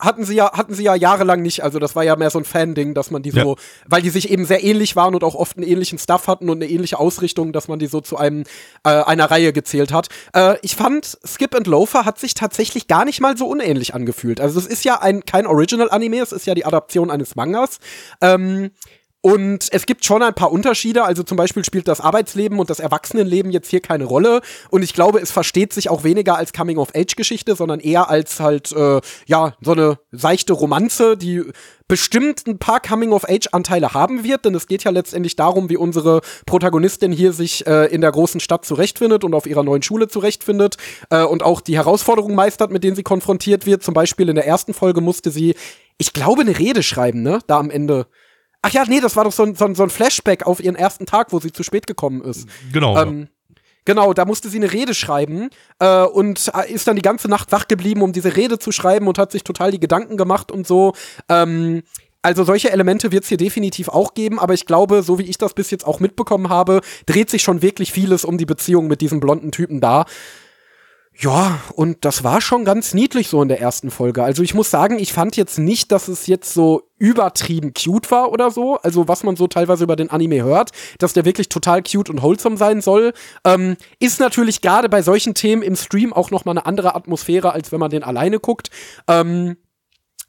[0.03, 1.63] hatten sie ja, hatten sie ja jahrelang nicht.
[1.63, 3.45] Also das war ja mehr so ein Fan-Ding, dass man die ja.
[3.45, 6.51] so, weil die sich eben sehr ähnlich waren und auch oft einen ähnlichen Stuff hatten
[6.51, 8.45] und eine ähnliche Ausrichtung, dass man die so zu einem
[8.85, 10.09] äh, einer Reihe gezählt hat.
[10.35, 14.41] Äh, ich fand, Skip and Loafer hat sich tatsächlich gar nicht mal so unähnlich angefühlt.
[14.41, 17.79] Also es ist ja ein kein Original-Anime, es ist ja die Adaption eines Mangas.
[18.21, 18.73] Ähm,
[19.25, 21.05] und es gibt schon ein paar Unterschiede.
[21.05, 24.41] Also zum Beispiel spielt das Arbeitsleben und das Erwachsenenleben jetzt hier keine Rolle.
[24.69, 29.01] Und ich glaube, es versteht sich auch weniger als Coming-of-Age-Geschichte, sondern eher als halt, äh,
[29.27, 31.45] ja, so eine seichte Romanze, die
[31.87, 34.45] bestimmt ein paar Coming-of-Age-Anteile haben wird.
[34.45, 38.41] Denn es geht ja letztendlich darum, wie unsere Protagonistin hier sich äh, in der großen
[38.41, 40.79] Stadt zurechtfindet und auf ihrer neuen Schule zurechtfindet.
[41.11, 43.85] Äh, und auch die Herausforderungen meistert, mit denen sie konfrontiert wird.
[43.85, 45.55] Zum Beispiel in der ersten Folge musste sie,
[45.97, 47.39] ich glaube, eine Rede schreiben, ne?
[47.47, 48.09] Da am Ende.
[48.63, 50.77] Ach ja, nee, das war doch so ein, so ein, so ein Flashback auf ihren
[50.77, 52.49] ersten Tag, wo sie zu spät gekommen ist.
[52.73, 53.01] Genau.
[53.01, 53.29] Ähm,
[53.85, 55.51] Genau, da musste sie eine Rede schreiben
[55.81, 59.09] äh, und äh, ist dann die ganze Nacht wach geblieben, um diese Rede zu schreiben
[59.09, 60.93] und hat sich total die Gedanken gemacht und so.
[61.29, 61.83] Ähm,
[62.23, 65.39] also solche Elemente wird es hier definitiv auch geben, aber ich glaube, so wie ich
[65.39, 69.01] das bis jetzt auch mitbekommen habe, dreht sich schon wirklich vieles um die Beziehung mit
[69.01, 70.05] diesem blonden Typen da.
[71.23, 74.25] Ja, und das war schon ganz niedlich so in der ersten Folge.
[74.25, 78.33] Also ich muss sagen, ich fand jetzt nicht, dass es jetzt so übertrieben cute war
[78.33, 78.79] oder so.
[78.79, 82.23] Also was man so teilweise über den Anime hört, dass der wirklich total cute und
[82.23, 83.13] wholesome sein soll,
[83.45, 87.53] ähm, ist natürlich gerade bei solchen Themen im Stream auch noch mal eine andere Atmosphäre,
[87.53, 88.71] als wenn man den alleine guckt.
[89.07, 89.57] Ähm,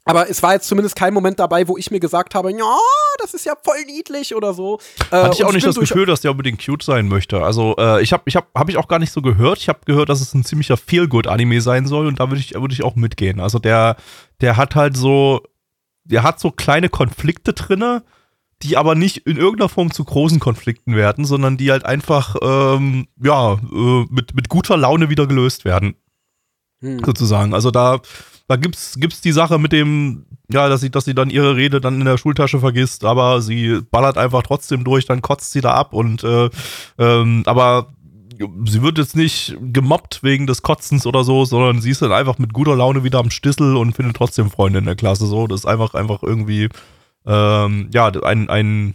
[0.04, 2.78] aber es war jetzt zumindest kein Moment dabei, wo ich mir gesagt habe, ja,
[3.18, 4.78] das ist ja voll niedlich oder so.
[5.10, 7.42] Äh, Hatte ich auch nicht das Gefühl, dass der unbedingt cute sein möchte.
[7.42, 9.58] Also äh, ich habe, ich habe, habe ich auch gar nicht so gehört.
[9.58, 12.74] Ich habe gehört, dass es ein ziemlicher Feel-Good-Anime sein soll und da würde ich, würde
[12.74, 13.40] ich auch mitgehen.
[13.40, 13.96] Also der,
[14.42, 15.42] der hat halt so,
[16.04, 18.02] der hat so kleine Konflikte drinne,
[18.62, 23.08] die aber nicht in irgendeiner Form zu großen Konflikten werden, sondern die halt einfach, ähm,
[23.22, 25.96] ja, äh, mit, mit guter Laune wieder gelöst werden.
[26.80, 27.02] Hm.
[27.04, 27.54] Sozusagen.
[27.54, 28.00] Also da
[28.46, 31.80] da gibt's, gibt's die Sache mit dem, ja, dass sie, dass sie dann ihre Rede
[31.80, 35.72] dann in der Schultasche vergisst, aber sie ballert einfach trotzdem durch, dann kotzt sie da
[35.74, 36.50] ab und äh,
[36.98, 37.88] ähm, aber
[38.66, 42.38] sie wird jetzt nicht gemobbt wegen des Kotzens oder so, sondern sie ist dann einfach
[42.38, 45.26] mit guter Laune wieder am Stissel und findet trotzdem Freunde in der Klasse.
[45.26, 46.68] So, das ist einfach, einfach irgendwie,
[47.26, 48.94] ähm, ja, ein, ein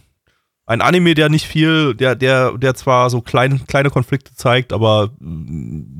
[0.70, 5.10] ein Anime, der nicht viel, der, der, der zwar so klein, kleine Konflikte zeigt, aber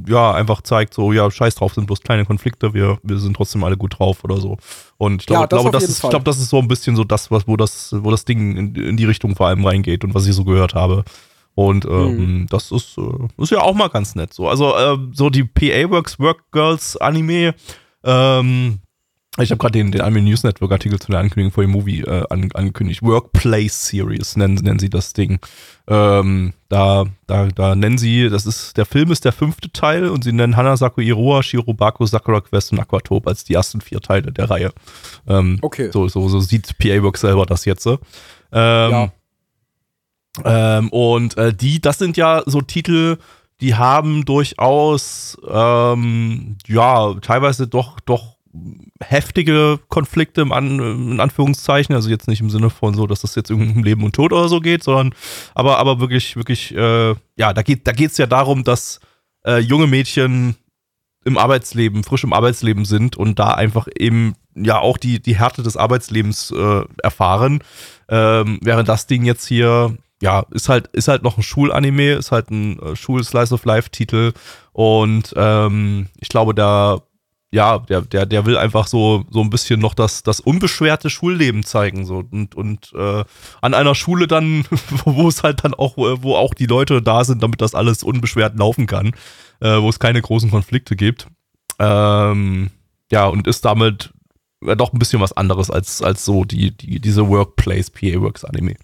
[0.06, 3.64] ja, einfach zeigt so, ja, scheiß drauf, sind bloß kleine Konflikte, wir, wir sind trotzdem
[3.64, 4.58] alle gut drauf oder so.
[4.96, 6.94] Und ich glaube, ja, das glaube, das ist, ich glaube, das ist so ein bisschen
[6.94, 10.04] so das, was, wo das, wo das Ding in, in die Richtung vor allem reingeht
[10.04, 11.02] und was ich so gehört habe.
[11.56, 12.46] Und ähm, mhm.
[12.48, 14.48] das ist, äh, ist ja auch mal ganz nett so.
[14.48, 17.56] Also, äh, so die PA Works Work Girls Anime,
[18.04, 18.78] ähm,
[19.38, 22.00] ich habe gerade den, den Anime News Network Artikel zu der Ankündigung vor dem Movie
[22.00, 23.00] äh, an, angekündigt.
[23.02, 25.38] Workplace Series nennen, nennen sie das Ding.
[25.86, 30.24] Ähm, da, da, da nennen sie, das ist, der Film ist der fünfte Teil und
[30.24, 34.50] sie nennen Hanasaku Iroha, Shirobako, Sakura Quest und Aquatop als die ersten vier Teile der
[34.50, 34.72] Reihe.
[35.28, 35.90] Ähm, okay.
[35.92, 37.86] So, so, so sieht PA Works selber das jetzt.
[37.86, 37.98] Ähm,
[38.52, 39.12] ja.
[40.44, 43.18] Ähm, und äh, die, das sind ja so Titel,
[43.60, 48.29] die haben durchaus, ähm, ja, teilweise doch, doch
[49.00, 50.80] heftige Konflikte im An,
[51.12, 54.04] in Anführungszeichen, also jetzt nicht im Sinne von so, dass das jetzt irgendwie um Leben
[54.04, 55.14] und Tod oder so geht, sondern
[55.54, 59.00] aber, aber wirklich, wirklich, äh, ja, da geht da geht's ja darum, dass
[59.46, 60.56] äh, junge Mädchen
[61.24, 65.62] im Arbeitsleben, frisch im Arbeitsleben sind und da einfach eben ja auch die, die Härte
[65.62, 67.62] des Arbeitslebens äh, erfahren.
[68.08, 72.32] Ähm, während das Ding jetzt hier, ja, ist halt, ist halt noch ein Schulanime, ist
[72.32, 74.32] halt ein äh, Schul-Slice of Life-Titel
[74.72, 77.02] und ähm, ich glaube, da
[77.52, 81.64] ja, der, der, der will einfach so, so ein bisschen noch das, das unbeschwerte Schulleben
[81.64, 82.06] zeigen.
[82.06, 82.22] So.
[82.30, 83.24] Und, und äh,
[83.60, 84.64] an einer Schule dann,
[85.04, 88.04] wo es halt dann auch, äh, wo auch die Leute da sind, damit das alles
[88.04, 89.12] unbeschwert laufen kann,
[89.60, 91.26] äh, wo es keine großen Konflikte gibt.
[91.80, 92.70] Ähm,
[93.10, 94.12] ja, und ist damit
[94.64, 98.44] ja, doch ein bisschen was anderes als, als so die, die, diese Workplace PA Works
[98.44, 98.76] Anime.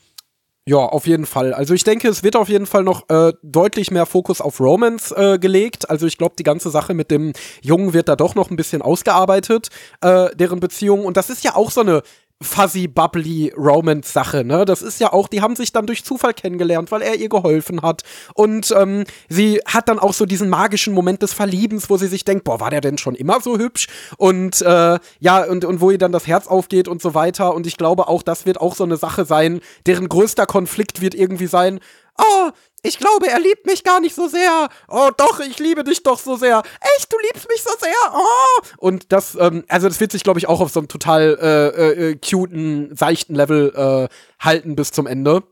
[0.68, 1.54] Ja, auf jeden Fall.
[1.54, 5.12] Also ich denke, es wird auf jeden Fall noch äh, deutlich mehr Fokus auf Romance
[5.16, 5.88] äh, gelegt.
[5.88, 8.82] Also ich glaube, die ganze Sache mit dem Jungen wird da doch noch ein bisschen
[8.82, 9.68] ausgearbeitet,
[10.00, 11.04] äh, deren Beziehung.
[11.04, 12.02] Und das ist ja auch so eine
[12.42, 14.64] fuzzy, bubbly Romance-Sache, ne?
[14.66, 17.80] Das ist ja auch, die haben sich dann durch Zufall kennengelernt, weil er ihr geholfen
[17.80, 18.02] hat.
[18.34, 22.24] Und ähm, sie hat dann auch so diesen magischen Moment des Verliebens, wo sie sich
[22.24, 23.86] denkt, boah, war der denn schon immer so hübsch?
[24.18, 27.54] Und äh, ja, und, und wo ihr dann das Herz aufgeht und so weiter.
[27.54, 31.14] Und ich glaube auch, das wird auch so eine Sache sein, deren größter Konflikt wird
[31.14, 31.80] irgendwie sein,
[32.18, 32.50] oh,
[32.86, 34.68] ich glaube, er liebt mich gar nicht so sehr.
[34.88, 36.62] Oh, doch, ich liebe dich doch so sehr.
[36.96, 37.92] Echt, du liebst mich so sehr.
[38.14, 38.62] Oh.
[38.78, 42.10] Und das, ähm, also das wird sich, glaube ich, auch auf so einem total äh,
[42.10, 45.42] äh, cuten, seichten Level äh, halten bis zum Ende.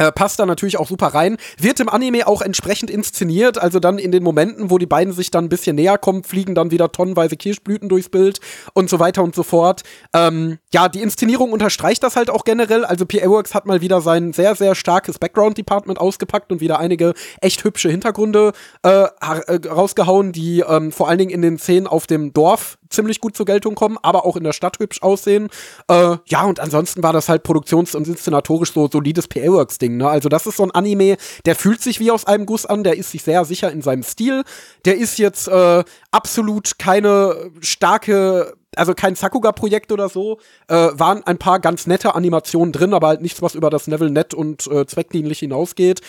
[0.00, 1.36] Äh, passt da natürlich auch super rein.
[1.58, 3.58] Wird im Anime auch entsprechend inszeniert.
[3.58, 6.54] Also dann in den Momenten, wo die beiden sich dann ein bisschen näher kommen, fliegen
[6.54, 8.40] dann wieder tonnenweise Kirschblüten durchs Bild
[8.72, 9.82] und so weiter und so fort.
[10.14, 12.86] Ähm, ja, die Inszenierung unterstreicht das halt auch generell.
[12.86, 17.12] Also PA Works hat mal wieder sein sehr, sehr starkes Background-Department ausgepackt und wieder einige
[17.42, 22.06] echt hübsche Hintergründe äh, äh rausgehauen, die ähm, vor allen Dingen in den Szenen auf
[22.06, 25.48] dem Dorf ziemlich gut zur Geltung kommen, aber auch in der Stadt hübsch aussehen.
[25.88, 29.96] Äh, ja, und ansonsten war das halt produktions- und inszenatorisch so solides PA-Works-Ding.
[29.96, 30.08] Ne?
[30.08, 31.16] Also das ist so ein Anime,
[31.46, 34.02] der fühlt sich wie aus einem Guss an, der ist sich sehr sicher in seinem
[34.02, 34.44] Stil.
[34.84, 40.38] Der ist jetzt äh, absolut keine starke also kein Sakuga-Projekt oder so,
[40.68, 44.10] äh, waren ein paar ganz nette Animationen drin, aber halt nichts, was über das Level
[44.10, 46.00] nett und äh, zweckdienlich hinausgeht.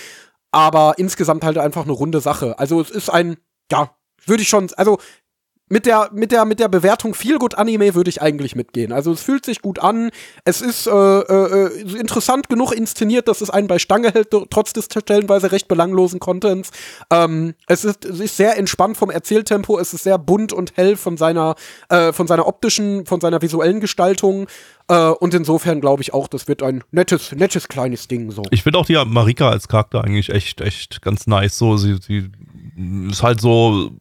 [0.51, 2.59] Aber insgesamt halt einfach eine runde Sache.
[2.59, 3.37] Also es ist ein,
[3.71, 4.99] ja, würde ich schon, also
[5.71, 8.91] mit der, mit der, mit der Bewertung viel gut Anime würde ich eigentlich mitgehen.
[8.91, 10.11] Also es fühlt sich gut an.
[10.43, 14.85] Es ist äh, äh, interessant genug inszeniert, dass es einen bei Stange hält, trotz des
[14.85, 16.71] stellenweise recht belanglosen Contents.
[17.09, 19.79] Ähm, es, ist, es ist sehr entspannt vom Erzähltempo.
[19.79, 21.55] Es ist sehr bunt und hell von seiner,
[21.87, 24.47] äh, von seiner optischen, von seiner visuellen Gestaltung.
[24.89, 28.43] Äh, und insofern glaube ich auch, das wird ein nettes, nettes kleines Ding so.
[28.51, 31.57] Ich finde auch die Marika als Charakter eigentlich echt, echt ganz nice.
[31.57, 32.29] So, sie, sie
[33.09, 33.91] ist halt so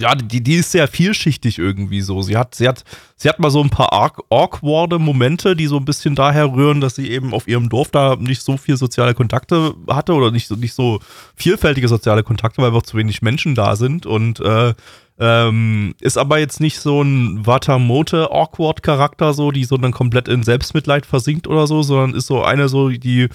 [0.00, 2.22] ja, die, die ist sehr vielschichtig irgendwie so.
[2.22, 2.84] Sie hat, sie hat,
[3.16, 6.94] sie hat mal so ein paar awkwarde Momente, die so ein bisschen daher rühren, dass
[6.94, 10.56] sie eben auf ihrem Dorf da nicht so viel soziale Kontakte hatte oder nicht so,
[10.56, 11.00] nicht so
[11.36, 14.74] vielfältige soziale Kontakte, weil einfach zu wenig Menschen da sind und äh,
[15.22, 20.28] ähm, ist aber jetzt nicht so ein Watamote awkward Charakter so, die so dann komplett
[20.28, 23.28] in Selbstmitleid versinkt oder so, sondern ist so eine so, die,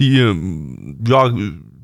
[0.00, 0.16] die,
[1.06, 1.32] ja,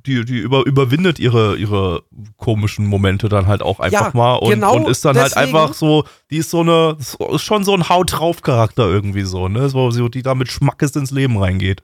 [0.06, 2.02] die, die über, überwindet ihre, ihre
[2.36, 5.52] komischen Momente dann halt auch einfach ja, mal und, genau und ist dann halt deswegen.
[5.52, 9.22] halt einfach so, die ist so eine, ist schon so ein Haut drauf Charakter irgendwie
[9.22, 11.82] so, ne, so, die da mit Schmackes ins Leben reingeht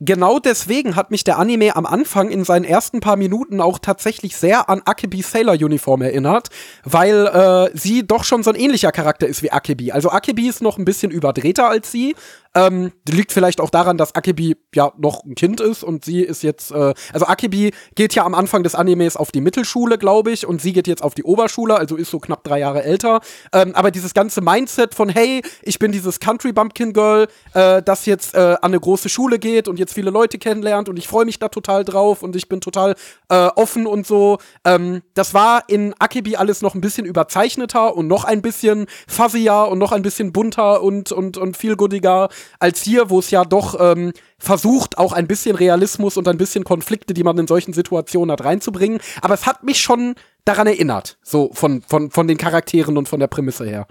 [0.00, 4.36] genau deswegen hat mich der Anime am Anfang in seinen ersten paar Minuten auch tatsächlich
[4.36, 6.48] sehr an Akebi Sailor Uniform erinnert,
[6.84, 9.92] weil äh, sie doch schon so ein ähnlicher Charakter ist wie Akebi.
[9.92, 12.14] Also Akebi ist noch ein bisschen überdrehter als sie,
[12.56, 16.42] ähm, liegt vielleicht auch daran, dass Akebi ja noch ein Kind ist und sie ist
[16.42, 20.46] jetzt, äh, also Akebi geht ja am Anfang des Animes auf die Mittelschule, glaube ich,
[20.46, 23.20] und sie geht jetzt auf die Oberschule, also ist so knapp drei Jahre älter.
[23.52, 28.06] Ähm, aber dieses ganze Mindset von, hey, ich bin dieses Country Bumpkin Girl, äh, das
[28.06, 31.26] jetzt äh, an eine große Schule geht und jetzt viele Leute kennenlernt und ich freue
[31.26, 32.94] mich da total drauf und ich bin total
[33.28, 34.38] äh, offen und so.
[34.64, 39.68] Ähm, das war in Akebi alles noch ein bisschen überzeichneter und noch ein bisschen fuzzier
[39.70, 43.78] und noch ein bisschen bunter und, und, und vielgoodiger als hier, wo es ja doch
[43.80, 48.32] ähm, versucht, auch ein bisschen Realismus und ein bisschen Konflikte, die man in solchen Situationen
[48.32, 49.00] hat, reinzubringen.
[49.22, 53.20] Aber es hat mich schon daran erinnert, so von, von, von den Charakteren und von
[53.20, 53.86] der Prämisse her.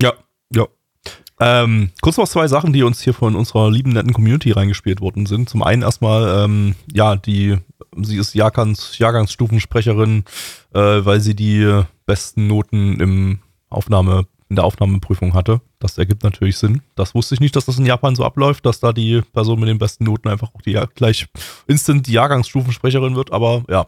[0.00, 0.12] Ja,
[0.54, 0.66] ja.
[1.40, 5.26] Ähm, kurz noch zwei Sachen, die uns hier von unserer lieben netten Community reingespielt worden
[5.26, 5.48] sind.
[5.48, 7.56] Zum einen erstmal, ähm, ja, die,
[7.96, 10.24] sie ist Jahrgangs, Jahrgangsstufensprecherin,
[10.74, 13.38] äh, weil sie die besten Noten im
[13.70, 15.60] Aufnahme in der Aufnahmeprüfung hatte.
[15.78, 16.82] Das ergibt natürlich Sinn.
[16.96, 19.68] Das wusste ich nicht, dass das in Japan so abläuft, dass da die Person mit
[19.68, 21.26] den besten Noten einfach auch die gleich
[21.66, 23.32] instant die Jahrgangsstufensprecherin wird.
[23.32, 23.86] Aber ja,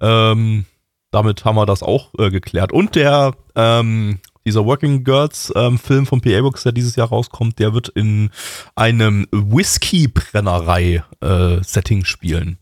[0.00, 0.64] ähm,
[1.12, 2.72] damit haben wir das auch äh, geklärt.
[2.72, 7.58] Und der ähm, dieser Working Girls ähm, Film von PA Books, der dieses Jahr rauskommt,
[7.58, 8.30] der wird in
[8.74, 12.58] einem Whisky-Brennerei äh, spielen.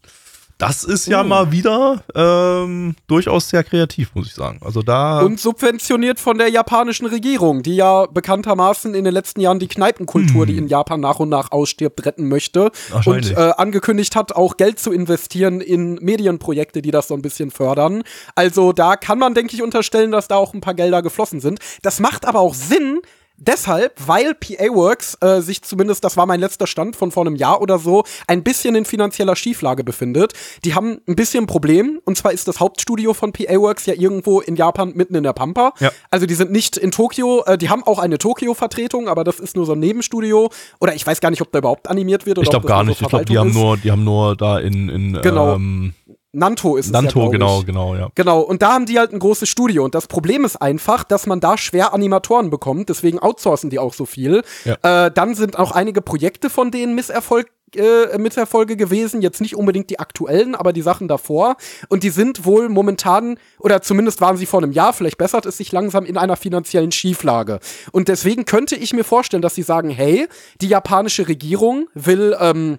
[0.59, 1.25] Das ist ja uh.
[1.25, 4.59] mal wieder ähm, durchaus sehr kreativ, muss ich sagen.
[4.65, 9.61] Also da und subventioniert von der japanischen Regierung, die ja bekanntermaßen in den letzten Jahren
[9.61, 10.47] die Kneipenkultur, hm.
[10.47, 12.73] die in Japan nach und nach ausstirbt, retten möchte
[13.05, 17.53] und äh, angekündigt hat, auch Geld zu investieren in Medienprojekte, die das so ein bisschen
[17.53, 18.03] fördern.
[18.35, 21.61] Also da kann man, denke ich, unterstellen, dass da auch ein paar Gelder geflossen sind.
[21.83, 23.01] Das macht aber auch Sinn,
[23.41, 27.37] Deshalb, weil PA Works äh, sich zumindest, das war mein letzter Stand von vor einem
[27.37, 30.33] Jahr oder so, ein bisschen in finanzieller Schieflage befindet.
[30.65, 32.01] Die haben ein bisschen ein Problem.
[32.05, 35.35] Und zwar ist das Hauptstudio von PA Works ja irgendwo in Japan mitten in der
[35.35, 35.73] Pampa.
[35.79, 35.93] Ja.
[36.11, 37.45] Also die sind nicht in Tokio.
[37.47, 40.51] Äh, die haben auch eine Tokio-Vertretung, aber das ist nur so ein Nebenstudio.
[40.81, 42.39] Oder ich weiß gar nicht, ob da überhaupt animiert wird.
[42.39, 42.99] Oder ich glaube gar nicht.
[42.99, 45.55] So ich glaube, die haben nur, die haben nur da in, in genau.
[45.55, 45.95] Ähm
[46.33, 47.67] Nanto ist Nanto, es ja, genau, ich.
[47.67, 48.09] genau, ja.
[48.15, 49.85] Genau, und da haben die halt ein großes Studio.
[49.85, 53.95] Und das Problem ist einfach, dass man da schwer Animatoren bekommt, deswegen outsourcen die auch
[53.95, 54.43] so viel.
[54.65, 55.07] Ja.
[55.07, 59.91] Äh, dann sind auch einige Projekte von denen Misserfolg äh, Misserfolge gewesen, jetzt nicht unbedingt
[59.91, 61.57] die aktuellen, aber die Sachen davor.
[61.89, 65.59] Und die sind wohl momentan, oder zumindest waren sie vor einem Jahr, vielleicht bessert es
[65.59, 67.61] sich langsam in einer finanziellen Schieflage.
[67.93, 70.29] Und deswegen könnte ich mir vorstellen, dass sie sagen, hey,
[70.61, 72.79] die japanische Regierung will ähm,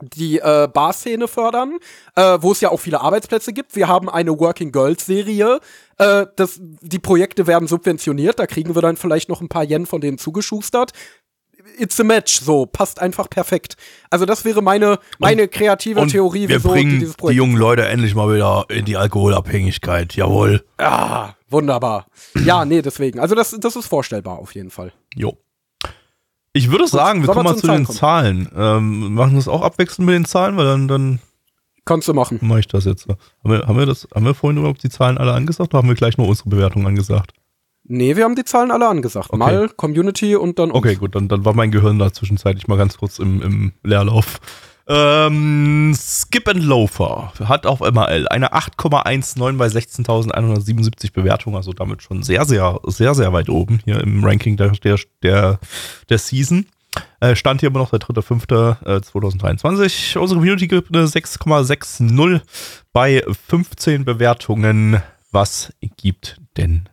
[0.00, 1.78] die äh, Bar-Szene fördern,
[2.14, 3.76] äh, wo es ja auch viele Arbeitsplätze gibt.
[3.76, 5.60] Wir haben eine Working Girls-Serie.
[5.98, 9.86] Äh, das, die Projekte werden subventioniert, da kriegen wir dann vielleicht noch ein paar Yen
[9.86, 10.92] von denen zugeschustert.
[11.76, 13.76] It's a match, so, passt einfach perfekt.
[14.10, 17.34] Also das wäre meine, meine und, kreative und Theorie, wir wieso bringen die dieses Projekt.
[17.34, 20.64] Die jungen Leute endlich mal wieder in die Alkoholabhängigkeit, jawohl.
[20.80, 22.06] Ja, wunderbar.
[22.44, 23.20] Ja, nee, deswegen.
[23.20, 24.92] Also das, das ist vorstellbar auf jeden Fall.
[25.14, 25.36] Jo.
[26.52, 27.96] Ich würde sagen, wir kommen mal zu den kommen.
[27.96, 28.48] Zahlen.
[28.56, 31.18] Ähm, machen wir es auch abwechselnd mit den Zahlen, weil dann, dann
[31.88, 32.38] Kannst du machen.
[32.42, 33.08] Mache ich das jetzt.
[33.08, 35.88] Haben wir, haben wir das, haben wir vorhin überhaupt die Zahlen alle angesagt oder haben
[35.88, 37.32] wir gleich nur unsere Bewertung angesagt?
[37.84, 39.28] Nee, wir haben die Zahlen alle angesagt.
[39.30, 39.38] Okay.
[39.38, 40.70] Mal Community und dann.
[40.70, 44.38] Okay, gut, dann, dann war mein Gehirn da zwischenzeitlich mal ganz kurz im, im Leerlauf.
[44.88, 52.22] Ähm, Skip and Loafer hat auf MRL eine 8,19 bei 16.177 Bewertungen, also damit schon
[52.22, 54.72] sehr, sehr, sehr, sehr weit oben hier im Ranking der,
[55.22, 55.58] der,
[56.08, 56.64] der, Season.
[57.20, 60.16] Äh, stand hier immer noch der 3.5.2023.
[60.16, 62.40] Äh, Unsere Community gibt eine 6,60
[62.94, 65.02] bei 15 Bewertungen.
[65.30, 66.88] Was gibt denn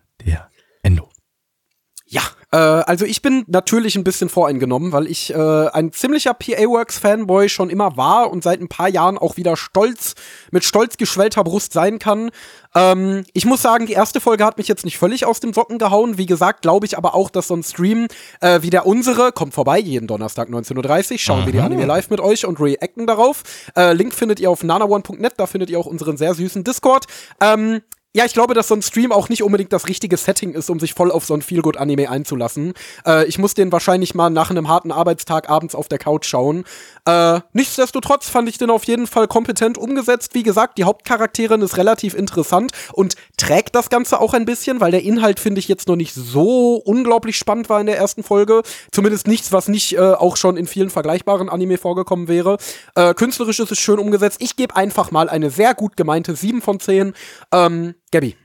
[2.56, 7.70] Äh, also ich bin natürlich ein bisschen voreingenommen, weil ich äh, ein ziemlicher PA-Works-Fanboy schon
[7.70, 10.16] immer war und seit ein paar Jahren auch wieder stolz,
[10.52, 12.32] mit stolz geschwellter Brust sein kann.
[12.74, 15.80] Ähm, ich muss sagen, die erste Folge hat mich jetzt nicht völlig aus dem Socken
[15.80, 16.18] gehauen.
[16.18, 18.08] Wie gesagt, glaube ich aber auch, dass so ein Stream
[18.40, 21.46] äh, wie der unsere, kommt vorbei, jeden Donnerstag 19.30 Uhr, schauen Aha.
[21.48, 23.44] wir die Anime live mit euch und reacten darauf.
[23.76, 27.06] Äh, Link findet ihr auf nanaone.net, da findet ihr auch unseren sehr süßen Discord.
[27.42, 27.82] Ähm,
[28.16, 30.80] ja, ich glaube, dass so ein Stream auch nicht unbedingt das richtige Setting ist, um
[30.80, 32.74] sich voll auf so ein Feelgood-Anime einzulassen.
[33.06, 36.64] Äh, ich muss den wahrscheinlich mal nach einem harten Arbeitstag abends auf der Couch schauen.
[37.06, 40.34] Äh, nichtsdestotrotz fand ich den auf jeden Fall kompetent umgesetzt.
[40.34, 44.92] Wie gesagt, die Hauptcharakterin ist relativ interessant und trägt das Ganze auch ein bisschen, weil
[44.92, 48.62] der Inhalt, finde ich, jetzt noch nicht so unglaublich spannend war in der ersten Folge.
[48.94, 52.60] Zumindest nichts, was nicht äh, auch schon in vielen vergleichbaren Anime vorgekommen wäre.
[52.96, 54.38] Äh, künstlerisch ist es schön umgesetzt.
[54.42, 57.14] Ich gebe einfach mal eine sehr gut gemeinte 7 von 10.
[57.52, 58.36] Ähm, Gabby.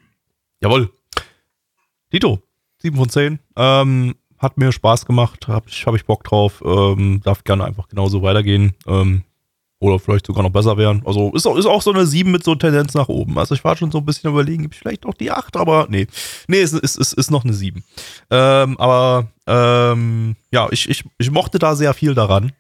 [0.61, 0.91] Jawohl.
[2.13, 2.43] Dito,
[2.79, 3.39] 7 von 10.
[3.57, 6.63] Ähm, hat mir Spaß gemacht, habe ich, hab ich Bock drauf.
[6.65, 8.75] Ähm, darf gerne einfach genauso weitergehen.
[8.87, 9.25] Ähm,
[9.81, 11.03] oder vielleicht sogar noch besser werden.
[11.07, 13.39] Also ist auch, ist auch so eine 7 mit so Tendenz nach oben.
[13.39, 16.07] Also ich war schon so ein bisschen überlegen, gibt vielleicht auch die 8, aber nee.
[16.49, 17.83] Nee, es ist, ist, ist noch eine 7.
[18.31, 22.53] Ähm, aber ähm, ja, ich, ich, ich mochte da sehr viel daran.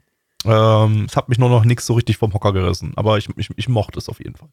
[0.46, 2.92] Ähm, es hat mich nur noch nichts so richtig vom Hocker gerissen.
[2.96, 4.48] Aber ich, ich, ich mochte es auf jeden Fall.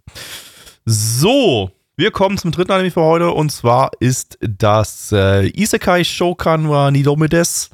[0.86, 6.70] So, wir kommen zum dritten Anime für heute und zwar ist das äh, Isekai Shokan
[6.70, 7.72] wa Nidomedes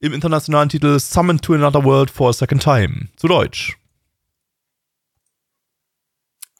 [0.00, 3.08] im internationalen Titel Summoned to Another World for a Second Time.
[3.16, 3.76] Zu Deutsch.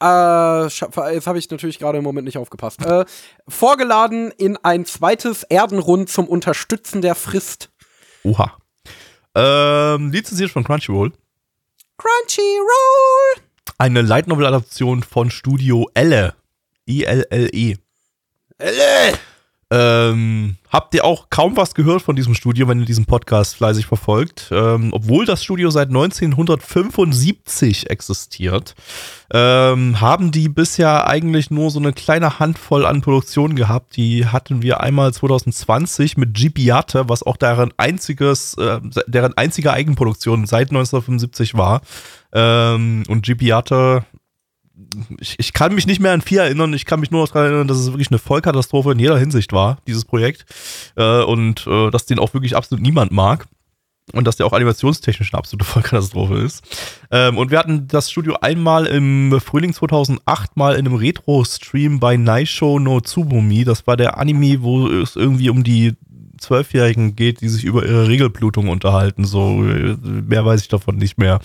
[0.01, 2.83] Äh, jetzt habe ich natürlich gerade im Moment nicht aufgepasst.
[2.85, 3.05] Äh,
[3.47, 7.69] vorgeladen in ein zweites Erdenrund zum Unterstützen der Frist.
[8.23, 8.57] Oha.
[9.35, 11.11] Ähm, lizenziert von Crunchyroll.
[11.97, 13.43] Crunchyroll!
[13.77, 16.35] Eine Light Novel Adaption von Studio Elle.
[16.87, 17.77] I-L-L-E.
[18.57, 19.19] Elle!
[19.73, 23.85] Ähm, habt ihr auch kaum was gehört von diesem Studio, wenn ihr diesen Podcast fleißig
[23.85, 24.49] verfolgt?
[24.51, 28.75] Ähm, obwohl das Studio seit 1975 existiert,
[29.33, 33.95] ähm, haben die bisher eigentlich nur so eine kleine Handvoll an Produktionen gehabt.
[33.95, 40.47] Die hatten wir einmal 2020 mit Gibiate, was auch deren einziges, äh, deren einzige Eigenproduktion
[40.47, 41.79] seit 1975 war.
[42.33, 44.03] Ähm, und Gibiate
[45.19, 46.73] ich, ich kann mich nicht mehr an vier erinnern.
[46.73, 49.53] Ich kann mich nur noch daran erinnern, dass es wirklich eine Vollkatastrophe in jeder Hinsicht
[49.53, 50.45] war, dieses Projekt.
[50.95, 53.47] Äh, und äh, dass den auch wirklich absolut niemand mag.
[54.13, 56.63] Und dass der auch animationstechnisch eine absolute Vollkatastrophe ist.
[57.11, 62.17] Ähm, und wir hatten das Studio einmal im Frühling 2008 mal in einem Retro-Stream bei
[62.17, 63.63] Naisho no Tsubumi.
[63.63, 65.95] Das war der Anime, wo es irgendwie um die
[66.41, 69.25] Zwölfjährigen geht, die sich über ihre Regelblutung unterhalten.
[69.25, 71.39] So, mehr weiß ich davon nicht mehr.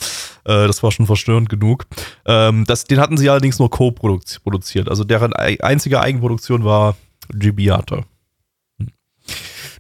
[0.45, 1.87] Äh, das war schon verstörend genug.
[2.25, 4.89] Ähm, das, den hatten sie allerdings nur co-produziert.
[4.89, 6.97] Also deren einzige Eigenproduktion war
[7.29, 8.05] Gibiate.
[8.79, 8.89] Hm.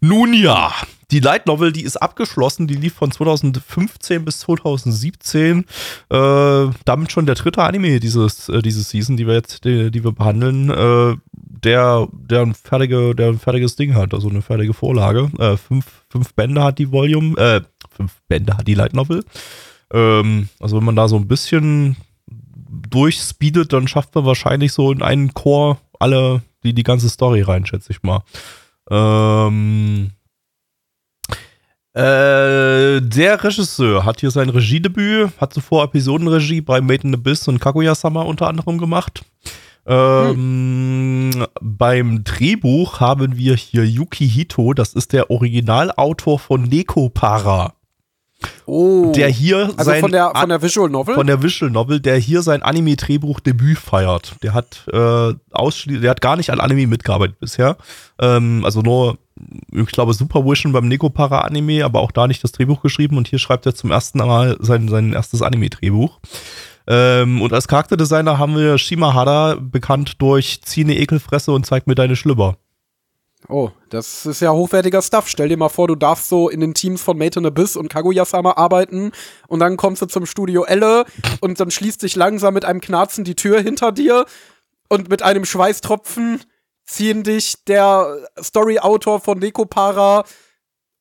[0.01, 0.73] Nun ja,
[1.13, 5.65] die Light Novel, die ist abgeschlossen, die lief von 2015 bis 2017.
[6.11, 10.03] Äh, damit schon der dritte Anime dieses, äh, dieses Season, die wir jetzt, die, die
[10.03, 10.71] wir behandeln.
[10.71, 11.17] Äh,
[11.49, 15.31] der, der, ein fertige, der ein fertiges Ding hat, also eine fertige Vorlage.
[15.39, 19.25] Äh, fünf, fünf Bände hat die Volume, äh, fünf Bände hat die Light Novel.
[19.93, 21.97] Ähm, also wenn man da so ein bisschen
[22.91, 27.65] durchspeedet, dann schafft man wahrscheinlich so in einen Chor alle, die, die ganze Story rein,
[27.65, 28.23] schätze ich mal.
[28.91, 30.11] Ähm,
[31.95, 37.61] äh, der Regisseur hat hier sein Regiedebüt, hat zuvor Episodenregie bei Made in Abyss und
[37.61, 39.25] Kaguya-sama unter anderem gemacht.
[39.87, 41.47] Ähm, hm.
[41.61, 47.75] Beim Drehbuch haben wir hier Yuki Hito, das ist der Originalautor von Neko Para.
[48.67, 49.13] Oh.
[49.15, 51.15] Der hier also sein, von der, von der Visual Novel?
[51.15, 54.35] Von der Visual Novel, der hier sein Anime-Drehbuch-Debüt feiert.
[54.43, 57.77] Der hat äh, ausschließlich, der hat gar nicht an Anime mitgearbeitet bisher.
[58.21, 59.19] Ähm, also nur,
[59.73, 63.17] ich glaube, Super Vision beim Neko Para Anime, aber auch da nicht das Drehbuch geschrieben
[63.17, 66.19] und hier schreibt er zum ersten Mal sein, sein erstes Anime-Drehbuch.
[66.87, 71.95] Ähm, und als Charakterdesigner haben wir Shimahara, bekannt durch Zieh ne Ekelfresse und zeig mir
[71.95, 72.57] deine Schlüpper.
[73.49, 75.29] Oh, das ist ja hochwertiger Stuff.
[75.29, 77.89] Stell dir mal vor, du darfst so in den Teams von Mate in Abyss und
[77.89, 79.13] Kaguya-sama arbeiten
[79.47, 81.05] und dann kommst du zum Studio Elle
[81.41, 84.27] und dann schließt sich langsam mit einem Knarzen die Tür hinter dir
[84.89, 86.41] und mit einem Schweißtropfen
[86.85, 90.25] ziehen dich der Story-Autor von Nekopara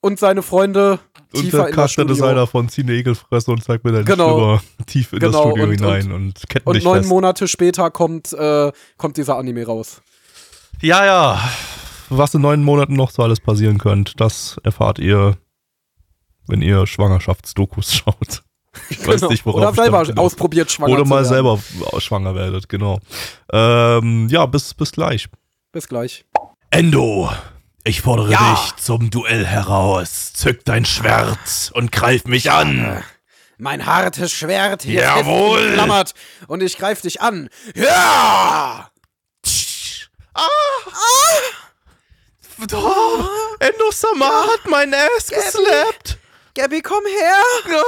[0.02, 1.00] und seine Freunde
[1.34, 4.60] und der Charakterdesigner von Cine Egelfresse und zeigt mir dann genau.
[4.86, 5.32] tief in genau.
[5.32, 7.10] das Studio und, hinein und, und ketten Und neun fest.
[7.10, 10.02] Monate später kommt, äh, kommt dieser Anime raus.
[10.82, 11.50] Ja, ja.
[12.10, 15.38] Was in neun Monaten noch so alles passieren könnte, das erfahrt ihr,
[16.48, 18.44] wenn ihr Schwangerschaftsdokus schaut.
[18.90, 19.14] Ich genau.
[19.14, 21.60] weiß nicht, worauf Oder selber ausprobiert schwanger Oder mal selber
[21.98, 23.00] schwanger werdet, genau.
[23.52, 25.28] Ähm, ja, bis, bis gleich.
[25.72, 26.26] Bis gleich.
[26.72, 27.30] Endo.
[27.88, 28.56] Ich fordere ja.
[28.56, 30.34] dich zum Duell heraus.
[30.34, 33.04] Zück dein Schwert und greif mich an.
[33.60, 35.68] Mein hartes Schwert hier Jawohl.
[35.70, 36.16] geklammert
[36.48, 37.48] und ich greif dich an.
[37.76, 38.90] Ja!
[40.34, 40.42] Ah!
[40.88, 40.96] ah.
[42.74, 43.24] Oh,
[43.60, 46.18] Endo Sama hat mein Ass geslappt.
[46.56, 47.44] Gabby, komm her.
[47.70, 47.84] Ja.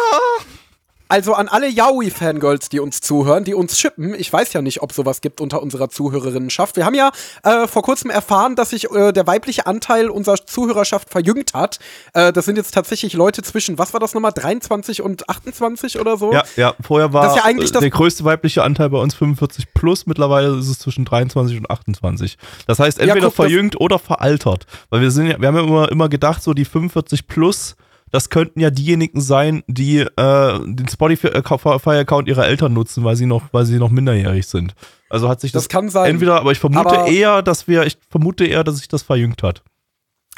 [1.08, 4.14] Also an alle Yaoi-Fangirls, die uns zuhören, die uns schippen.
[4.14, 6.76] Ich weiß ja nicht, ob sowas gibt unter unserer Zuhörerinnenschaft.
[6.76, 7.12] Wir haben ja
[7.44, 11.80] äh, vor kurzem erfahren, dass sich äh, der weibliche Anteil unserer Zuhörerschaft verjüngt hat.
[12.14, 16.18] Äh, das sind jetzt tatsächlich Leute zwischen, was war das nochmal, 23 und 28 oder
[16.18, 16.34] so?
[16.34, 16.76] Ja, ja.
[16.82, 20.06] Vorher war ja eigentlich der größte weibliche Anteil bei uns 45 plus.
[20.06, 22.38] Mittlerweile ist es zwischen 23 und 28.
[22.68, 24.66] Das heißt, entweder ja, guck, verjüngt oder veraltert.
[24.90, 27.76] Weil wir sind ja, wir haben ja immer, immer gedacht, so die 45 plus
[28.12, 33.44] das könnten ja diejenigen sein, die äh, den Spotify-Account ihrer Eltern nutzen, weil sie noch,
[33.52, 34.76] weil sie noch minderjährig sind.
[35.10, 36.12] Also hat sich das, das kann sein.
[36.12, 39.44] entweder, aber ich vermute aber eher, dass wir, ich vermute eher, dass sich das verjüngt
[39.44, 39.64] hat.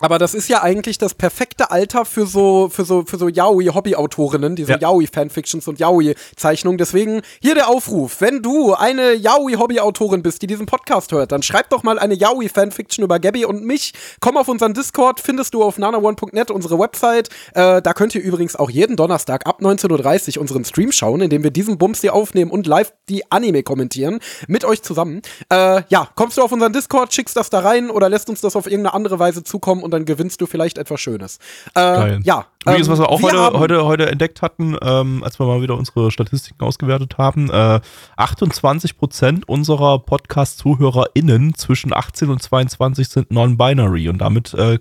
[0.01, 4.55] Aber das ist ja eigentlich das perfekte Alter für so, für so, für so Yaoi-Hobbyautorinnen,
[4.55, 4.77] diese ja.
[4.79, 6.77] Yaoi-Fanfictions und Yaoi-Zeichnungen.
[6.77, 8.21] Deswegen hier der Aufruf.
[8.21, 13.03] Wenn du eine Yaoi-Hobbyautorin bist, die diesen Podcast hört, dann schreib doch mal eine Yaoi-Fanfiction
[13.03, 13.93] über Gabby und mich.
[14.19, 17.29] Komm auf unseren Discord, findest du auf nanaone.net, unsere Website.
[17.53, 21.29] Äh, da könnt ihr übrigens auch jeden Donnerstag ab 19.30 Uhr unseren Stream schauen, in
[21.29, 24.19] dem wir diesen Bums hier aufnehmen und live die Anime kommentieren.
[24.47, 25.21] Mit euch zusammen.
[25.51, 28.55] Äh, ja, kommst du auf unseren Discord, schickst das da rein oder lässt uns das
[28.55, 31.39] auf irgendeine andere Weise zukommen und dann gewinnst du vielleicht etwas Schönes.
[31.75, 32.21] Äh.
[32.21, 32.45] Ja.
[32.63, 35.61] Übrigens, ähm, was wir auch wir heute, heute, heute entdeckt hatten, ähm, als wir mal
[35.61, 37.79] wieder unsere Statistiken ausgewertet haben, äh,
[38.17, 44.77] 28 Prozent unserer Podcast-ZuhörerInnen zwischen 18 und 22 sind non-binary und damit äh,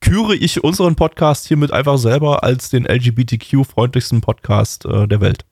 [0.00, 5.44] küre ich unseren Podcast hiermit einfach selber als den LGBTQ-freundlichsten Podcast äh, der Welt.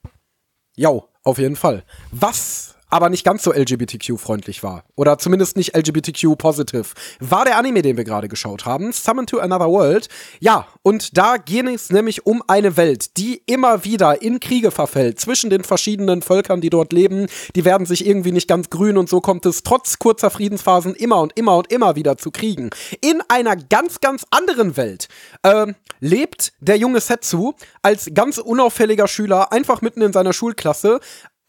[0.77, 0.91] Ja,
[1.25, 1.85] auf jeden Fall.
[2.11, 4.85] Was aber nicht ganz so LGBTQ-freundlich war.
[4.97, 6.87] Oder zumindest nicht LGBTQ-positive.
[7.21, 10.09] War der Anime, den wir gerade geschaut haben, Summon to Another World.
[10.41, 15.21] Ja, und da ging es nämlich um eine Welt, die immer wieder in Kriege verfällt
[15.21, 17.27] zwischen den verschiedenen Völkern, die dort leben.
[17.55, 21.21] Die werden sich irgendwie nicht ganz grün und so kommt es trotz kurzer Friedensphasen immer
[21.21, 22.71] und immer und immer wieder zu Kriegen.
[23.01, 25.09] In einer ganz, ganz anderen Welt
[25.43, 25.67] äh,
[26.01, 31.01] lebt der junge Setsu als ganz unauffälliger Schüler einfach mitten in seiner Schulklasse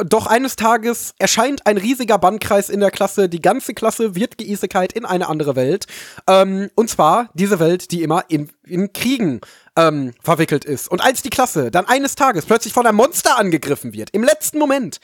[0.06, 3.30] doch eines Tages erscheint ein riesiger Bannkreis in der Klasse.
[3.30, 5.86] Die ganze Klasse wird geisekalt in eine andere Welt.
[6.28, 9.42] Ähm, und zwar diese Welt, die immer in, in Kriegen
[9.76, 10.90] ähm, verwickelt ist.
[10.90, 14.58] Und als die Klasse dann eines Tages plötzlich von einem Monster angegriffen wird, im letzten
[14.58, 15.00] Moment,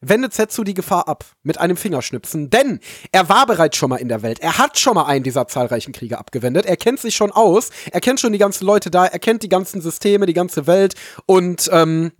[0.00, 4.08] wendet Setsu die Gefahr ab mit einem Fingerschnipsen, denn er war bereits schon mal in
[4.08, 4.38] der Welt.
[4.38, 6.66] Er hat schon mal einen dieser zahlreichen Kriege abgewendet.
[6.66, 7.70] Er kennt sich schon aus.
[7.90, 9.06] Er kennt schon die ganzen Leute da.
[9.06, 10.94] Er kennt die ganzen Systeme, die ganze Welt
[11.26, 12.12] und ähm,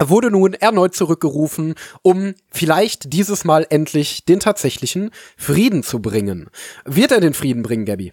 [0.00, 6.48] wurde nun erneut zurückgerufen, um vielleicht dieses Mal endlich den tatsächlichen Frieden zu bringen.
[6.84, 8.12] Wird er den Frieden bringen, Gabby?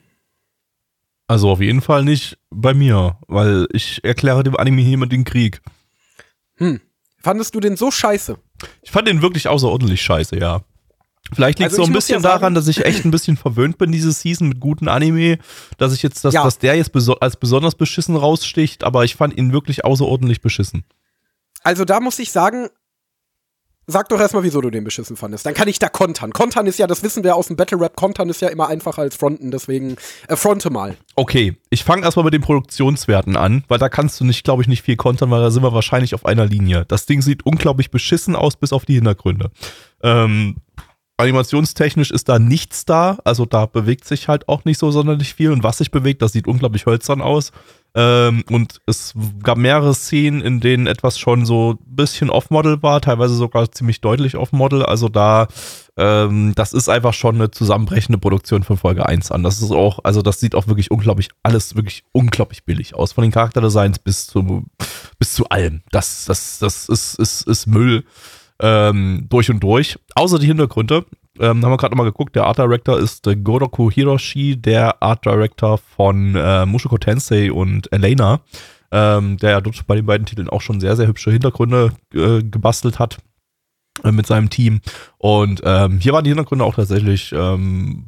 [1.27, 5.61] Also auf jeden Fall nicht bei mir, weil ich erkläre dem Anime hier den Krieg.
[6.55, 6.81] Hm.
[7.19, 8.37] Fandest du den so scheiße?
[8.81, 10.61] Ich fand den wirklich außerordentlich scheiße, ja.
[11.33, 13.77] Vielleicht liegt es also so ein bisschen ja daran, dass ich echt ein bisschen verwöhnt
[13.77, 15.37] bin diese Season mit guten Anime,
[15.77, 16.43] dass ich jetzt, dass, ja.
[16.43, 20.83] dass der jetzt beso als besonders beschissen raussticht, aber ich fand ihn wirklich außerordentlich beschissen.
[21.63, 22.69] Also da muss ich sagen,
[23.87, 25.45] Sag doch erstmal, wieso du den beschissen fandest.
[25.45, 26.31] Dann kann ich da kontern.
[26.31, 29.01] Kontern ist ja, das wissen wir aus dem Battle Rap, kontern ist ja immer einfacher
[29.01, 29.97] als fronten, deswegen
[30.27, 30.95] äh, fronte mal.
[31.15, 34.67] Okay, ich fange erstmal mit den Produktionswerten an, weil da kannst du nicht, glaube ich,
[34.67, 36.85] nicht viel kontern, weil da sind wir wahrscheinlich auf einer Linie.
[36.87, 39.51] Das Ding sieht unglaublich beschissen aus, bis auf die Hintergründe.
[40.03, 40.57] Ähm,
[41.17, 45.51] animationstechnisch ist da nichts da, also da bewegt sich halt auch nicht so sonderlich viel
[45.51, 47.51] und was sich bewegt, das sieht unglaublich hölzern aus.
[47.93, 49.13] Ähm, und es
[49.43, 53.99] gab mehrere Szenen, in denen etwas schon so ein bisschen off-Model war, teilweise sogar ziemlich
[53.99, 54.83] deutlich off-Model.
[54.83, 55.47] Also da,
[55.97, 59.43] ähm, das ist einfach schon eine zusammenbrechende Produktion von Folge 1 an.
[59.43, 63.11] Das ist auch, also das sieht auch wirklich unglaublich, alles wirklich unglaublich billig aus.
[63.11, 64.65] Von den Charakterdesigns bis zu,
[65.19, 65.81] bis zu allem.
[65.91, 68.05] Das, das, das ist, ist, ist Müll
[68.61, 69.99] ähm, durch und durch.
[70.15, 71.05] Außer die Hintergründe.
[71.41, 75.25] Ähm, haben wir gerade nochmal geguckt, der Art Director ist äh, Goroku Hiroshi, der Art
[75.25, 78.41] Director von äh, Mushoku Tensei und Elena,
[78.91, 82.43] ähm, der ja dort bei den beiden Titeln auch schon sehr, sehr hübsche Hintergründe äh,
[82.43, 83.17] gebastelt hat
[84.03, 84.81] äh, mit seinem Team.
[85.17, 88.05] Und ähm, hier waren die Hintergründe auch tatsächlich ähm,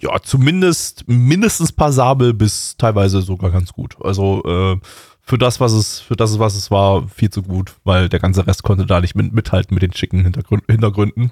[0.00, 3.96] ja, zumindest mindestens passabel bis teilweise sogar ganz gut.
[4.02, 4.76] Also äh,
[5.30, 8.48] für das, was es, für das, was es war, viel zu gut, weil der ganze
[8.48, 11.30] Rest konnte da nicht mit, mithalten mit den schicken Hintergrund, Hintergründen.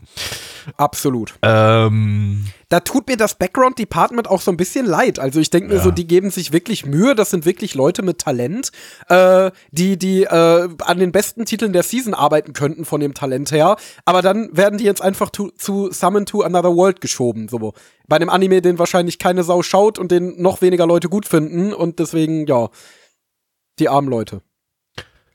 [0.77, 1.35] Absolut.
[1.43, 5.19] Ähm, da tut mir das Background Department auch so ein bisschen leid.
[5.19, 5.83] Also ich denke mir ja.
[5.83, 7.17] so, die geben sich wirklich Mühe.
[7.17, 8.71] Das sind wirklich Leute mit Talent,
[9.09, 13.51] äh, die die äh, an den besten Titeln der Season arbeiten könnten von dem Talent
[13.51, 13.75] her.
[14.05, 17.49] Aber dann werden die jetzt einfach to, zu Summon to Another World geschoben.
[17.49, 17.75] So
[18.07, 21.73] bei einem Anime, den wahrscheinlich keine Sau schaut und den noch weniger Leute gut finden
[21.73, 22.69] und deswegen ja
[23.81, 24.43] die armen Leute.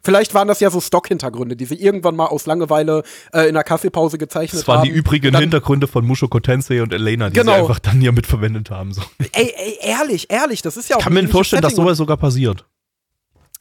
[0.05, 3.63] Vielleicht waren das ja so Stock-Hintergründe, die sie irgendwann mal aus Langeweile äh, in der
[3.63, 4.59] Kaffeepause gezeichnet haben.
[4.59, 4.89] Das waren haben.
[4.89, 7.53] die übrigen dann, Hintergründe von Mushoku Tensei und Elena, die genau.
[7.53, 8.91] sie einfach dann hier mit verwendet haben.
[8.91, 9.01] So.
[9.31, 10.99] Ey, ey, ehrlich, ehrlich, das ist ja auch.
[10.99, 12.65] Ich kann mir vorstellen, Setting dass sowas sogar passiert.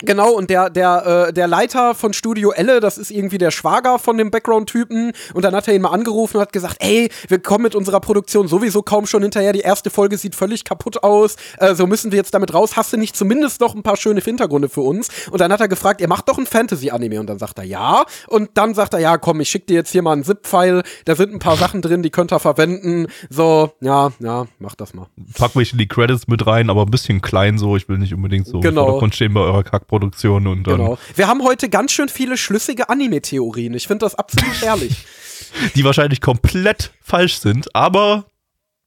[0.05, 3.99] Genau, und der, der, äh, der Leiter von Studio Elle, das ist irgendwie der Schwager
[3.99, 5.13] von dem Background-Typen.
[5.35, 8.01] Und dann hat er ihn mal angerufen und hat gesagt, ey, wir kommen mit unserer
[8.01, 9.53] Produktion sowieso kaum schon hinterher.
[9.53, 11.37] Die erste Folge sieht völlig kaputt aus.
[11.59, 12.77] Äh, so müssen wir jetzt damit raus.
[12.77, 15.09] Hast du nicht zumindest noch ein paar schöne Hintergründe für uns?
[15.31, 17.21] Und dann hat er gefragt, ihr macht doch ein Fantasy-Anime.
[17.21, 18.05] Und dann sagt er, ja.
[18.29, 20.83] Und dann sagt er, ja, komm, ich schick dir jetzt hier mal einen Zip-File.
[21.05, 23.07] Da sind ein paar Sachen drin, die könnt ihr verwenden.
[23.31, 25.07] So, ja, ja, mach das mal.
[25.39, 27.77] Pack mich in die Credits mit rein, aber ein bisschen klein so.
[27.77, 28.99] Ich will nicht unbedingt so genau.
[28.99, 30.99] von stehen bei eurer Kack Produktion und dann Genau.
[31.17, 33.75] Wir haben heute ganz schön viele schlüssige Anime-Theorien.
[33.75, 35.05] Ich finde das absolut herrlich.
[35.75, 38.25] Die wahrscheinlich komplett falsch sind, aber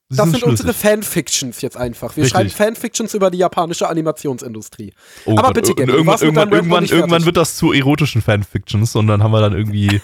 [0.09, 2.15] das sind, sind unsere Fanfictions jetzt einfach.
[2.15, 2.31] Wir Richtig.
[2.31, 4.93] schreiben Fanfictions über die japanische Animationsindustrie.
[5.25, 9.05] Oh Aber Gott, bitte, Gabby, irgendwann, irgendwann, irgendwann, irgendwann wird das zu erotischen Fanfictions und
[9.05, 10.01] dann haben wir dann irgendwie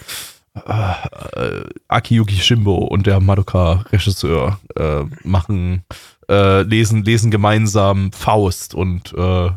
[0.54, 0.92] äh,
[1.32, 5.82] äh, Akiyuki Shimbo und der Madoka-Regisseur äh, machen,
[6.28, 9.50] äh, lesen, lesen gemeinsam Faust und äh,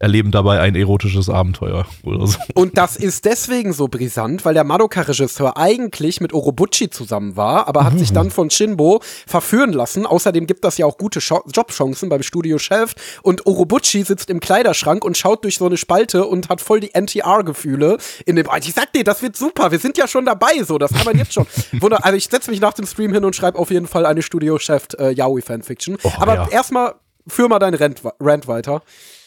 [0.00, 2.38] erleben dabei ein erotisches Abenteuer oder so.
[2.54, 7.84] Und das ist deswegen so brisant, weil der Madoka-Regisseur eigentlich mit Orobuchi zusammen war, aber
[7.84, 7.98] hat mhm.
[7.98, 10.06] sich dann von Shinbo verführen lassen.
[10.06, 12.94] Außerdem gibt das ja auch gute Jobchancen beim Studio-Chef.
[13.22, 16.94] Und Orobuchi sitzt im Kleiderschrank und schaut durch so eine Spalte und hat voll die
[16.94, 18.48] NTR-Gefühle in dem.
[18.58, 19.70] Ich sag dir, das wird super.
[19.70, 20.78] Wir sind ja schon dabei, so.
[20.78, 21.46] Das kann man jetzt schon.
[21.72, 24.22] Wunder, also ich setze mich nach dem Stream hin und schreibe auf jeden Fall eine
[24.22, 25.98] Studio-Chef äh, Yaoi-Fanfiction.
[26.02, 26.48] Oh, aber ja.
[26.48, 26.94] erstmal
[27.26, 28.82] führ mal deinen Rant, Rant weiter.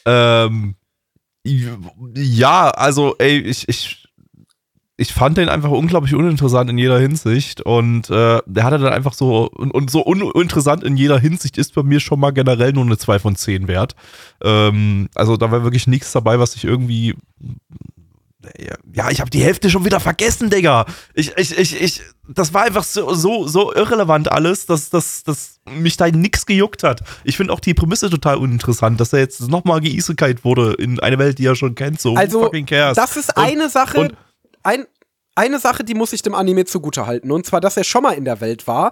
[0.06, 0.76] Ähm,
[1.46, 4.08] ja, also, ey, ich, ich,
[4.96, 9.14] ich fand den einfach unglaublich uninteressant in jeder Hinsicht und äh, der hatte dann einfach
[9.14, 12.86] so und, und so uninteressant in jeder Hinsicht ist bei mir schon mal generell nur
[12.86, 13.96] eine 2 von 10 wert.
[14.44, 17.16] Ähm, also da war wirklich nichts dabei, was ich irgendwie
[18.94, 20.86] ja, ich habe die Hälfte schon wieder vergessen, Digga.
[21.14, 25.60] Ich, ich, ich, ich, das war einfach so, so, so irrelevant alles, dass, dass, dass
[25.70, 27.02] mich da nix gejuckt hat.
[27.24, 31.20] Ich finde auch die Prämisse total uninteressant, dass er jetzt nochmal geisekite wurde in eine
[31.20, 32.02] Welt, die er schon kennt.
[32.02, 32.96] So, also, fucking cares.
[32.96, 34.16] Das ist und, eine Sache, und,
[34.64, 34.86] ein,
[35.36, 38.26] eine Sache, die muss ich dem Anime zugutehalten, und zwar, dass er schon mal in
[38.26, 38.92] der Welt war,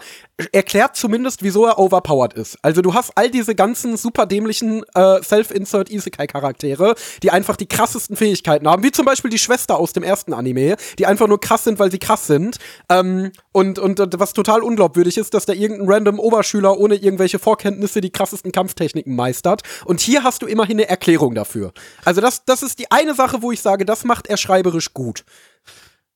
[0.52, 2.58] erklärt zumindest, wieso er overpowered ist.
[2.62, 8.16] Also du hast all diese ganzen super dämlichen äh, Self-Insert Isekai-Charaktere, die einfach die krassesten
[8.16, 11.64] Fähigkeiten haben, wie zum Beispiel die Schwester aus dem ersten Anime, die einfach nur krass
[11.64, 12.58] sind, weil sie krass sind.
[12.90, 17.40] Ähm, und, und, und was total unglaubwürdig ist, dass da irgendein random Oberschüler ohne irgendwelche
[17.40, 19.62] Vorkenntnisse die krassesten Kampftechniken meistert.
[19.86, 21.72] Und hier hast du immerhin eine Erklärung dafür.
[22.04, 25.24] Also das, das ist die eine Sache, wo ich sage, das macht er schreiberisch gut.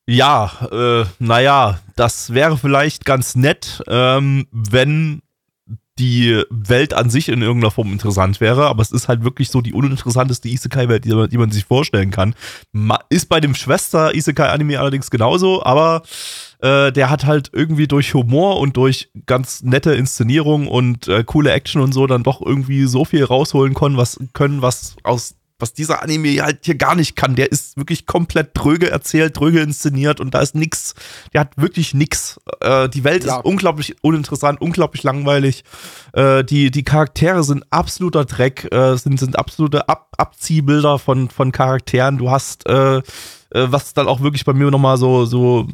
[0.08, 5.22] Ja, äh, naja, das wäre vielleicht ganz nett, ähm, wenn
[5.98, 9.62] die Welt an sich in irgendeiner Form interessant wäre, aber es ist halt wirklich so
[9.62, 12.36] die uninteressanteste Isekai-Welt, die, die, man sich vorstellen kann.
[13.10, 16.04] Ist bei dem Schwester-Isekai-Anime allerdings genauso, aber
[16.60, 21.52] äh, der hat halt irgendwie durch Humor und durch ganz nette Inszenierung und äh, coole
[21.52, 25.74] Action und so dann doch irgendwie so viel rausholen können, was, können, was aus was
[25.74, 27.36] dieser Anime halt hier gar nicht kann.
[27.36, 30.96] Der ist wirklich komplett dröge erzählt, dröge inszeniert und da ist nix.
[31.34, 32.40] Der hat wirklich nix.
[32.60, 33.38] Äh, die Welt ja.
[33.38, 35.64] ist unglaublich uninteressant, unglaublich langweilig.
[36.14, 41.52] Äh, die, die Charaktere sind absoluter Dreck, äh, sind, sind absolute Ab Abziehbilder von, von
[41.52, 42.18] Charakteren.
[42.18, 43.02] Du hast, äh, äh,
[43.52, 45.68] was dann auch wirklich bei mir nochmal so, so,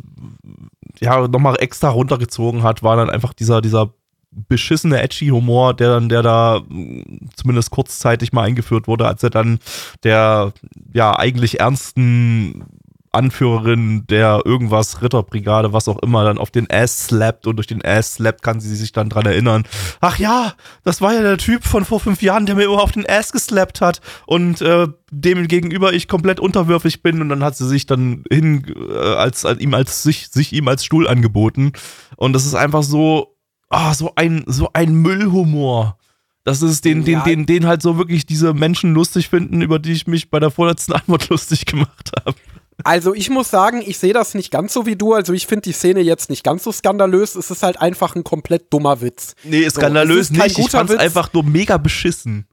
[1.00, 3.94] ja, nochmal extra runtergezogen hat, war dann einfach dieser, dieser
[4.32, 9.30] beschissene edgy Humor, der dann, der da mm, zumindest kurzzeitig mal eingeführt wurde, als er
[9.30, 9.60] dann
[10.04, 10.54] der
[10.94, 12.66] ja eigentlich ernsten
[13.14, 17.84] Anführerin der irgendwas Ritterbrigade, was auch immer, dann auf den Ass slappt und durch den
[17.84, 19.64] Ass slappt kann sie sich dann dran erinnern.
[20.00, 20.54] Ach ja,
[20.84, 23.34] das war ja der Typ von vor fünf Jahren, der mir immer auf den Ass
[23.34, 24.00] geslappt hat.
[24.28, 27.22] Und äh, dem gegenüber ich komplett unterwürfig bin.
[27.22, 30.70] Und dann hat sie sich dann hin äh, als, als ihm als sich sich ihm
[30.70, 31.74] als Stuhl angeboten.
[32.16, 33.31] Und das ist einfach so
[33.72, 35.97] ah, so ein, so ein Müllhumor.
[36.43, 37.24] Das ist den, den, ja.
[37.24, 40.52] den, den halt so wirklich diese Menschen lustig finden, über die ich mich bei der
[40.52, 42.35] vorletzten Antwort lustig gemacht habe.
[42.84, 45.14] Also ich muss sagen, ich sehe das nicht ganz so wie du.
[45.14, 47.35] Also ich finde die Szene jetzt nicht ganz so skandalös.
[47.35, 49.35] Es ist halt einfach ein komplett dummer Witz.
[49.43, 50.57] Nee, skandalös so, nicht.
[50.57, 50.99] Ich fand's Witz.
[50.99, 52.48] einfach nur mega beschissen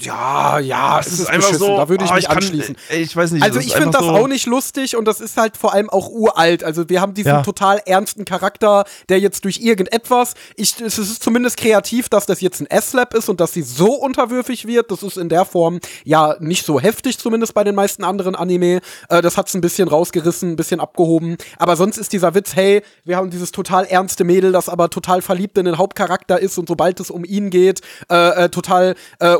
[0.00, 1.76] ja, ja, es, es ist, ist, einfach so.
[1.76, 2.76] Da würde ich oh, mich ich anschließen.
[2.76, 3.42] Kann, ich weiß nicht.
[3.42, 6.08] Also ich finde das so auch nicht lustig und das ist halt vor allem auch
[6.08, 6.64] uralt.
[6.64, 7.42] Also wir haben diesen ja.
[7.42, 12.60] total ernsten Charakter, der jetzt durch irgendetwas, ich, es ist zumindest kreativ, dass das jetzt
[12.60, 14.90] ein S-Lab ist und dass sie so unterwürfig wird.
[14.90, 18.80] Das ist in der Form ja nicht so heftig, zumindest bei den meisten anderen Anime.
[19.08, 21.36] Äh, das hat's ein bisschen rausgerissen, ein bisschen abgehoben.
[21.58, 25.22] Aber sonst ist dieser Witz, hey, wir haben dieses total ernste Mädel, das aber total
[25.22, 27.80] verliebt in den Hauptcharakter ist und sobald es um ihn geht,
[28.10, 29.34] äh, äh, total äh,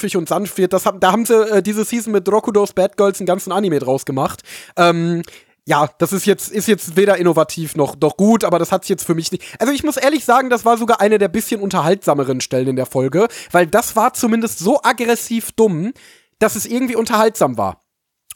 [0.00, 0.72] unterwürfig und sanft wird.
[0.72, 4.04] Das, da haben sie äh, diese Season mit Rokudos Bad Girls einen ganzen Anime draus
[4.04, 4.42] gemacht.
[4.76, 5.22] Ähm,
[5.66, 9.04] ja, das ist jetzt, ist jetzt weder innovativ noch, noch gut, aber das hat jetzt
[9.04, 9.44] für mich nicht.
[9.58, 12.86] Also ich muss ehrlich sagen, das war sogar eine der bisschen unterhaltsameren Stellen in der
[12.86, 15.92] Folge, weil das war zumindest so aggressiv dumm,
[16.38, 17.79] dass es irgendwie unterhaltsam war.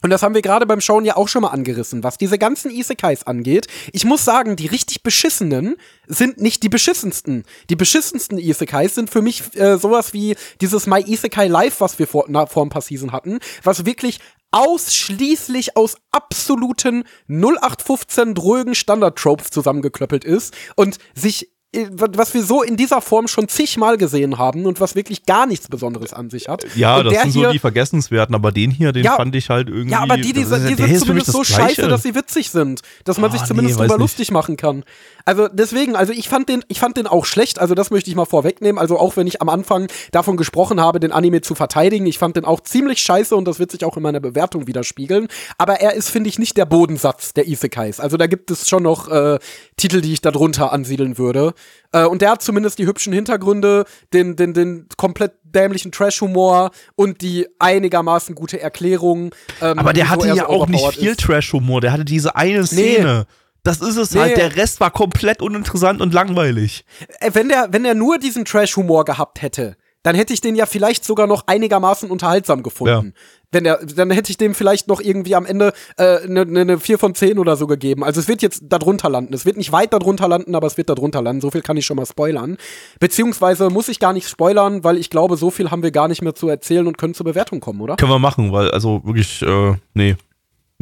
[0.05, 2.69] Und das haben wir gerade beim Schauen ja auch schon mal angerissen, was diese ganzen
[2.69, 3.65] Isekais angeht.
[3.91, 7.43] Ich muss sagen, die richtig beschissenen sind nicht die beschissensten.
[7.71, 12.05] Die beschissensten Isekais sind für mich äh, sowas wie dieses My Isekai Live, was wir
[12.05, 14.19] vor, na, vor ein paar Season hatten, was wirklich
[14.51, 21.49] ausschließlich aus absoluten 0815 drögen Standard-Tropes zusammengeklöppelt ist und sich
[21.91, 25.67] was wir so in dieser Form schon zigmal gesehen haben und was wirklich gar nichts
[25.67, 26.65] Besonderes an sich hat.
[26.75, 29.69] Ja, und das sind so die Vergessenswerten, aber den hier, den ja, fand ich halt
[29.69, 29.91] irgendwie.
[29.91, 33.17] Ja, aber die, die, die, die sind zumindest so scheiße, dass sie witzig sind, dass
[33.17, 34.83] man oh, sich zumindest nee, drüber lustig machen kann.
[35.25, 38.15] Also deswegen, also ich fand den, ich fand den auch schlecht, also das möchte ich
[38.15, 38.79] mal vorwegnehmen.
[38.79, 42.35] Also auch wenn ich am Anfang davon gesprochen habe, den Anime zu verteidigen, ich fand
[42.35, 45.27] den auch ziemlich scheiße und das wird sich auch in meiner Bewertung widerspiegeln.
[45.57, 47.99] Aber er ist, finde ich, nicht der Bodensatz der Isekais.
[47.99, 49.39] Also da gibt es schon noch äh,
[49.77, 51.53] Titel, die ich darunter ansiedeln würde.
[51.91, 57.21] Äh, und der hat zumindest die hübschen Hintergründe, den, den, den komplett dämlichen Trash-Humor und
[57.21, 59.33] die einigermaßen gute Erklärung.
[59.61, 63.25] Ähm, Aber der hatte ja auch nicht viel Trash-Humor, der hatte diese eine Szene.
[63.27, 63.35] Nee.
[63.63, 64.19] Das ist es nee.
[64.19, 64.37] halt.
[64.37, 66.85] Der Rest war komplett uninteressant und langweilig.
[67.19, 70.67] Äh, wenn der, wenn er nur diesen Trash-Humor gehabt hätte, dann hätte ich den ja
[70.67, 73.15] vielleicht sogar noch einigermaßen unterhaltsam gefunden.
[73.55, 76.77] Wenn er, dann hätte ich dem vielleicht noch irgendwie am Ende eine äh, ne, ne
[76.77, 78.03] 4 von 10 oder so gegeben.
[78.03, 79.33] Also es wird jetzt darunter landen.
[79.33, 81.39] Es wird nicht weit darunter landen, aber es wird darunter landen.
[81.39, 82.57] So viel kann ich schon mal spoilern.
[82.99, 86.21] Beziehungsweise muss ich gar nicht spoilern, weil ich glaube, so viel haben wir gar nicht
[86.21, 87.95] mehr zu erzählen und können zur Bewertung kommen, oder?
[87.95, 90.17] Können wir machen, weil also wirklich, äh, nee.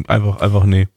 [0.08, 0.88] Einfach, einfach nee.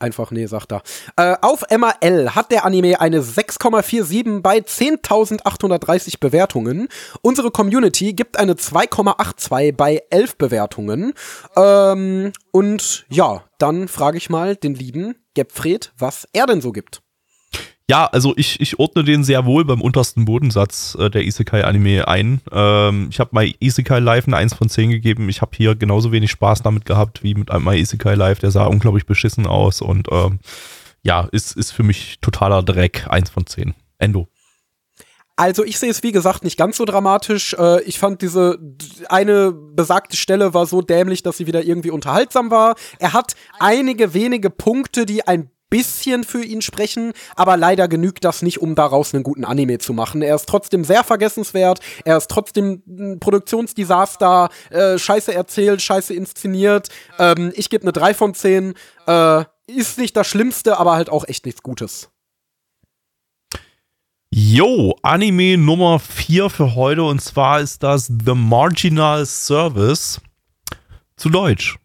[0.00, 0.82] Einfach nee, sagt er.
[1.16, 6.88] Äh, auf MAL hat der Anime eine 6,47 bei 10.830 Bewertungen.
[7.20, 11.12] Unsere Community gibt eine 2,82 bei 11 Bewertungen.
[11.54, 17.02] Ähm, und ja, dann frage ich mal den lieben Gepfred, was er denn so gibt.
[17.90, 22.40] Ja, also ich, ich ordne den sehr wohl beim untersten Bodensatz äh, der Isekai-Anime ein.
[22.52, 25.28] Ähm, ich habe My Isekai Live eine 1 von 10 gegeben.
[25.28, 28.38] Ich habe hier genauso wenig Spaß damit gehabt wie mit My Isekai Live.
[28.38, 30.38] Der sah unglaublich beschissen aus und ähm,
[31.02, 33.06] ja, ist, ist für mich totaler Dreck.
[33.10, 33.74] 1 von 10.
[33.98, 34.28] Endo.
[35.34, 37.54] Also ich sehe es wie gesagt nicht ganz so dramatisch.
[37.54, 38.58] Äh, ich fand diese
[39.08, 42.76] eine besagte Stelle war so dämlich, dass sie wieder irgendwie unterhaltsam war.
[42.98, 48.42] Er hat einige wenige Punkte, die ein bisschen für ihn sprechen, aber leider genügt das
[48.42, 50.20] nicht, um daraus einen guten Anime zu machen.
[50.20, 56.88] Er ist trotzdem sehr vergessenswert, er ist trotzdem ein Produktionsdesaster, äh, scheiße erzählt, scheiße inszeniert.
[57.18, 58.74] Ähm, ich gebe eine 3 von 10.
[59.06, 62.10] Äh, ist nicht das Schlimmste, aber halt auch echt nichts Gutes.
[64.32, 70.20] Jo, Anime Nummer 4 für heute und zwar ist das The Marginal Service
[71.16, 71.78] zu Deutsch.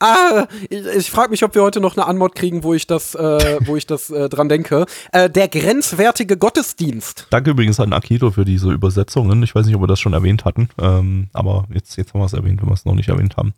[0.00, 3.14] Ah, ich, ich frage mich, ob wir heute noch eine Anmod kriegen, wo ich das,
[3.14, 4.86] äh, wo ich das äh, dran denke.
[5.12, 7.26] Äh, der grenzwertige Gottesdienst.
[7.28, 9.42] Danke übrigens an Akito für diese Übersetzungen.
[9.42, 12.24] Ich weiß nicht, ob wir das schon erwähnt hatten, ähm, aber jetzt, jetzt haben wir
[12.24, 13.52] es erwähnt, wenn wir es noch nicht erwähnt haben.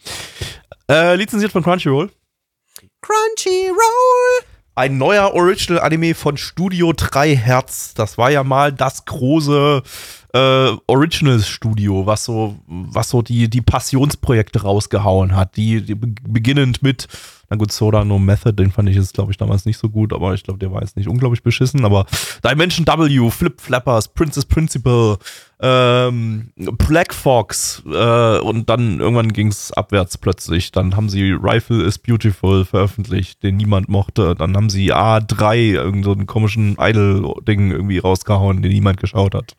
[0.90, 2.10] Äh, lizenziert von Crunchyroll.
[3.02, 4.44] Crunchyroll!
[4.74, 7.94] Ein neuer Original Anime von Studio 3 Herz.
[7.94, 9.82] Das war ja mal das große
[10.32, 16.82] äh, Originals Studio, was so, was so die, die Passionsprojekte rausgehauen hat, die, die beginnend
[16.82, 17.06] mit
[17.52, 20.14] na gut, Soda No Method, den fand ich jetzt, glaube ich, damals nicht so gut,
[20.14, 21.84] aber ich glaube, der war jetzt nicht unglaublich beschissen.
[21.84, 22.06] Aber
[22.42, 25.18] Dimension W, Flip Flappers, Princess Principal,
[25.60, 30.72] ähm, Black Fox äh, und dann irgendwann ging es abwärts plötzlich.
[30.72, 34.34] Dann haben sie Rifle is Beautiful veröffentlicht, den niemand mochte.
[34.34, 39.56] Dann haben sie A3, irgendeinen so komischen Idol-Ding irgendwie rausgehauen, den niemand geschaut hat.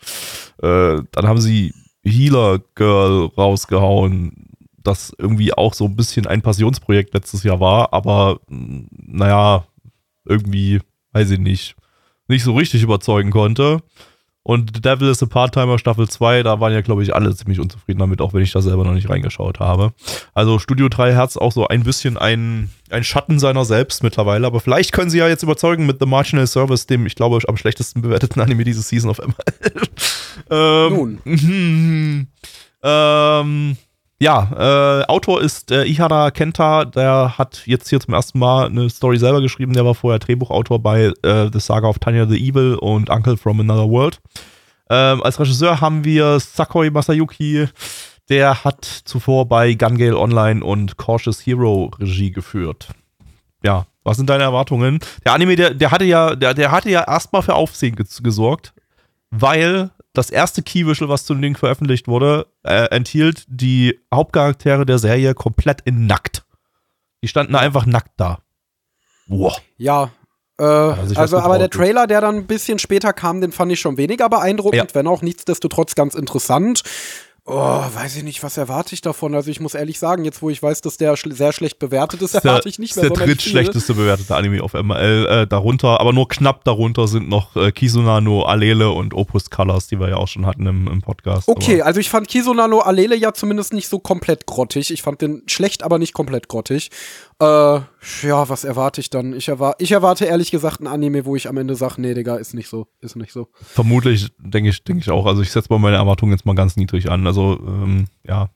[0.64, 4.43] Äh, dann haben sie Healer Girl rausgehauen,
[4.84, 9.66] das irgendwie auch so ein bisschen ein Passionsprojekt letztes Jahr war, aber naja,
[10.26, 10.80] irgendwie,
[11.12, 11.76] weiß ich nicht,
[12.28, 13.82] nicht so richtig überzeugen konnte.
[14.46, 17.62] Und The Devil is a Part-Timer Staffel 2, da waren ja, glaube ich, alle ziemlich
[17.62, 19.94] unzufrieden damit, auch wenn ich da selber noch nicht reingeschaut habe.
[20.34, 24.60] Also Studio 3 Herz auch so ein bisschen ein, ein Schatten seiner selbst mittlerweile, aber
[24.60, 28.02] vielleicht können sie ja jetzt überzeugen mit The Marginal Service, dem, ich glaube, am schlechtesten
[28.02, 29.34] bewerteten Anime dieses Season auf ML.
[30.50, 32.28] Ähm, Nun.
[32.84, 33.78] ähm,
[34.24, 38.90] ja, äh, Autor ist äh, Ihara Kenta, der hat jetzt hier zum ersten Mal eine
[38.90, 42.76] Story selber geschrieben, der war vorher Drehbuchautor bei äh, The Saga of Tanya the Evil
[42.76, 44.22] und Uncle from Another World.
[44.90, 47.68] Ähm, als Regisseur haben wir Sakoi Masayuki,
[48.30, 52.88] der hat zuvor bei Gun Gale Online und Cautious Hero Regie geführt.
[53.62, 55.00] Ja, was sind deine Erwartungen?
[55.26, 58.74] Der Anime, der, der hatte ja, der, der hatte ja erstmal für Aufsehen gesorgt,
[59.32, 65.00] weil das erste Key-Visual, was zu dem Ding veröffentlicht wurde, äh, enthielt die Hauptcharaktere der
[65.00, 66.44] Serie komplett in nackt.
[67.24, 68.40] Die standen einfach nackt da.
[69.28, 69.60] Wow.
[69.78, 70.12] Ja,
[70.60, 73.98] äh, also, aber der Trailer, der dann ein bisschen später kam, den fand ich schon
[73.98, 74.96] weniger beeindruckend, ja.
[74.96, 76.84] wenn auch nichtsdestotrotz ganz interessant.
[77.46, 79.36] Oh, weiß ich nicht, was erwarte ich davon?
[79.36, 82.22] Also ich muss ehrlich sagen, jetzt wo ich weiß, dass der schl sehr schlecht bewertet
[82.22, 83.04] ist, erwarte ich nicht mehr.
[83.04, 85.28] Das ist der drittschlechteste bewertete Anime auf ML.
[85.30, 90.00] Äh, darunter, aber nur knapp darunter sind noch äh, Kisunano, Alele und Opus Colors, die
[90.00, 91.50] wir ja auch schon hatten im, im Podcast.
[91.50, 94.90] Okay, aber also ich fand Kisunano, Alele ja zumindest nicht so komplett grottig.
[94.90, 96.92] Ich fand den schlecht, aber nicht komplett grottig.
[97.40, 97.80] Äh,
[98.26, 99.34] ja, was erwarte ich dann?
[99.34, 102.36] Ich, erwar ich erwarte ehrlich gesagt ein Anime, wo ich am Ende sage, nee, Digga,
[102.36, 103.50] ist nicht so, ist nicht so.
[103.54, 105.26] Vermutlich, denke ich, denke ich auch.
[105.26, 107.26] Also ich setze mal meine Erwartungen jetzt mal ganz niedrig an.
[107.28, 108.50] Also, ähm, ja.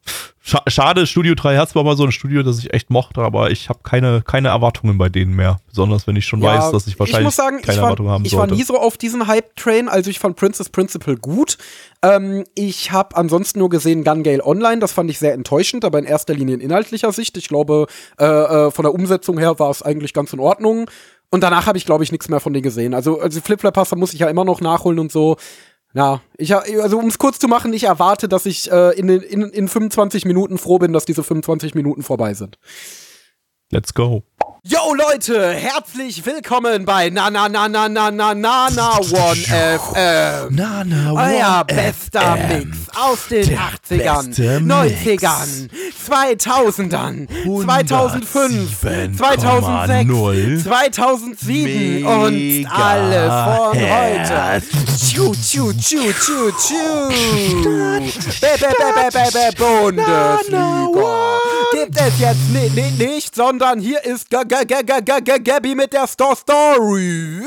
[0.47, 3.51] Sch schade, Studio 3 Herz war mal so ein Studio, das ich echt mochte, aber
[3.51, 5.59] ich habe keine, keine Erwartungen bei denen mehr.
[5.67, 8.23] Besonders wenn ich schon ja, weiß, dass ich wahrscheinlich ich sagen, keine ich Erwartungen haben
[8.23, 8.45] ich sollte.
[8.45, 11.57] Ich war nie so auf diesen Hype-Train, also ich fand Princess Principle gut.
[12.01, 15.99] Ähm, ich habe ansonsten nur gesehen Gun Gale Online, das fand ich sehr enttäuschend, aber
[15.99, 17.35] in erster Linie in inhaltlicher Sicht.
[17.35, 17.87] Ich glaube,
[18.17, 20.89] äh, äh, von der Umsetzung her war es eigentlich ganz in Ordnung.
[21.29, 22.93] Und danach habe ich, glaube ich, nichts mehr von denen gesehen.
[22.93, 25.35] Also, also Flip Flap muss ich ja immer noch nachholen und so.
[25.97, 29.41] Ja, ich, also um es kurz zu machen, ich erwarte, dass ich äh, in, in,
[29.49, 32.59] in 25 Minuten froh bin, dass diese 25 Minuten vorbei sind.
[33.69, 34.23] Let's go.
[34.63, 40.55] Yo Leute, herzlich willkommen bei Na Na Na Na Na Na Na Na One FM.
[40.55, 42.59] Na Na One Euer bester FM.
[42.69, 44.33] Mix aus den Der 80ern,
[44.65, 45.69] 90ern,
[46.07, 47.27] 2000ern,
[47.63, 48.79] 2005,
[49.17, 54.61] 2006, 2007 und alles von heute.
[54.97, 57.11] Tschu, tschu, tschu, tschu, tschu.
[59.57, 61.36] Bundesliga.
[61.71, 62.49] Gibt es jetzt
[62.97, 67.41] nicht, sondern hier ist Gabby mit der Story.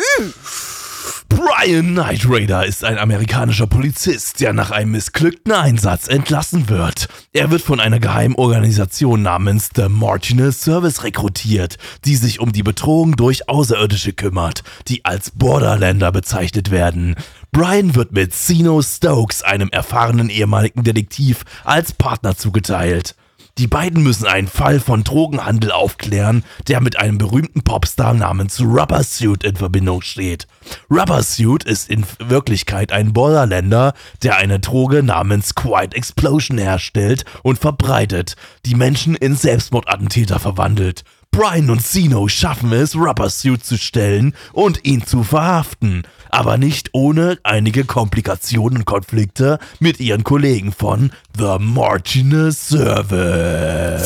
[1.29, 7.09] Brian Knight Raider ist ein amerikanischer Polizist, der nach einem missglückten Einsatz entlassen wird.
[7.33, 13.17] Er wird von einer Geheimorganisation namens The Marginal Service rekrutiert, die sich um die Bedrohung
[13.17, 17.15] durch Außerirdische kümmert, die als Borderlander bezeichnet werden.
[17.53, 23.15] Brian wird mit Zeno Stokes, einem erfahrenen ehemaligen Detektiv, als Partner zugeteilt.
[23.59, 29.03] Die beiden müssen einen Fall von Drogenhandel aufklären, der mit einem berühmten Popstar namens Rubber
[29.03, 30.47] Suit in Verbindung steht.
[30.91, 37.59] Rubber Suit ist in Wirklichkeit ein Borderländer, der eine Droge namens Quiet Explosion herstellt und
[37.59, 38.37] verbreitet,
[38.67, 41.05] die Menschen in Selbstmordattentäter verwandelt.
[41.33, 46.91] Brian und Zeno schaffen es, Rubber Suit zu stellen und ihn zu verhaften, aber nicht
[46.93, 54.05] ohne einige Komplikationen und Konflikte mit ihren Kollegen von The Marginal Service.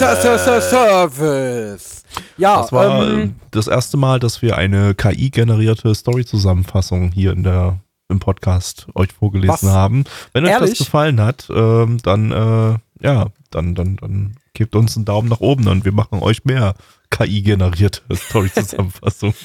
[0.61, 2.03] Service.
[2.37, 7.81] Ja, das war ähm, das erste Mal, dass wir eine KI-generierte Story-Zusammenfassung hier in der
[8.11, 9.63] im Podcast euch vorgelesen was?
[9.63, 10.05] haben.
[10.35, 10.71] Wenn euch Ehrlich?
[10.71, 15.41] das gefallen hat, ähm, dann äh, ja, dann dann dann gebt uns einen Daumen nach
[15.41, 16.75] oben und wir machen euch mehr
[17.15, 19.35] KI-generierte Story-Zusammenfassung.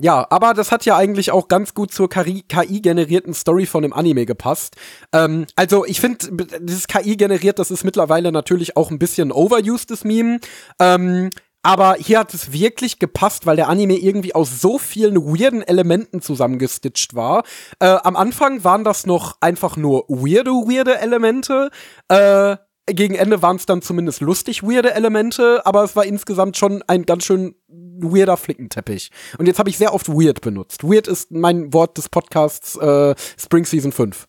[0.00, 4.26] Ja, aber das hat ja eigentlich auch ganz gut zur KI-generierten Story von dem Anime
[4.26, 4.76] gepasst.
[5.12, 10.04] Ähm, also ich finde, dieses KI-generiert, das ist mittlerweile natürlich auch ein bisschen overused, das
[10.04, 10.38] Meme.
[10.78, 11.30] Ähm,
[11.64, 16.22] aber hier hat es wirklich gepasst, weil der Anime irgendwie aus so vielen weirden Elementen
[16.22, 17.42] zusammengestitcht war.
[17.80, 21.70] Äh, am Anfang waren das noch einfach nur weirde, weirde Elemente.
[22.06, 22.56] Äh,
[22.94, 27.04] gegen Ende waren es dann zumindest lustig weirde Elemente, aber es war insgesamt schon ein
[27.04, 29.10] ganz schön weirder Flickenteppich.
[29.38, 30.84] Und jetzt habe ich sehr oft weird benutzt.
[30.84, 34.26] Weird ist mein Wort des Podcasts äh, Spring Season 5.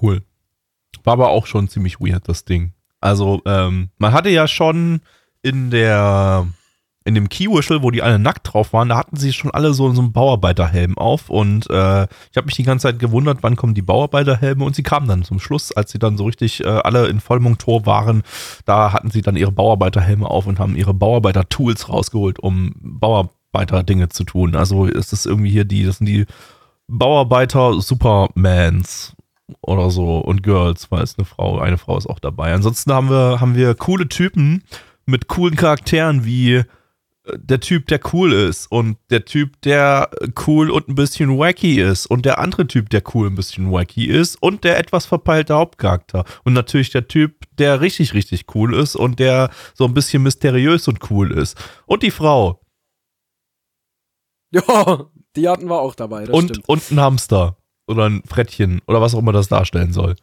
[0.00, 0.22] Cool.
[1.04, 2.72] War aber auch schon ziemlich weird, das Ding.
[3.00, 5.00] Also, ähm, man hatte ja schon
[5.42, 6.46] in der
[7.04, 9.92] in dem Keywishle, wo die alle nackt drauf waren, da hatten sie schon alle so,
[9.92, 13.74] so einen Bauarbeiterhelm auf und äh, ich habe mich die ganze Zeit gewundert, wann kommen
[13.74, 17.08] die Bauarbeiterhelme und sie kamen dann zum Schluss, als sie dann so richtig äh, alle
[17.08, 18.22] in Vollmontur waren,
[18.64, 24.24] da hatten sie dann ihre Bauarbeiterhelme auf und haben ihre Bauarbeiter-Tools rausgeholt, um Bauarbeiter-Dinge zu
[24.24, 24.54] tun.
[24.54, 26.26] Also ist das irgendwie hier die, das sind die
[26.88, 29.14] Bauarbeiter-Supermans
[29.60, 32.54] oder so und Girls, weil es eine Frau, eine Frau ist auch dabei.
[32.54, 34.62] Ansonsten haben wir, haben wir coole Typen
[35.06, 36.62] mit coolen Charakteren wie
[37.24, 40.10] der Typ, der cool ist und der Typ, der
[40.46, 44.06] cool und ein bisschen wacky ist und der andere Typ, der cool ein bisschen wacky
[44.06, 48.96] ist und der etwas verpeilte Hauptcharakter und natürlich der Typ, der richtig, richtig cool ist
[48.96, 52.60] und der so ein bisschen mysteriös und cool ist und die Frau.
[54.50, 56.28] Ja, die hatten wir auch dabei.
[56.28, 56.68] und, stimmt.
[56.68, 60.16] und ein Hamster oder ein Frettchen oder was auch immer das darstellen soll.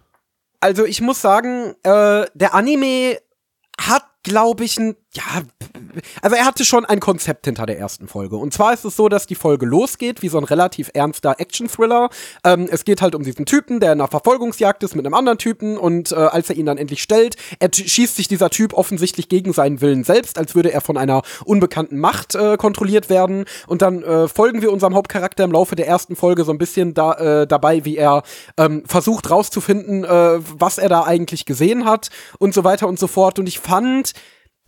[0.59, 3.17] Also ich muss sagen, äh, der Anime
[3.79, 5.23] hat, glaube ich, ein, ja,
[6.21, 8.35] also er hatte schon ein Konzept hinter der ersten Folge.
[8.35, 12.09] Und zwar ist es so, dass die Folge losgeht, wie so ein relativ ernster Action-Thriller.
[12.43, 15.37] Ähm, es geht halt um diesen Typen, der in einer Verfolgungsjagd ist mit einem anderen
[15.37, 17.37] Typen und äh, als er ihn dann endlich stellt,
[17.73, 21.97] schießt sich dieser Typ offensichtlich gegen seinen Willen selbst, als würde er von einer unbekannten
[21.97, 23.45] Macht äh, kontrolliert werden.
[23.67, 26.93] Und dann äh, folgen wir unserem Hauptcharakter im Laufe der ersten Folge so ein bisschen
[26.93, 28.23] da, äh, dabei, wie er
[28.57, 33.07] ähm, versucht rauszufinden, äh, was er da eigentlich gesehen hat und so weiter und so
[33.07, 33.39] fort.
[33.39, 34.13] Und ich fand,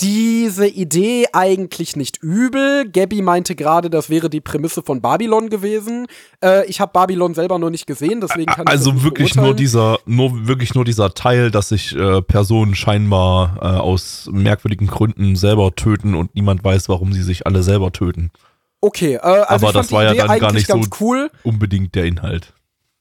[0.02, 2.90] diese Idee eigentlich nicht übel.
[2.90, 6.08] Gabby meinte gerade, das wäre die Prämisse von Babylon gewesen.
[6.44, 9.54] Äh, ich habe Babylon selber noch nicht gesehen, deswegen kann also ich Also wirklich nur
[9.54, 15.36] dieser, nur wirklich nur dieser Teil, dass sich äh, Personen scheinbar äh, aus merkwürdigen Gründen
[15.36, 18.32] selber töten und niemand weiß, warum sie sich alle selber töten.
[18.82, 21.30] Okay, äh, also aber das war ja dann gar nicht so cool.
[21.44, 22.54] unbedingt der Inhalt.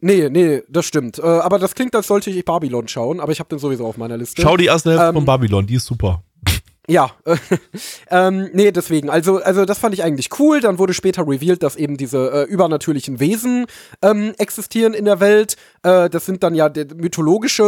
[0.03, 1.19] Nee, nee, das stimmt.
[1.19, 3.97] Äh, aber das klingt, als sollte ich Babylon schauen, aber ich habe den sowieso auf
[3.99, 4.41] meiner Liste.
[4.41, 6.23] Schau die erste Hälfte ähm, von Babylon, die ist super.
[6.91, 7.13] Ja,
[8.11, 9.11] ähm, nee, deswegen.
[9.11, 10.61] Also, also das fand ich eigentlich cool.
[10.61, 13.67] Dann wurde später revealed, dass eben diese äh, übernatürlichen Wesen
[14.03, 15.55] ähm, existieren in der Welt.
[15.85, 17.63] Äh, das sind dann ja mythologische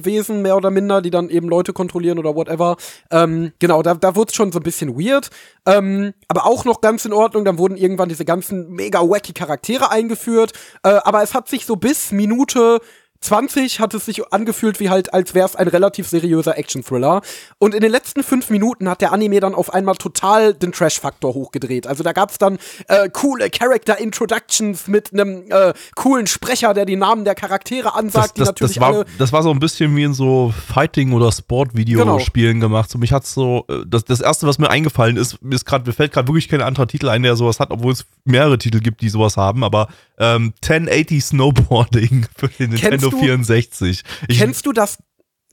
[0.00, 2.76] äh, Wesen, mehr oder minder, die dann eben Leute kontrollieren oder whatever.
[3.12, 5.30] Ähm, genau, da, da wurde es schon so ein bisschen weird.
[5.64, 7.44] Ähm, aber auch noch ganz in Ordnung.
[7.44, 10.50] Dann wurden irgendwann diese ganzen mega wacky Charaktere eingeführt.
[10.82, 12.80] Äh, aber es hat sich so bis Minute
[13.20, 17.20] 20 hat es sich angefühlt wie halt, als wäre es ein relativ seriöser Action-Thriller.
[17.58, 21.34] Und in den letzten fünf Minuten hat der Anime dann auf einmal total den Trash-Faktor
[21.34, 21.86] hochgedreht.
[21.86, 27.24] Also da gab's dann äh, coole Character-Introductions mit einem äh, coolen Sprecher, der die Namen
[27.24, 30.04] der Charaktere ansagt, das, die das, natürlich das war, das war so ein bisschen wie
[30.04, 32.68] in so Fighting- oder Sport-Videospielen genau.
[32.68, 32.90] gemacht.
[32.90, 35.86] So, mich hat's so, äh, das, das erste, was mir eingefallen ist, mir, ist grad,
[35.86, 38.80] mir fällt gerade wirklich kein anderer Titel ein, der sowas hat, obwohl es mehrere Titel
[38.80, 39.88] gibt, die sowas haben, aber
[40.18, 44.02] ähm, 1080 Snowboarding für den Nintendo Nintendo 64.
[44.28, 44.98] Ich kennst du das,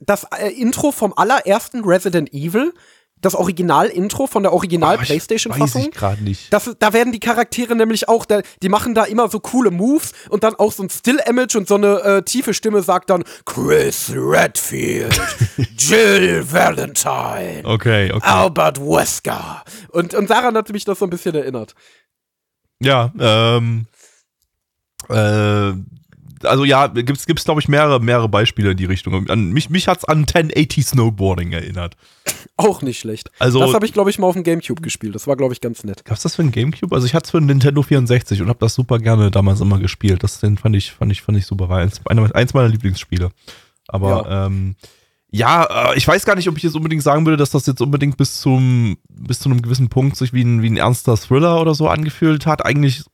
[0.00, 2.72] das äh, Intro vom allerersten Resident Evil?
[3.22, 5.82] das Original-Intro von der Original-Playstation-Fassung.
[5.82, 6.52] Weiß ich gerade nicht.
[6.52, 10.12] Das, da werden die Charaktere nämlich auch, da, die machen da immer so coole Moves
[10.28, 14.12] und dann auch so ein Still-Image und so eine äh, tiefe Stimme sagt dann Chris
[14.14, 15.18] Redfield,
[15.78, 18.28] Jill Valentine, okay, okay.
[18.28, 19.64] Albert Wesker.
[19.88, 21.74] Und, und daran hat mich das so ein bisschen erinnert.
[22.80, 23.86] Ja, ähm,
[25.08, 25.72] äh,
[26.42, 29.28] also ja, gibt es, glaube ich, mehrere, mehrere Beispiele in die Richtung.
[29.30, 31.96] An, mich mich hat es an 1080 Snowboarding erinnert.
[32.56, 33.30] Auch nicht schlecht.
[33.38, 35.14] Also, das habe ich, glaube ich, mal auf dem Gamecube gespielt.
[35.14, 36.04] Das war, glaube ich, ganz nett.
[36.04, 36.94] Gab es das für einen Gamecube?
[36.94, 39.78] Also ich hatte es für einen Nintendo 64 und habe das super gerne damals immer
[39.78, 40.22] gespielt.
[40.22, 41.68] Das den fand ich, fand ich, fand ich super.
[41.68, 43.30] War eins, eins meiner Lieblingsspiele.
[43.88, 44.46] Aber ja.
[44.46, 44.76] ähm,
[45.36, 47.82] ja, äh, ich weiß gar nicht, ob ich jetzt unbedingt sagen würde, dass das jetzt
[47.82, 51.60] unbedingt bis zum bis zu einem gewissen Punkt sich wie ein, wie ein ernster Thriller
[51.60, 52.64] oder so angefühlt hat.
[52.64, 53.04] Eigentlich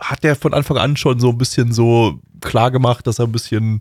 [0.00, 3.32] hat der von Anfang an schon so ein bisschen so klar gemacht, dass er ein
[3.32, 3.80] bisschen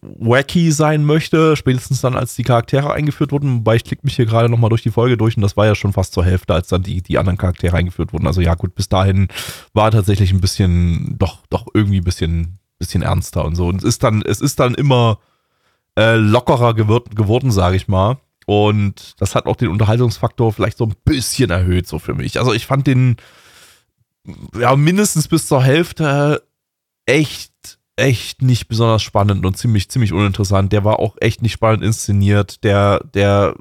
[0.00, 3.56] wacky sein möchte, spätestens dann, als die Charaktere eingeführt wurden.
[3.56, 5.74] Wobei ich klicke mich hier gerade nochmal durch die Folge durch und das war ja
[5.74, 8.26] schon fast zur Hälfte, als dann die, die anderen Charaktere eingeführt wurden.
[8.26, 9.28] Also ja, gut, bis dahin
[9.74, 13.66] war tatsächlich ein bisschen, doch, doch irgendwie ein bisschen, bisschen ernster und so.
[13.66, 15.18] Und es ist dann, es ist dann immer
[15.98, 18.18] äh, lockerer geworden, geworden sage ich mal.
[18.46, 22.38] Und das hat auch den Unterhaltungsfaktor vielleicht so ein bisschen erhöht, so für mich.
[22.38, 23.16] Also ich fand den
[24.58, 26.42] ja mindestens bis zur Hälfte
[27.04, 30.72] echt, echt nicht besonders spannend und ziemlich, ziemlich uninteressant.
[30.72, 32.62] Der war auch echt nicht spannend inszeniert.
[32.62, 33.56] Der, der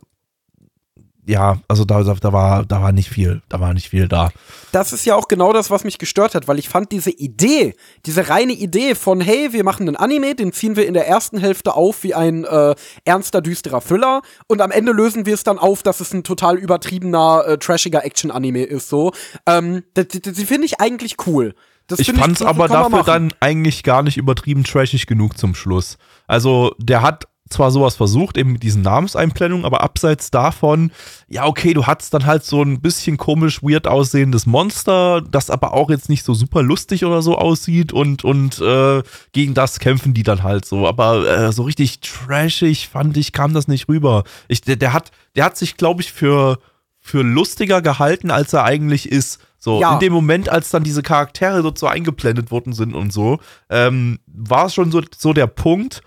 [1.28, 4.30] ja, also da, da, war, da war nicht viel, da war nicht viel da.
[4.72, 7.76] Das ist ja auch genau das, was mich gestört hat, weil ich fand diese Idee,
[8.06, 11.38] diese reine Idee von, hey, wir machen einen Anime, den ziehen wir in der ersten
[11.38, 15.60] Hälfte auf wie ein äh, ernster, düsterer Thriller und am Ende lösen wir es dann
[15.60, 19.12] auf, dass es ein total übertriebener, äh, trashiger Action-Anime ist, so.
[19.46, 21.56] Ähm, die, finde ich eigentlich cool.
[21.88, 25.98] Das ich fand es aber dafür dann eigentlich gar nicht übertrieben trashig genug zum Schluss.
[26.28, 30.92] Also, der hat zwar sowas versucht, eben mit diesen Namenseinblendungen, aber abseits davon,
[31.28, 35.74] ja, okay, du hattest dann halt so ein bisschen komisch, weird aussehendes Monster, das aber
[35.74, 40.14] auch jetzt nicht so super lustig oder so aussieht und, und äh, gegen das kämpfen
[40.14, 40.88] die dann halt so.
[40.88, 44.24] Aber äh, so richtig trashig, fand ich, kam das nicht rüber.
[44.48, 46.60] Ich, der, der hat, der hat sich, glaube ich, für,
[47.00, 49.40] für lustiger gehalten, als er eigentlich ist.
[49.60, 49.94] So, ja.
[49.94, 54.68] in dem Moment, als dann diese Charaktere so, eingeblendet worden sind und so, ähm, war
[54.68, 56.02] es schon so, so der Punkt,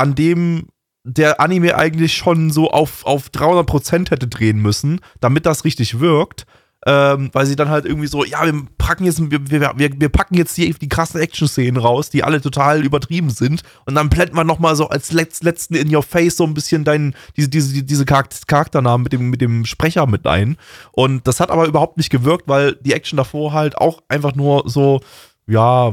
[0.00, 0.66] an dem
[1.04, 6.46] der Anime eigentlich schon so auf, auf 300% hätte drehen müssen, damit das richtig wirkt.
[6.86, 10.34] Ähm, weil sie dann halt irgendwie so, ja, wir packen jetzt, wir, wir, wir, packen
[10.34, 13.62] jetzt hier die krassen Action-Szenen raus, die alle total übertrieben sind.
[13.84, 16.84] Und dann blenden wir nochmal so als letz, letzten in your face so ein bisschen
[16.84, 20.56] deinen, diese, diese, diese Charakternamen mit dem, mit dem Sprecher mit ein.
[20.92, 24.62] Und das hat aber überhaupt nicht gewirkt, weil die Action davor halt auch einfach nur
[24.64, 25.02] so,
[25.46, 25.92] ja,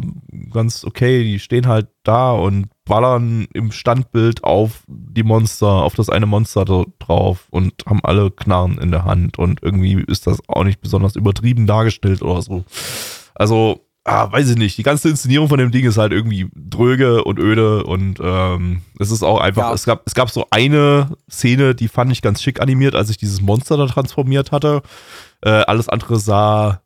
[0.52, 6.10] ganz okay, die stehen halt da und ballern im Standbild auf die Monster, auf das
[6.10, 6.66] eine Monster
[7.00, 11.16] drauf und haben alle Knarren in der Hand und irgendwie ist das auch nicht besonders
[11.16, 12.64] übertrieben dargestellt oder so.
[13.36, 17.24] Also, ah, weiß ich nicht, die ganze Inszenierung von dem Ding ist halt irgendwie dröge
[17.24, 19.74] und öde und ähm, es ist auch einfach, ja.
[19.74, 23.18] es, gab, es gab so eine Szene, die fand ich ganz schick animiert, als ich
[23.18, 24.82] dieses Monster da transformiert hatte.
[25.42, 26.82] Äh, alles andere sah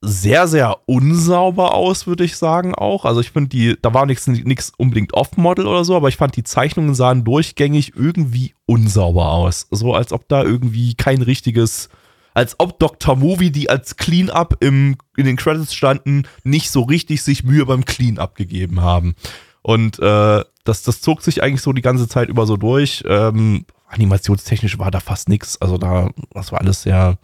[0.00, 3.04] sehr, sehr unsauber aus, würde ich sagen auch.
[3.04, 6.44] Also ich finde die, da war nichts unbedingt Off-Model oder so, aber ich fand die
[6.44, 9.66] Zeichnungen sahen durchgängig irgendwie unsauber aus.
[9.70, 11.88] So als ob da irgendwie kein richtiges,
[12.32, 13.16] als ob Dr.
[13.16, 18.36] Movie, die als Clean-Up in den Credits standen, nicht so richtig sich Mühe beim Clean-Up
[18.36, 19.16] gegeben haben.
[19.62, 23.02] Und äh, das, das zog sich eigentlich so die ganze Zeit über so durch.
[23.08, 25.60] Ähm, animationstechnisch war da fast nichts.
[25.60, 27.18] Also da, das war alles sehr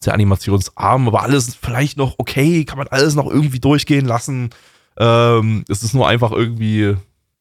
[0.00, 4.50] sehr animationsarm, aber alles vielleicht noch okay, kann man alles noch irgendwie durchgehen lassen.
[4.98, 6.96] Ähm, es ist nur einfach irgendwie.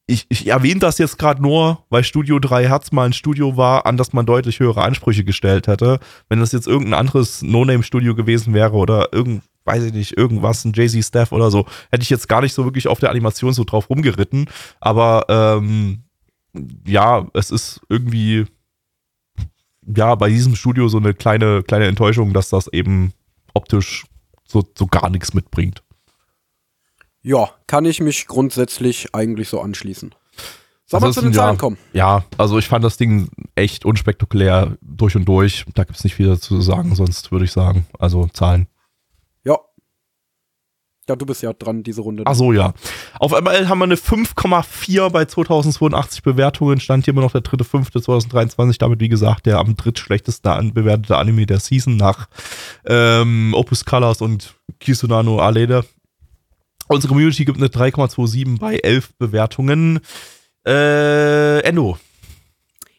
[0.07, 3.87] Ich, ich erwähne das jetzt gerade nur, weil Studio 3 Hertz mal ein Studio war,
[3.87, 5.99] an das man deutlich höhere Ansprüche gestellt hätte.
[6.29, 10.73] Wenn das jetzt irgendein anderes No-Name-Studio gewesen wäre oder irgend, weiß ich nicht, irgendwas, ein
[10.75, 13.63] Jay-Z Staff oder so, hätte ich jetzt gar nicht so wirklich auf der Animation so
[13.63, 14.45] drauf rumgeritten.
[14.79, 16.03] Aber ähm,
[16.85, 18.45] ja, es ist irgendwie
[19.95, 23.13] ja, bei diesem Studio so eine kleine, kleine Enttäuschung, dass das eben
[23.53, 24.05] optisch
[24.47, 25.83] so, so gar nichts mitbringt.
[27.21, 30.13] Ja, kann ich mich grundsätzlich eigentlich so anschließen.
[30.85, 31.77] Sollen wir zu den Zahlen kommen?
[31.93, 35.65] Ja, also ich fand das Ding echt unspektakulär durch und durch.
[35.73, 38.67] Da gibt es nicht viel dazu zu sagen, sonst würde ich sagen, also Zahlen.
[41.07, 42.23] Ja, du bist ja dran, diese Runde.
[42.25, 42.73] Ach so, ja.
[43.19, 46.79] Auf ML haben wir eine 5,4 bei 2082 Bewertungen.
[46.79, 48.79] Stand hier immer noch der 3.5.2023.
[48.79, 52.27] Damit, wie gesagt, der am drittschlechtesten bewertete Anime der Season nach
[52.85, 55.85] ähm, Opus Colors und Kisunano Alede.
[56.87, 59.99] Unsere Community gibt eine 3,27 bei 11 Bewertungen.
[60.65, 61.99] Äh, Endo,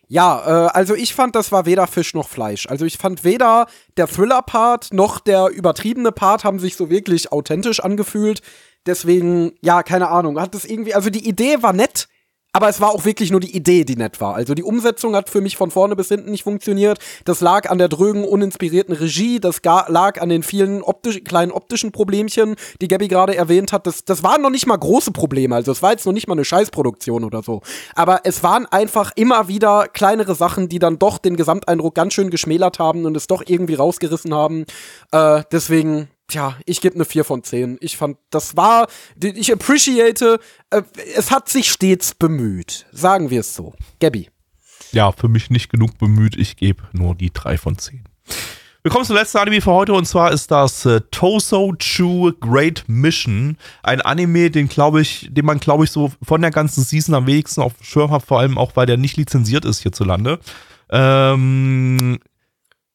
[0.09, 2.67] ja, äh, also ich fand, das war weder Fisch noch Fleisch.
[2.69, 3.67] Also ich fand weder
[3.97, 8.41] der Thriller-Part noch der übertriebene Part haben sich so wirklich authentisch angefühlt.
[8.87, 12.09] Deswegen, ja, keine Ahnung, hat das irgendwie, also die Idee war nett,
[12.57, 14.35] aber es war auch wirklich nur die Idee, die nett war.
[14.35, 16.99] Also die Umsetzung hat für mich von vorne bis hinten nicht funktioniert.
[17.27, 19.41] Das lag an der drögen, uninspirierten Regie.
[19.41, 23.87] Das lag an den vielen optisch, kleinen optischen Problemchen, die Gabby gerade erwähnt hat.
[23.87, 25.55] Das, das waren noch nicht mal große Probleme.
[25.55, 27.61] Also es war jetzt noch nicht mal eine Scheißproduktion oder so.
[27.95, 32.31] Aber es waren einfach immer wieder kleinere Sachen, die dann doch den Gesamteindruck ganz schön
[32.31, 34.65] geschmälert haben und es doch irgendwie rausgerissen haben.
[35.13, 37.79] Äh, deswegen, Tja, ich gebe eine 4 von 10.
[37.81, 38.89] Ich fand, das war,
[39.21, 40.41] ich appreciate,
[40.71, 40.83] äh,
[41.15, 42.87] es hat sich stets bemüht.
[42.91, 43.75] Sagen wir es so.
[44.01, 44.29] Gabby.
[44.91, 46.37] Ja, für mich nicht genug bemüht.
[46.37, 48.05] Ich gebe nur die 3 von 10.
[48.83, 52.85] Wir kommen zum letzten Anime für heute und zwar ist das äh, Toso Chu Great
[52.87, 53.57] Mission.
[53.83, 57.27] Ein Anime, den glaube ich, den man glaube ich so von der ganzen Season am
[57.27, 60.39] wenigsten auf dem Schirm hat, vor allem auch weil der nicht lizenziert ist hierzulande.
[60.91, 62.21] Ähm,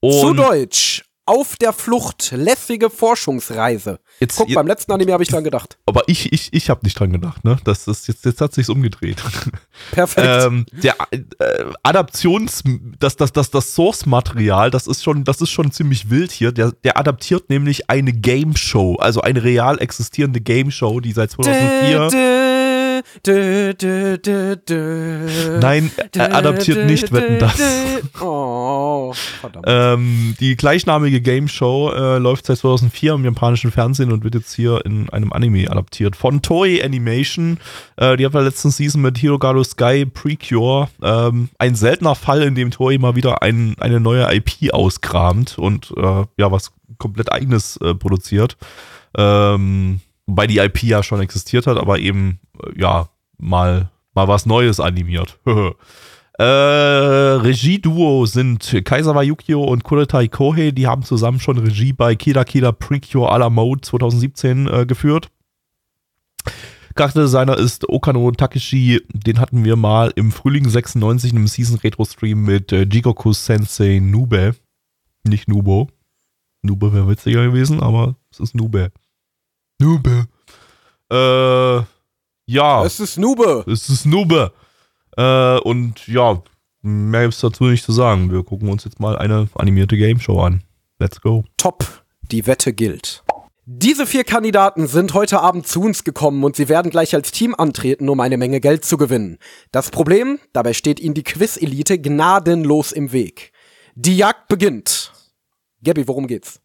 [0.02, 3.99] Zu Deutsch auf der Flucht, lässige Forschungsreise.
[4.20, 5.78] Jetzt, Guck, beim letzten Anime habe ich dran gedacht.
[5.86, 7.58] Aber ich, ich, ich habe nicht dran gedacht, ne?
[7.64, 9.24] Das ist jetzt, jetzt hat sich's umgedreht.
[9.91, 10.28] Perfekt.
[10.30, 12.64] ähm, der äh, Adaptions,
[12.99, 16.52] das, das, das, das Source-Material, das ist schon, das ist schon ziemlich wild hier.
[16.52, 21.32] Der, der adaptiert nämlich eine Game Show, also eine real existierende Game Show, die seit
[21.32, 22.60] 2004.
[23.26, 27.60] Dö, dö Dö, dö, Nein, er adaptiert nicht Wetten das.
[28.22, 29.65] Oh, verdammt.
[29.68, 34.53] Ähm, die gleichnamige Game Show äh, läuft seit 2004 im japanischen Fernsehen und wird jetzt
[34.53, 36.15] hier in einem Anime adaptiert.
[36.15, 37.57] Von Toei Animation.
[37.98, 40.90] Äh, die haben wir letzten Season mit Hirogaro Sky Precure.
[41.02, 45.94] Ähm, ein seltener Fall, in dem Toei mal wieder ein, eine neue IP auskramt und
[45.98, 48.57] äh, ja, was komplett eigenes äh, produziert.
[49.18, 50.02] Ähm,
[50.32, 54.80] Wobei die IP ja schon existiert hat, aber eben, äh, ja, mal, mal was Neues
[54.80, 55.38] animiert.
[56.40, 60.72] äh, Regieduo sind Kaisawa Yukio und Kuretai Kohei.
[60.72, 65.30] Die haben zusammen schon Regie bei Kida Kida Precure a la Mode 2017 äh, geführt.
[66.95, 69.02] Charakterdesigner ist Okano Takeshi.
[69.12, 73.34] Den hatten wir mal im Frühling 96 in einem Season Retro Stream mit äh, Jigoku
[73.34, 74.56] Sensei Nube.
[75.26, 75.90] Nicht Nubo.
[76.62, 78.94] Nube wäre witziger gewesen, aber es ist Nube.
[79.82, 80.28] Nube.
[81.12, 81.84] Äh,
[82.45, 82.86] ja.
[82.86, 83.66] Es ist Nube.
[83.68, 84.53] Es ist Nube.
[85.18, 86.41] Äh, und ja,
[86.82, 88.32] mehr gibt es dazu nicht zu sagen.
[88.32, 90.64] Wir gucken uns jetzt mal eine animierte Game Show an.
[90.99, 91.44] Let's go.
[91.58, 91.84] Top.
[92.22, 93.24] Die Wette gilt.
[93.66, 97.56] Diese vier Kandidaten sind heute Abend zu uns gekommen und sie werden gleich als Team
[97.56, 99.38] antreten, um eine Menge Geld zu gewinnen.
[99.72, 103.52] Das Problem, dabei steht ihnen die Quiz-Elite gnadenlos im Weg.
[103.95, 105.12] Die Jagd beginnt.
[105.84, 106.60] Gabby, worum geht's?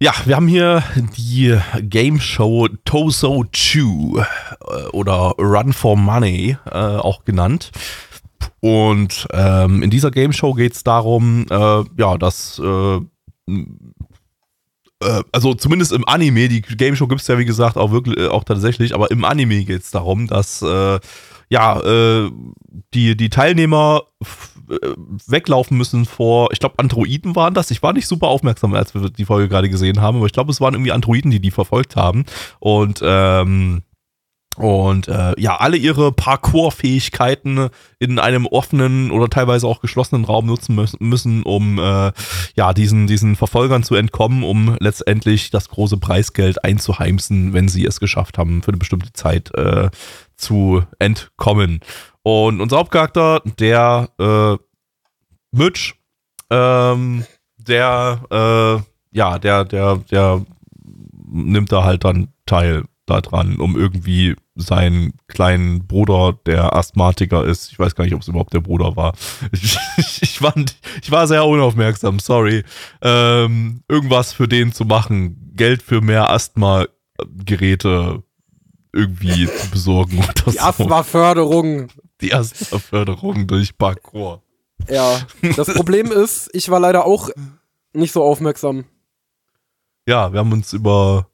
[0.00, 0.84] Ja, wir haben hier
[1.16, 7.72] die Game Show Toso Chew äh, oder Run for Money äh, auch genannt.
[8.60, 12.96] Und ähm, in dieser Game Show geht es darum, äh, ja, dass äh,
[13.48, 18.18] äh, also zumindest im Anime, die Game Show gibt es ja wie gesagt auch wirklich,
[18.18, 20.64] äh, auch tatsächlich, aber im Anime geht es darum, dass
[21.50, 21.80] ja,
[22.92, 24.02] die, die Teilnehmer
[25.26, 27.70] weglaufen müssen vor, ich glaube, Androiden waren das.
[27.70, 30.50] Ich war nicht super aufmerksam, als wir die Folge gerade gesehen haben, aber ich glaube,
[30.50, 32.24] es waren irgendwie Androiden, die die verfolgt haben.
[32.60, 33.82] Und ähm,
[34.58, 37.68] und äh, ja, alle ihre Parkour-Fähigkeiten
[38.00, 42.10] in einem offenen oder teilweise auch geschlossenen Raum nutzen müssen, um äh,
[42.56, 48.00] ja diesen diesen Verfolgern zu entkommen, um letztendlich das große Preisgeld einzuheimsen, wenn sie es
[48.00, 49.90] geschafft haben, für eine bestimmte Zeit äh,
[50.36, 51.78] zu entkommen.
[52.22, 54.56] Und unser Hauptcharakter, der äh,
[55.50, 55.94] Mitch,
[56.50, 57.24] ähm,
[57.56, 60.44] der äh, ja, der der der
[61.30, 67.78] nimmt da halt dann teil daran, um irgendwie seinen kleinen Bruder, der Asthmatiker ist, ich
[67.78, 69.14] weiß gar nicht, ob es überhaupt der Bruder war.
[69.52, 70.54] Ich, ich, war,
[71.02, 72.64] ich war sehr unaufmerksam, sorry.
[73.02, 78.22] Ähm, irgendwas für den zu machen, Geld für mehr Asthma-Geräte
[78.92, 80.18] irgendwie zu besorgen.
[80.18, 81.88] Oder Die Asthma-Förderung.
[82.20, 84.42] Die Asthma-Förderung durch Parkour.
[84.88, 85.20] Ja,
[85.56, 87.30] das Problem ist, ich war leider auch
[87.92, 88.84] nicht so aufmerksam.
[90.06, 91.27] Ja, wir haben uns über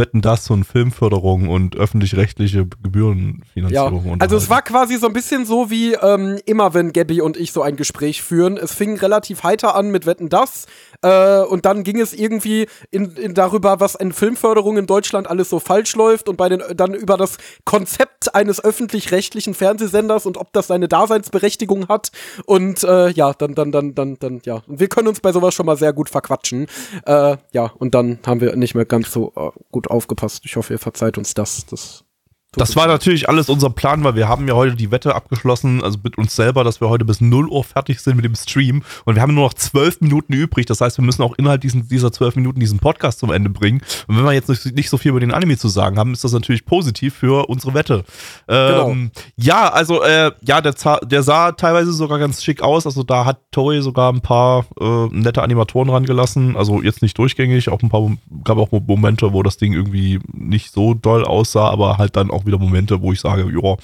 [0.00, 4.04] Wetten das und Filmförderung und öffentlich-rechtliche Gebührenfinanzierung.
[4.06, 7.36] Ja, also es war quasi so ein bisschen so wie ähm, immer, wenn Gabby und
[7.36, 8.56] ich so ein Gespräch führen.
[8.56, 10.66] Es fing relativ heiter an mit Wetten das
[11.02, 15.48] äh, und dann ging es irgendwie in, in darüber, was in Filmförderung in Deutschland alles
[15.48, 20.52] so falsch läuft und bei den dann über das Konzept eines öffentlich-rechtlichen Fernsehsenders und ob
[20.52, 22.10] das seine Daseinsberechtigung hat
[22.46, 24.62] und äh, ja, dann dann dann dann dann ja.
[24.66, 26.66] Und wir können uns bei sowas schon mal sehr gut verquatschen.
[27.06, 30.44] Äh, ja, und dann haben wir nicht mehr ganz so äh, gut aufgepasst.
[30.44, 31.66] Ich hoffe, ihr verzeiht uns das.
[31.66, 32.04] Das
[32.52, 35.98] das war natürlich alles unser Plan, weil wir haben ja heute die Wette abgeschlossen, also
[36.02, 38.82] mit uns selber, dass wir heute bis 0 Uhr fertig sind mit dem Stream.
[39.04, 40.66] Und wir haben nur noch zwölf Minuten übrig.
[40.66, 43.82] Das heißt, wir müssen auch innerhalb diesen, dieser zwölf Minuten diesen Podcast zum Ende bringen.
[44.08, 46.24] Und wenn wir jetzt nicht, nicht, so viel über den Anime zu sagen haben, ist
[46.24, 48.04] das natürlich positiv für unsere Wette.
[48.48, 49.10] Ähm, genau.
[49.36, 52.84] Ja, also äh, ja, der, der, sah teilweise sogar ganz schick aus.
[52.84, 56.56] Also da hat Toei sogar ein paar äh, nette Animatoren rangelassen.
[56.56, 58.10] Also jetzt nicht durchgängig, auch ein paar
[58.42, 62.39] gab auch Momente, wo das Ding irgendwie nicht so doll aussah, aber halt dann auch
[62.40, 63.76] auch wieder Momente, wo ich sage, ja,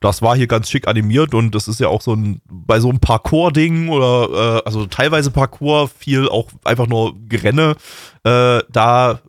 [0.00, 2.88] das war hier ganz schick animiert und das ist ja auch so ein, bei so
[2.88, 7.76] einem Parcours-Ding oder, äh, also teilweise Parcours, viel auch einfach nur Gerenne,
[8.24, 9.20] äh, da,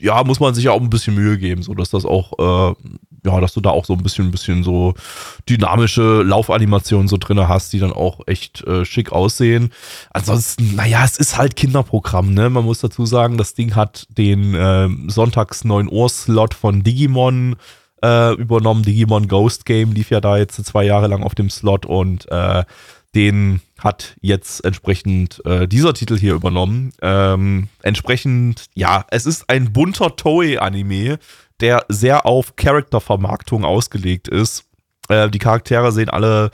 [0.00, 2.74] ja, muss man sich ja auch ein bisschen Mühe geben, so dass das auch, äh,
[3.24, 4.94] ja, dass du da auch so ein bisschen, ein bisschen so
[5.48, 9.72] dynamische Laufanimationen so drin hast, die dann auch echt äh, schick aussehen.
[10.10, 12.48] Ansonsten, naja, es ist halt Kinderprogramm, ne?
[12.48, 17.56] Man muss dazu sagen, das Ding hat den äh, Sonntags 9 Uhr Slot von Digimon
[18.02, 18.82] äh, übernommen.
[18.82, 22.64] Digimon Ghost Game lief ja da jetzt zwei Jahre lang auf dem Slot und äh,
[23.14, 26.92] den hat jetzt entsprechend äh, dieser Titel hier übernommen.
[27.00, 31.18] Ähm, entsprechend, ja, es ist ein bunter Toei-Anime,
[31.60, 34.64] der sehr auf Charaktervermarktung ausgelegt ist.
[35.08, 36.50] Äh, die Charaktere sehen alle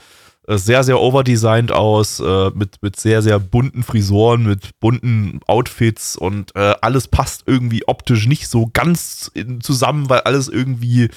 [0.47, 6.55] sehr, sehr overdesigned aus, äh, mit, mit sehr, sehr bunten Frisuren, mit bunten Outfits und
[6.55, 11.09] äh, alles passt irgendwie optisch nicht so ganz in, zusammen, weil alles irgendwie,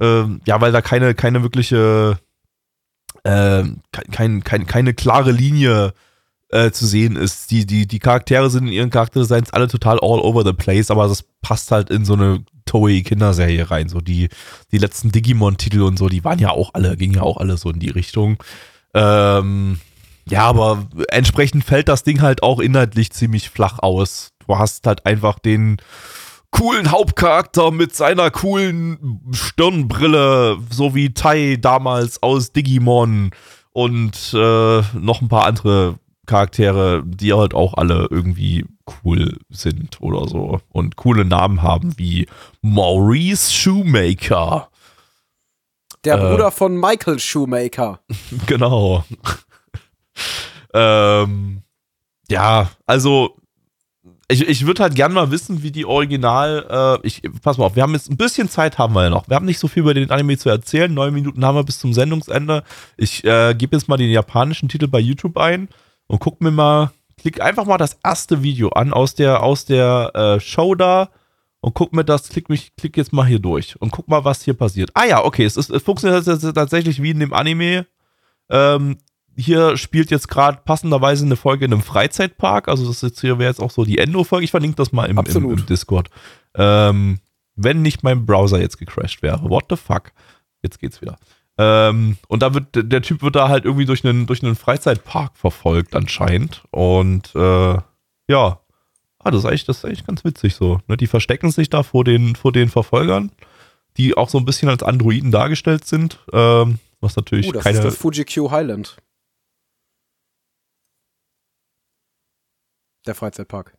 [0.00, 2.18] äh, ja, weil da keine, keine wirkliche,
[3.22, 3.64] äh,
[4.12, 5.94] kein, kein, keine klare Linie
[6.50, 7.50] äh, zu sehen ist.
[7.50, 11.08] Die, die, die Charaktere sind in ihren Charakterdesigns alle total all over the place, aber
[11.08, 13.88] das passt halt in so eine Toei-Kinderserie rein.
[13.88, 14.28] So die,
[14.72, 17.70] die letzten Digimon-Titel und so, die waren ja auch alle, gingen ja auch alle so
[17.70, 18.36] in die Richtung.
[18.94, 19.80] Ähm,
[20.28, 24.30] ja, aber entsprechend fällt das Ding halt auch inhaltlich ziemlich flach aus.
[24.46, 25.78] Du hast halt einfach den
[26.50, 33.32] coolen Hauptcharakter mit seiner coolen Stirnbrille, so wie Tai damals aus Digimon
[33.72, 35.96] und äh, noch ein paar andere
[36.26, 38.64] Charaktere, die halt auch alle irgendwie
[39.02, 42.26] cool sind oder so und coole Namen haben wie
[42.62, 44.68] Maurice Shoemaker
[46.04, 48.00] der äh, Bruder von Michael Shoemaker.
[48.46, 49.04] Genau.
[50.72, 51.62] ähm,
[52.28, 53.36] ja, also
[54.28, 57.76] ich, ich würde halt gerne mal wissen, wie die Original, äh, ich, pass mal auf,
[57.76, 59.28] wir haben jetzt ein bisschen Zeit haben wir ja noch.
[59.28, 60.92] Wir haben nicht so viel über den Anime zu erzählen.
[60.92, 62.64] Neun Minuten haben wir bis zum Sendungsende.
[62.96, 65.68] Ich äh, gebe jetzt mal den japanischen Titel bei YouTube ein
[66.06, 70.10] und guck mir mal, klick einfach mal das erste Video an aus der, aus der
[70.14, 71.10] äh, Show da
[71.64, 74.42] und guck mir das, klick mich, klick jetzt mal hier durch und guck mal, was
[74.42, 74.90] hier passiert.
[74.92, 77.86] Ah ja, okay, es, ist, es funktioniert tatsächlich wie in dem Anime.
[78.50, 78.98] Ähm,
[79.34, 82.68] hier spielt jetzt gerade passenderweise eine Folge in einem Freizeitpark.
[82.68, 84.44] Also das jetzt hier wäre jetzt auch so die Endo-Folge.
[84.44, 86.10] Ich verlinke das mal im, im, im Discord.
[86.54, 87.20] Ähm,
[87.56, 89.48] wenn nicht mein Browser jetzt gecrashed wäre.
[89.48, 90.12] What the fuck?
[90.62, 91.16] Jetzt geht's wieder.
[91.56, 95.38] Ähm, und da wird der Typ wird da halt irgendwie durch einen durch einen Freizeitpark
[95.38, 96.62] verfolgt anscheinend.
[96.72, 97.78] Und äh,
[98.28, 98.60] ja,
[99.24, 100.80] ah, das ist eigentlich das ist eigentlich ganz witzig so.
[100.86, 100.96] Ne?
[100.96, 103.32] Die verstecken sich da vor den vor den Verfolgern,
[103.96, 106.18] die auch so ein bisschen als Androiden dargestellt sind.
[106.32, 107.78] Ähm, was natürlich uh, das keine.
[107.78, 108.96] Ist das Fuji Q Highland.
[113.06, 113.76] Der Freizeitpark.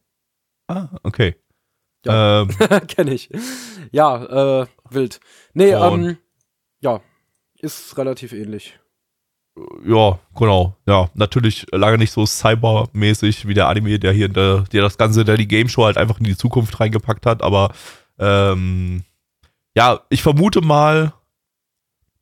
[0.68, 1.36] Ah, okay.
[2.06, 2.42] Ja.
[2.42, 2.50] Ähm.
[2.88, 3.30] Kenne ich.
[3.92, 5.20] Ja, äh, wild.
[5.54, 6.18] Nee, ähm,
[6.80, 7.02] ja,
[7.60, 8.80] ist relativ ähnlich.
[9.86, 10.76] Ja, genau.
[10.86, 15.24] Ja, natürlich lange nicht so cybermäßig wie der Anime, der hier der, der das Ganze,
[15.24, 17.74] der die Game Show halt einfach in die Zukunft reingepackt hat, aber
[18.20, 19.04] ähm,
[19.76, 21.14] ja, ich vermute mal,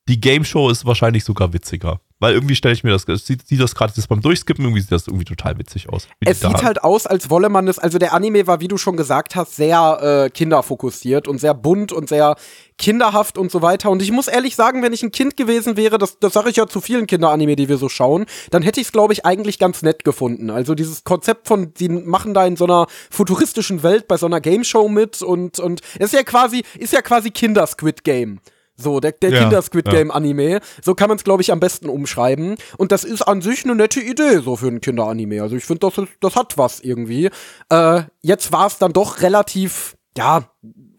[0.08, 2.02] die Game Show ist wahrscheinlich sogar witziger.
[2.24, 5.08] Weil irgendwie stelle ich mir das, sieht, sieht das gerade beim Durchskippen, irgendwie sieht das
[5.08, 6.08] irgendwie total witzig aus.
[6.22, 8.96] Es sieht halt aus, als wolle man es, also der Anime war, wie du schon
[8.96, 12.38] gesagt hast, sehr äh, kinderfokussiert und sehr bunt und sehr
[12.78, 13.90] kinderhaft und so weiter.
[13.90, 16.56] Und ich muss ehrlich sagen, wenn ich ein Kind gewesen wäre, das, das sage ich
[16.56, 19.60] ja zu vielen Kinderanime, die wir so schauen, dann hätte ich es, glaube ich, eigentlich
[19.60, 20.50] ganz nett gefunden.
[20.50, 24.40] Also dieses Konzept von, die machen da in so einer futuristischen Welt bei so einer
[24.40, 28.40] Game Show mit und, und es ist ja quasi, ist ja quasi Kinder-Squid Game.
[28.76, 30.50] So, der, der ja, Kinder-Squid Game-Anime.
[30.50, 30.60] Ja.
[30.82, 32.56] So kann man es, glaube ich, am besten umschreiben.
[32.78, 35.42] Und das ist an sich eine nette Idee, so für ein Kinder-Anime.
[35.42, 37.30] Also ich finde, das, das hat was irgendwie.
[37.70, 40.50] Äh, jetzt war es dann doch relativ, ja,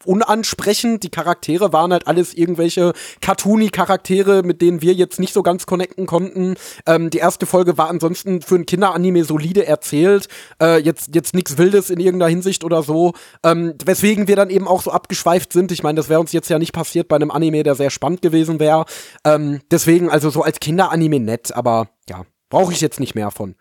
[0.04, 1.02] unansprechend.
[1.02, 6.06] Die Charaktere waren halt alles irgendwelche Cartoony-Charaktere, mit denen wir jetzt nicht so ganz connecten
[6.06, 6.54] konnten.
[6.86, 10.28] Ähm, die erste Folge war ansonsten für ein Kinderanime solide erzählt.
[10.60, 13.12] Äh, jetzt jetzt nichts Wildes in irgendeiner Hinsicht oder so.
[13.42, 15.72] Ähm, weswegen wir dann eben auch so abgeschweift sind.
[15.72, 18.22] Ich meine, das wäre uns jetzt ja nicht passiert bei einem Anime, der sehr spannend
[18.22, 18.84] gewesen wäre.
[19.24, 23.56] Ähm, deswegen also so als Kinderanime nett, aber ja, brauche ich jetzt nicht mehr von.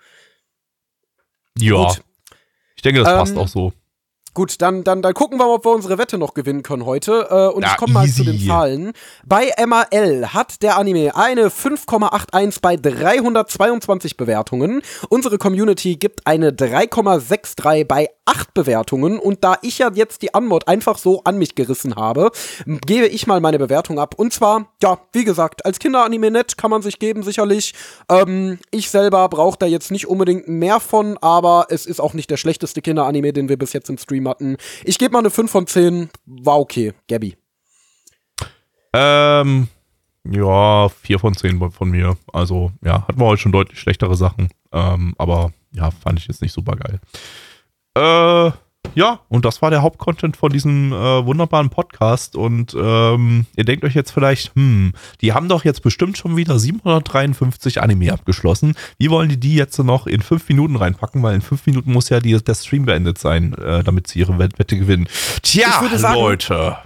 [1.58, 1.88] Ja.
[1.88, 2.04] Gut.
[2.76, 3.74] Ich denke, das passt ähm, auch so.
[4.34, 7.28] Gut, dann, dann, dann gucken wir mal, ob wir unsere Wette noch gewinnen können heute.
[7.30, 8.94] Äh, und ja, ich komme mal zu den Zahlen.
[9.26, 14.82] Bei MAL hat der Anime eine 5,81 bei 322 Bewertungen.
[15.10, 19.20] Unsere Community gibt eine 3,63 bei 8 Bewertungen.
[19.20, 22.32] Und da ich ja jetzt die Anmod einfach so an mich gerissen habe,
[22.66, 24.16] gebe ich mal meine Bewertung ab.
[24.18, 27.76] Und zwar, ja, wie gesagt, als Kinderanime nett kann man sich geben, sicherlich.
[28.10, 32.32] Ähm, ich selber brauche da jetzt nicht unbedingt mehr von, aber es ist auch nicht
[32.32, 34.58] der schlechteste Kinderanime, den wir bis jetzt im Stream hatten.
[34.84, 36.10] Ich gebe mal eine 5 von 10.
[36.26, 36.94] War okay.
[37.08, 37.36] Gabby.
[38.94, 39.68] Ähm,
[40.30, 42.18] ja, 4 von 10 von mir.
[42.32, 44.50] Also, ja, hatten wir heute schon deutlich schlechtere Sachen.
[44.72, 47.00] Ähm, aber ja, fand ich jetzt nicht super geil.
[47.96, 48.52] Äh,
[48.96, 52.36] ja, und das war der Hauptcontent von diesem äh, wunderbaren Podcast.
[52.36, 56.60] Und ähm, ihr denkt euch jetzt vielleicht, hm, die haben doch jetzt bestimmt schon wieder
[56.60, 58.76] 753 Anime abgeschlossen.
[58.98, 61.24] Wie wollen die die jetzt noch in fünf Minuten reinpacken?
[61.24, 64.38] Weil in fünf Minuten muss ja die, der Stream beendet sein, äh, damit sie ihre
[64.38, 65.08] Wette gewinnen.
[65.42, 66.78] Tja, sagen, Leute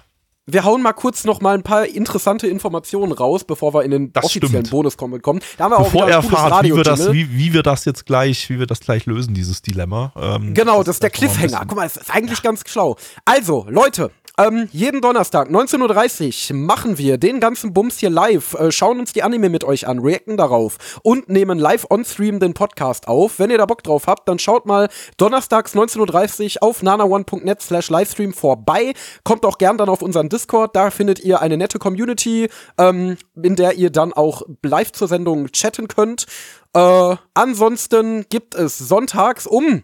[0.49, 4.14] wir hauen mal kurz noch mal ein paar interessante Informationen raus, bevor wir in den
[4.14, 5.41] das offiziellen Bonus-Comment kommen.
[5.57, 8.06] Da haben wir bevor auch er erfahrt, wie wir, das, wie, wie, wir das jetzt
[8.06, 10.14] gleich, wie wir das gleich lösen, dieses Dilemma.
[10.15, 11.65] Ähm, genau, das, das ist der Cliffhanger.
[11.68, 12.44] Guck mal, das ist eigentlich ja.
[12.44, 12.95] ganz schlau.
[13.26, 18.72] Also, Leute, ähm, jeden Donnerstag, 19.30 Uhr, machen wir den ganzen Bums hier live, äh,
[18.72, 23.08] schauen uns die Anime mit euch an, reacten darauf und nehmen live on-stream den Podcast
[23.08, 23.40] auf.
[23.40, 27.90] Wenn ihr da Bock drauf habt, dann schaut mal donnerstags 19.30 Uhr auf nanaone.net slash
[27.90, 28.94] Livestream vorbei.
[29.24, 33.56] Kommt auch gern dann auf unseren Discord, da findet ihr eine nette Community, ähm, in
[33.56, 36.28] der ihr dann auch live zur Sendung chatten könnt.
[36.74, 39.84] Äh, ansonsten gibt es sonntags um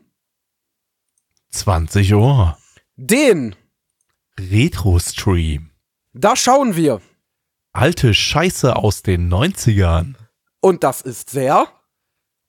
[1.50, 2.58] 20 Uhr
[2.96, 3.56] den
[4.40, 5.72] Retro-Stream.
[6.14, 7.02] Da schauen wir.
[7.72, 10.16] Alte Scheiße aus den 90ern.
[10.62, 11.68] Und das ist sehr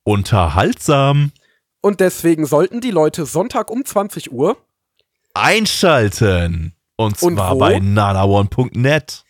[0.05, 1.32] unterhaltsam.
[1.81, 4.56] Und deswegen sollten die Leute Sonntag um 20 Uhr
[5.35, 6.74] einschalten.
[6.97, 9.24] Und zwar Und bei nanaone.net.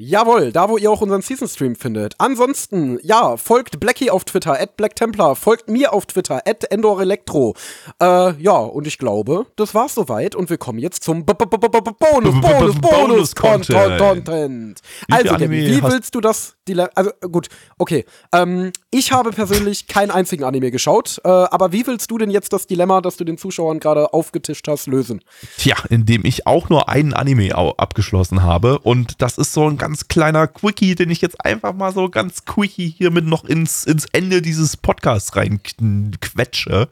[0.00, 2.14] Jawohl, da wo ihr auch unseren Season Stream findet.
[2.18, 7.02] Ansonsten, ja, folgt Blackie auf Twitter, at Black Templar, folgt mir auf Twitter, at Endor
[7.02, 7.56] Electro.
[8.00, 12.80] Äh, ja, und ich glaube, das war's soweit und wir kommen jetzt zum Bonus, Bonus,
[12.80, 13.98] Bonus Content.
[13.98, 14.80] Content.
[15.10, 16.54] Also, wie willst du das?
[16.94, 17.48] Also, gut,
[17.78, 18.04] okay.
[18.32, 22.52] Ähm, ich habe persönlich keinen einzigen Anime geschaut, äh, aber wie willst du denn jetzt
[22.52, 25.24] das Dilemma, das du den Zuschauern gerade aufgetischt hast, lösen?
[25.56, 29.87] Tja, indem ich auch nur einen Anime abgeschlossen habe und das ist so ein ganz
[30.08, 34.42] kleiner Quickie, den ich jetzt einfach mal so ganz quickie hiermit noch ins, ins Ende
[34.42, 36.88] dieses Podcasts reinquetsche.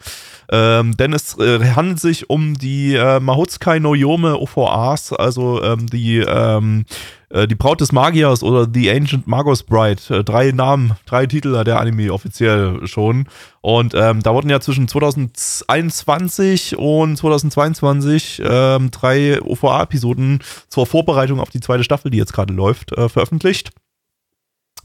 [0.50, 5.86] Ähm, denn es äh, handelt sich um die äh, Mahotsukai no Yome OVAs, also ähm,
[5.86, 6.84] die ähm,
[7.25, 10.00] äh, die Braut des Magiers oder The Ancient Magos Bride.
[10.10, 13.26] Äh, drei Namen, drei Titel hat der Anime offiziell schon.
[13.60, 21.50] Und ähm, da wurden ja zwischen 2021 und 2022 ähm, drei OVA-Episoden zur Vorbereitung auf
[21.50, 23.72] die zweite Staffel, die jetzt gerade läuft, äh, veröffentlicht.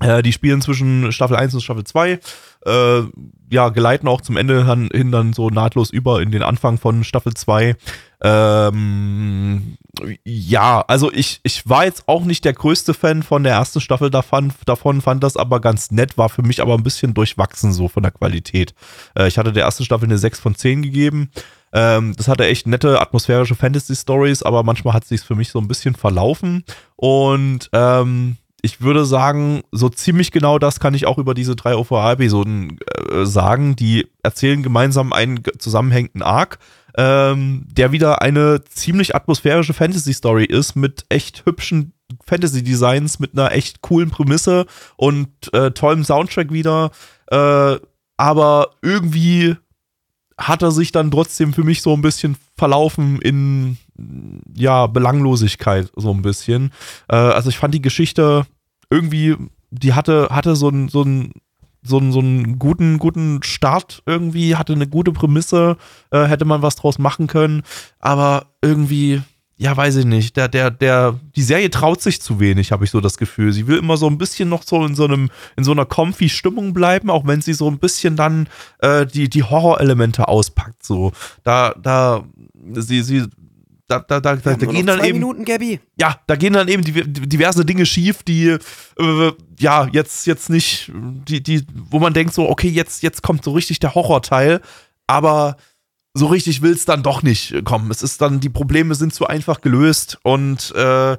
[0.02, 2.20] Äh, die spielen zwischen Staffel 1 und Staffel 2.
[2.66, 3.04] Äh,
[3.52, 7.34] ja, geleiten auch zum Ende hin dann so nahtlos über in den Anfang von Staffel
[7.34, 7.76] 2.
[8.24, 9.78] Ähm,
[10.24, 14.10] ja, also ich, ich war jetzt auch nicht der größte Fan von der ersten Staffel
[14.10, 17.88] davon, davon, fand das aber ganz nett, war für mich aber ein bisschen durchwachsen so
[17.88, 18.74] von der Qualität.
[19.18, 21.32] Äh, ich hatte der ersten Staffel eine 6 von 10 gegeben.
[21.74, 25.60] Ähm, das hatte echt nette atmosphärische Fantasy-Stories, aber manchmal hat es sich für mich so
[25.60, 26.64] ein bisschen verlaufen.
[26.96, 31.76] Und ähm, ich würde sagen, so ziemlich genau das kann ich auch über diese drei
[31.76, 32.80] OVA-Episoden
[33.12, 33.76] äh, sagen.
[33.76, 36.60] Die erzählen gemeinsam einen zusammenhängenden Arc,
[36.98, 41.94] ähm, der wieder eine ziemlich atmosphärische Fantasy-Story ist mit echt hübschen
[42.26, 44.66] Fantasy-Designs, mit einer echt coolen Prämisse
[44.96, 46.92] und äh, tollem Soundtrack wieder.
[47.28, 47.78] Äh,
[48.18, 49.56] aber irgendwie
[50.38, 53.78] hat er sich dann trotzdem für mich so ein bisschen verlaufen in
[54.56, 56.72] ja, Belanglosigkeit so ein bisschen.
[57.07, 58.45] Äh, also ich fand die Geschichte
[58.90, 59.36] irgendwie,
[59.69, 61.06] die hatte, hatte so einen so
[61.84, 65.78] so einen, so einen guten, guten Start irgendwie, hatte eine gute Prämisse,
[66.11, 67.64] äh, hätte man was draus machen können,
[67.99, 69.22] aber irgendwie,
[69.57, 72.91] ja, weiß ich nicht, der, der, der, die Serie traut sich zu wenig, habe ich
[72.91, 73.52] so das Gefühl.
[73.52, 76.30] Sie will immer so ein bisschen noch so in so einem, in so einer comfy
[76.30, 78.48] Stimmung bleiben, auch wenn sie so ein bisschen dann
[78.80, 81.11] äh, die, die Horrorelemente auspackt, so.
[81.44, 82.23] Da, da,
[82.73, 83.28] sie, sie
[84.00, 85.20] da, da, da, da, gehen dann eben.
[85.20, 85.80] Minuten, Gabby.
[86.00, 88.58] Ja, da gehen dann eben diverse Dinge schief, die
[88.98, 93.44] äh, ja jetzt, jetzt nicht, die, die, wo man denkt, so, okay, jetzt, jetzt kommt
[93.44, 94.62] so richtig der Horrorteil,
[95.08, 95.58] aber
[96.14, 97.92] so richtig will es dann doch nicht kommen.
[97.92, 101.18] Es ist dann, die Probleme sind zu einfach gelöst und äh,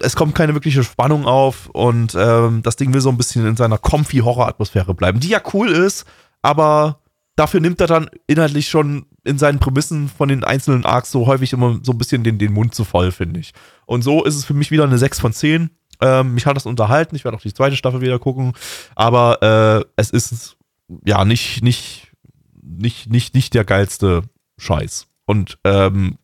[0.00, 3.56] es kommt keine wirkliche Spannung auf und äh, das Ding will so ein bisschen in
[3.56, 6.04] seiner comfy Horror-Atmosphäre bleiben, die ja cool ist,
[6.42, 7.00] aber
[7.36, 11.52] dafür nimmt er dann inhaltlich schon in seinen Prämissen von den einzelnen Arcs so häufig
[11.52, 13.52] immer so ein bisschen den, den Mund zu voll, finde ich.
[13.84, 15.70] Und so ist es für mich wieder eine 6 von 10.
[16.00, 18.52] Ähm, mich hat das unterhalten, ich werde auch die zweite Staffel wieder gucken,
[18.94, 20.56] aber äh, es ist
[21.06, 22.12] ja nicht, nicht,
[22.62, 24.22] nicht, nicht, nicht der geilste
[24.58, 25.06] Scheiß.
[25.24, 26.18] Und ähm,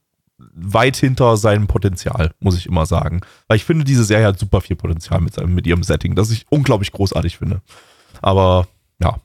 [0.54, 3.22] weit hinter seinem Potenzial, muss ich immer sagen.
[3.48, 6.30] Weil ich finde, diese Serie hat super viel Potenzial mit, seinem, mit ihrem Setting, das
[6.30, 7.62] ich unglaublich großartig finde.
[8.20, 8.68] Aber
[9.00, 9.16] ja,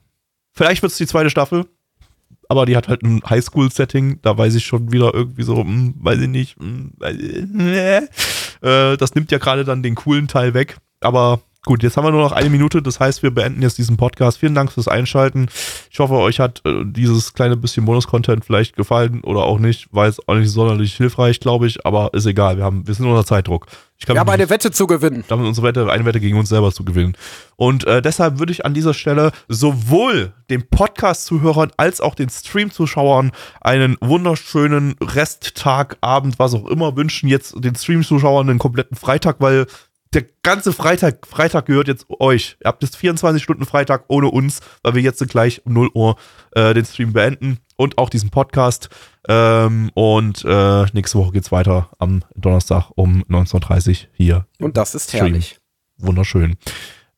[0.53, 1.65] vielleicht wird es die zweite Staffel
[2.49, 6.19] aber die hat halt ein Highschool-Setting, da weiß ich schon wieder irgendwie so, hm, weiß
[6.19, 8.01] ich nicht, hm, äh,
[8.61, 12.11] äh, das nimmt ja gerade dann den coolen Teil weg, aber Gut, jetzt haben wir
[12.11, 14.37] nur noch eine Minute, das heißt, wir beenden jetzt diesen Podcast.
[14.37, 15.47] Vielen Dank fürs Einschalten.
[15.91, 19.93] Ich hoffe, euch hat äh, dieses kleine bisschen Bonus-Content vielleicht gefallen oder auch nicht.
[19.93, 22.55] War jetzt auch nicht sonderlich hilfreich, glaube ich, aber ist egal.
[22.55, 23.65] Wir, haben, wir sind unter Zeitdruck.
[23.99, 25.23] Ich wir haben eine Wette zu gewinnen.
[25.27, 27.17] Wir haben unsere Wette, eine Wette gegen uns selber zu gewinnen.
[27.55, 33.31] Und äh, deshalb würde ich an dieser Stelle sowohl den Podcast-Zuhörern als auch den Stream-Zuschauern
[33.59, 37.27] einen wunderschönen Resttag, Abend, was auch immer wünschen.
[37.27, 39.65] Jetzt den Stream-Zuschauern einen kompletten Freitag, weil
[40.13, 42.57] der ganze Freitag, Freitag gehört jetzt euch.
[42.63, 46.15] Ihr habt jetzt 24 Stunden Freitag ohne uns, weil wir jetzt gleich um 0 Uhr
[46.51, 48.89] äh, den Stream beenden und auch diesen Podcast.
[49.27, 54.47] Ähm, und äh, nächste Woche geht's weiter am Donnerstag um 19.30 Uhr hier.
[54.59, 55.59] Und das ist herrlich.
[55.97, 56.55] Wunderschön.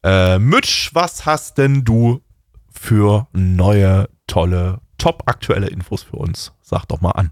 [0.03, 2.21] Äh, Mitch, was hast denn du
[2.71, 6.53] für neue, tolle, top aktuelle Infos für uns?
[6.61, 7.31] Sag doch mal an.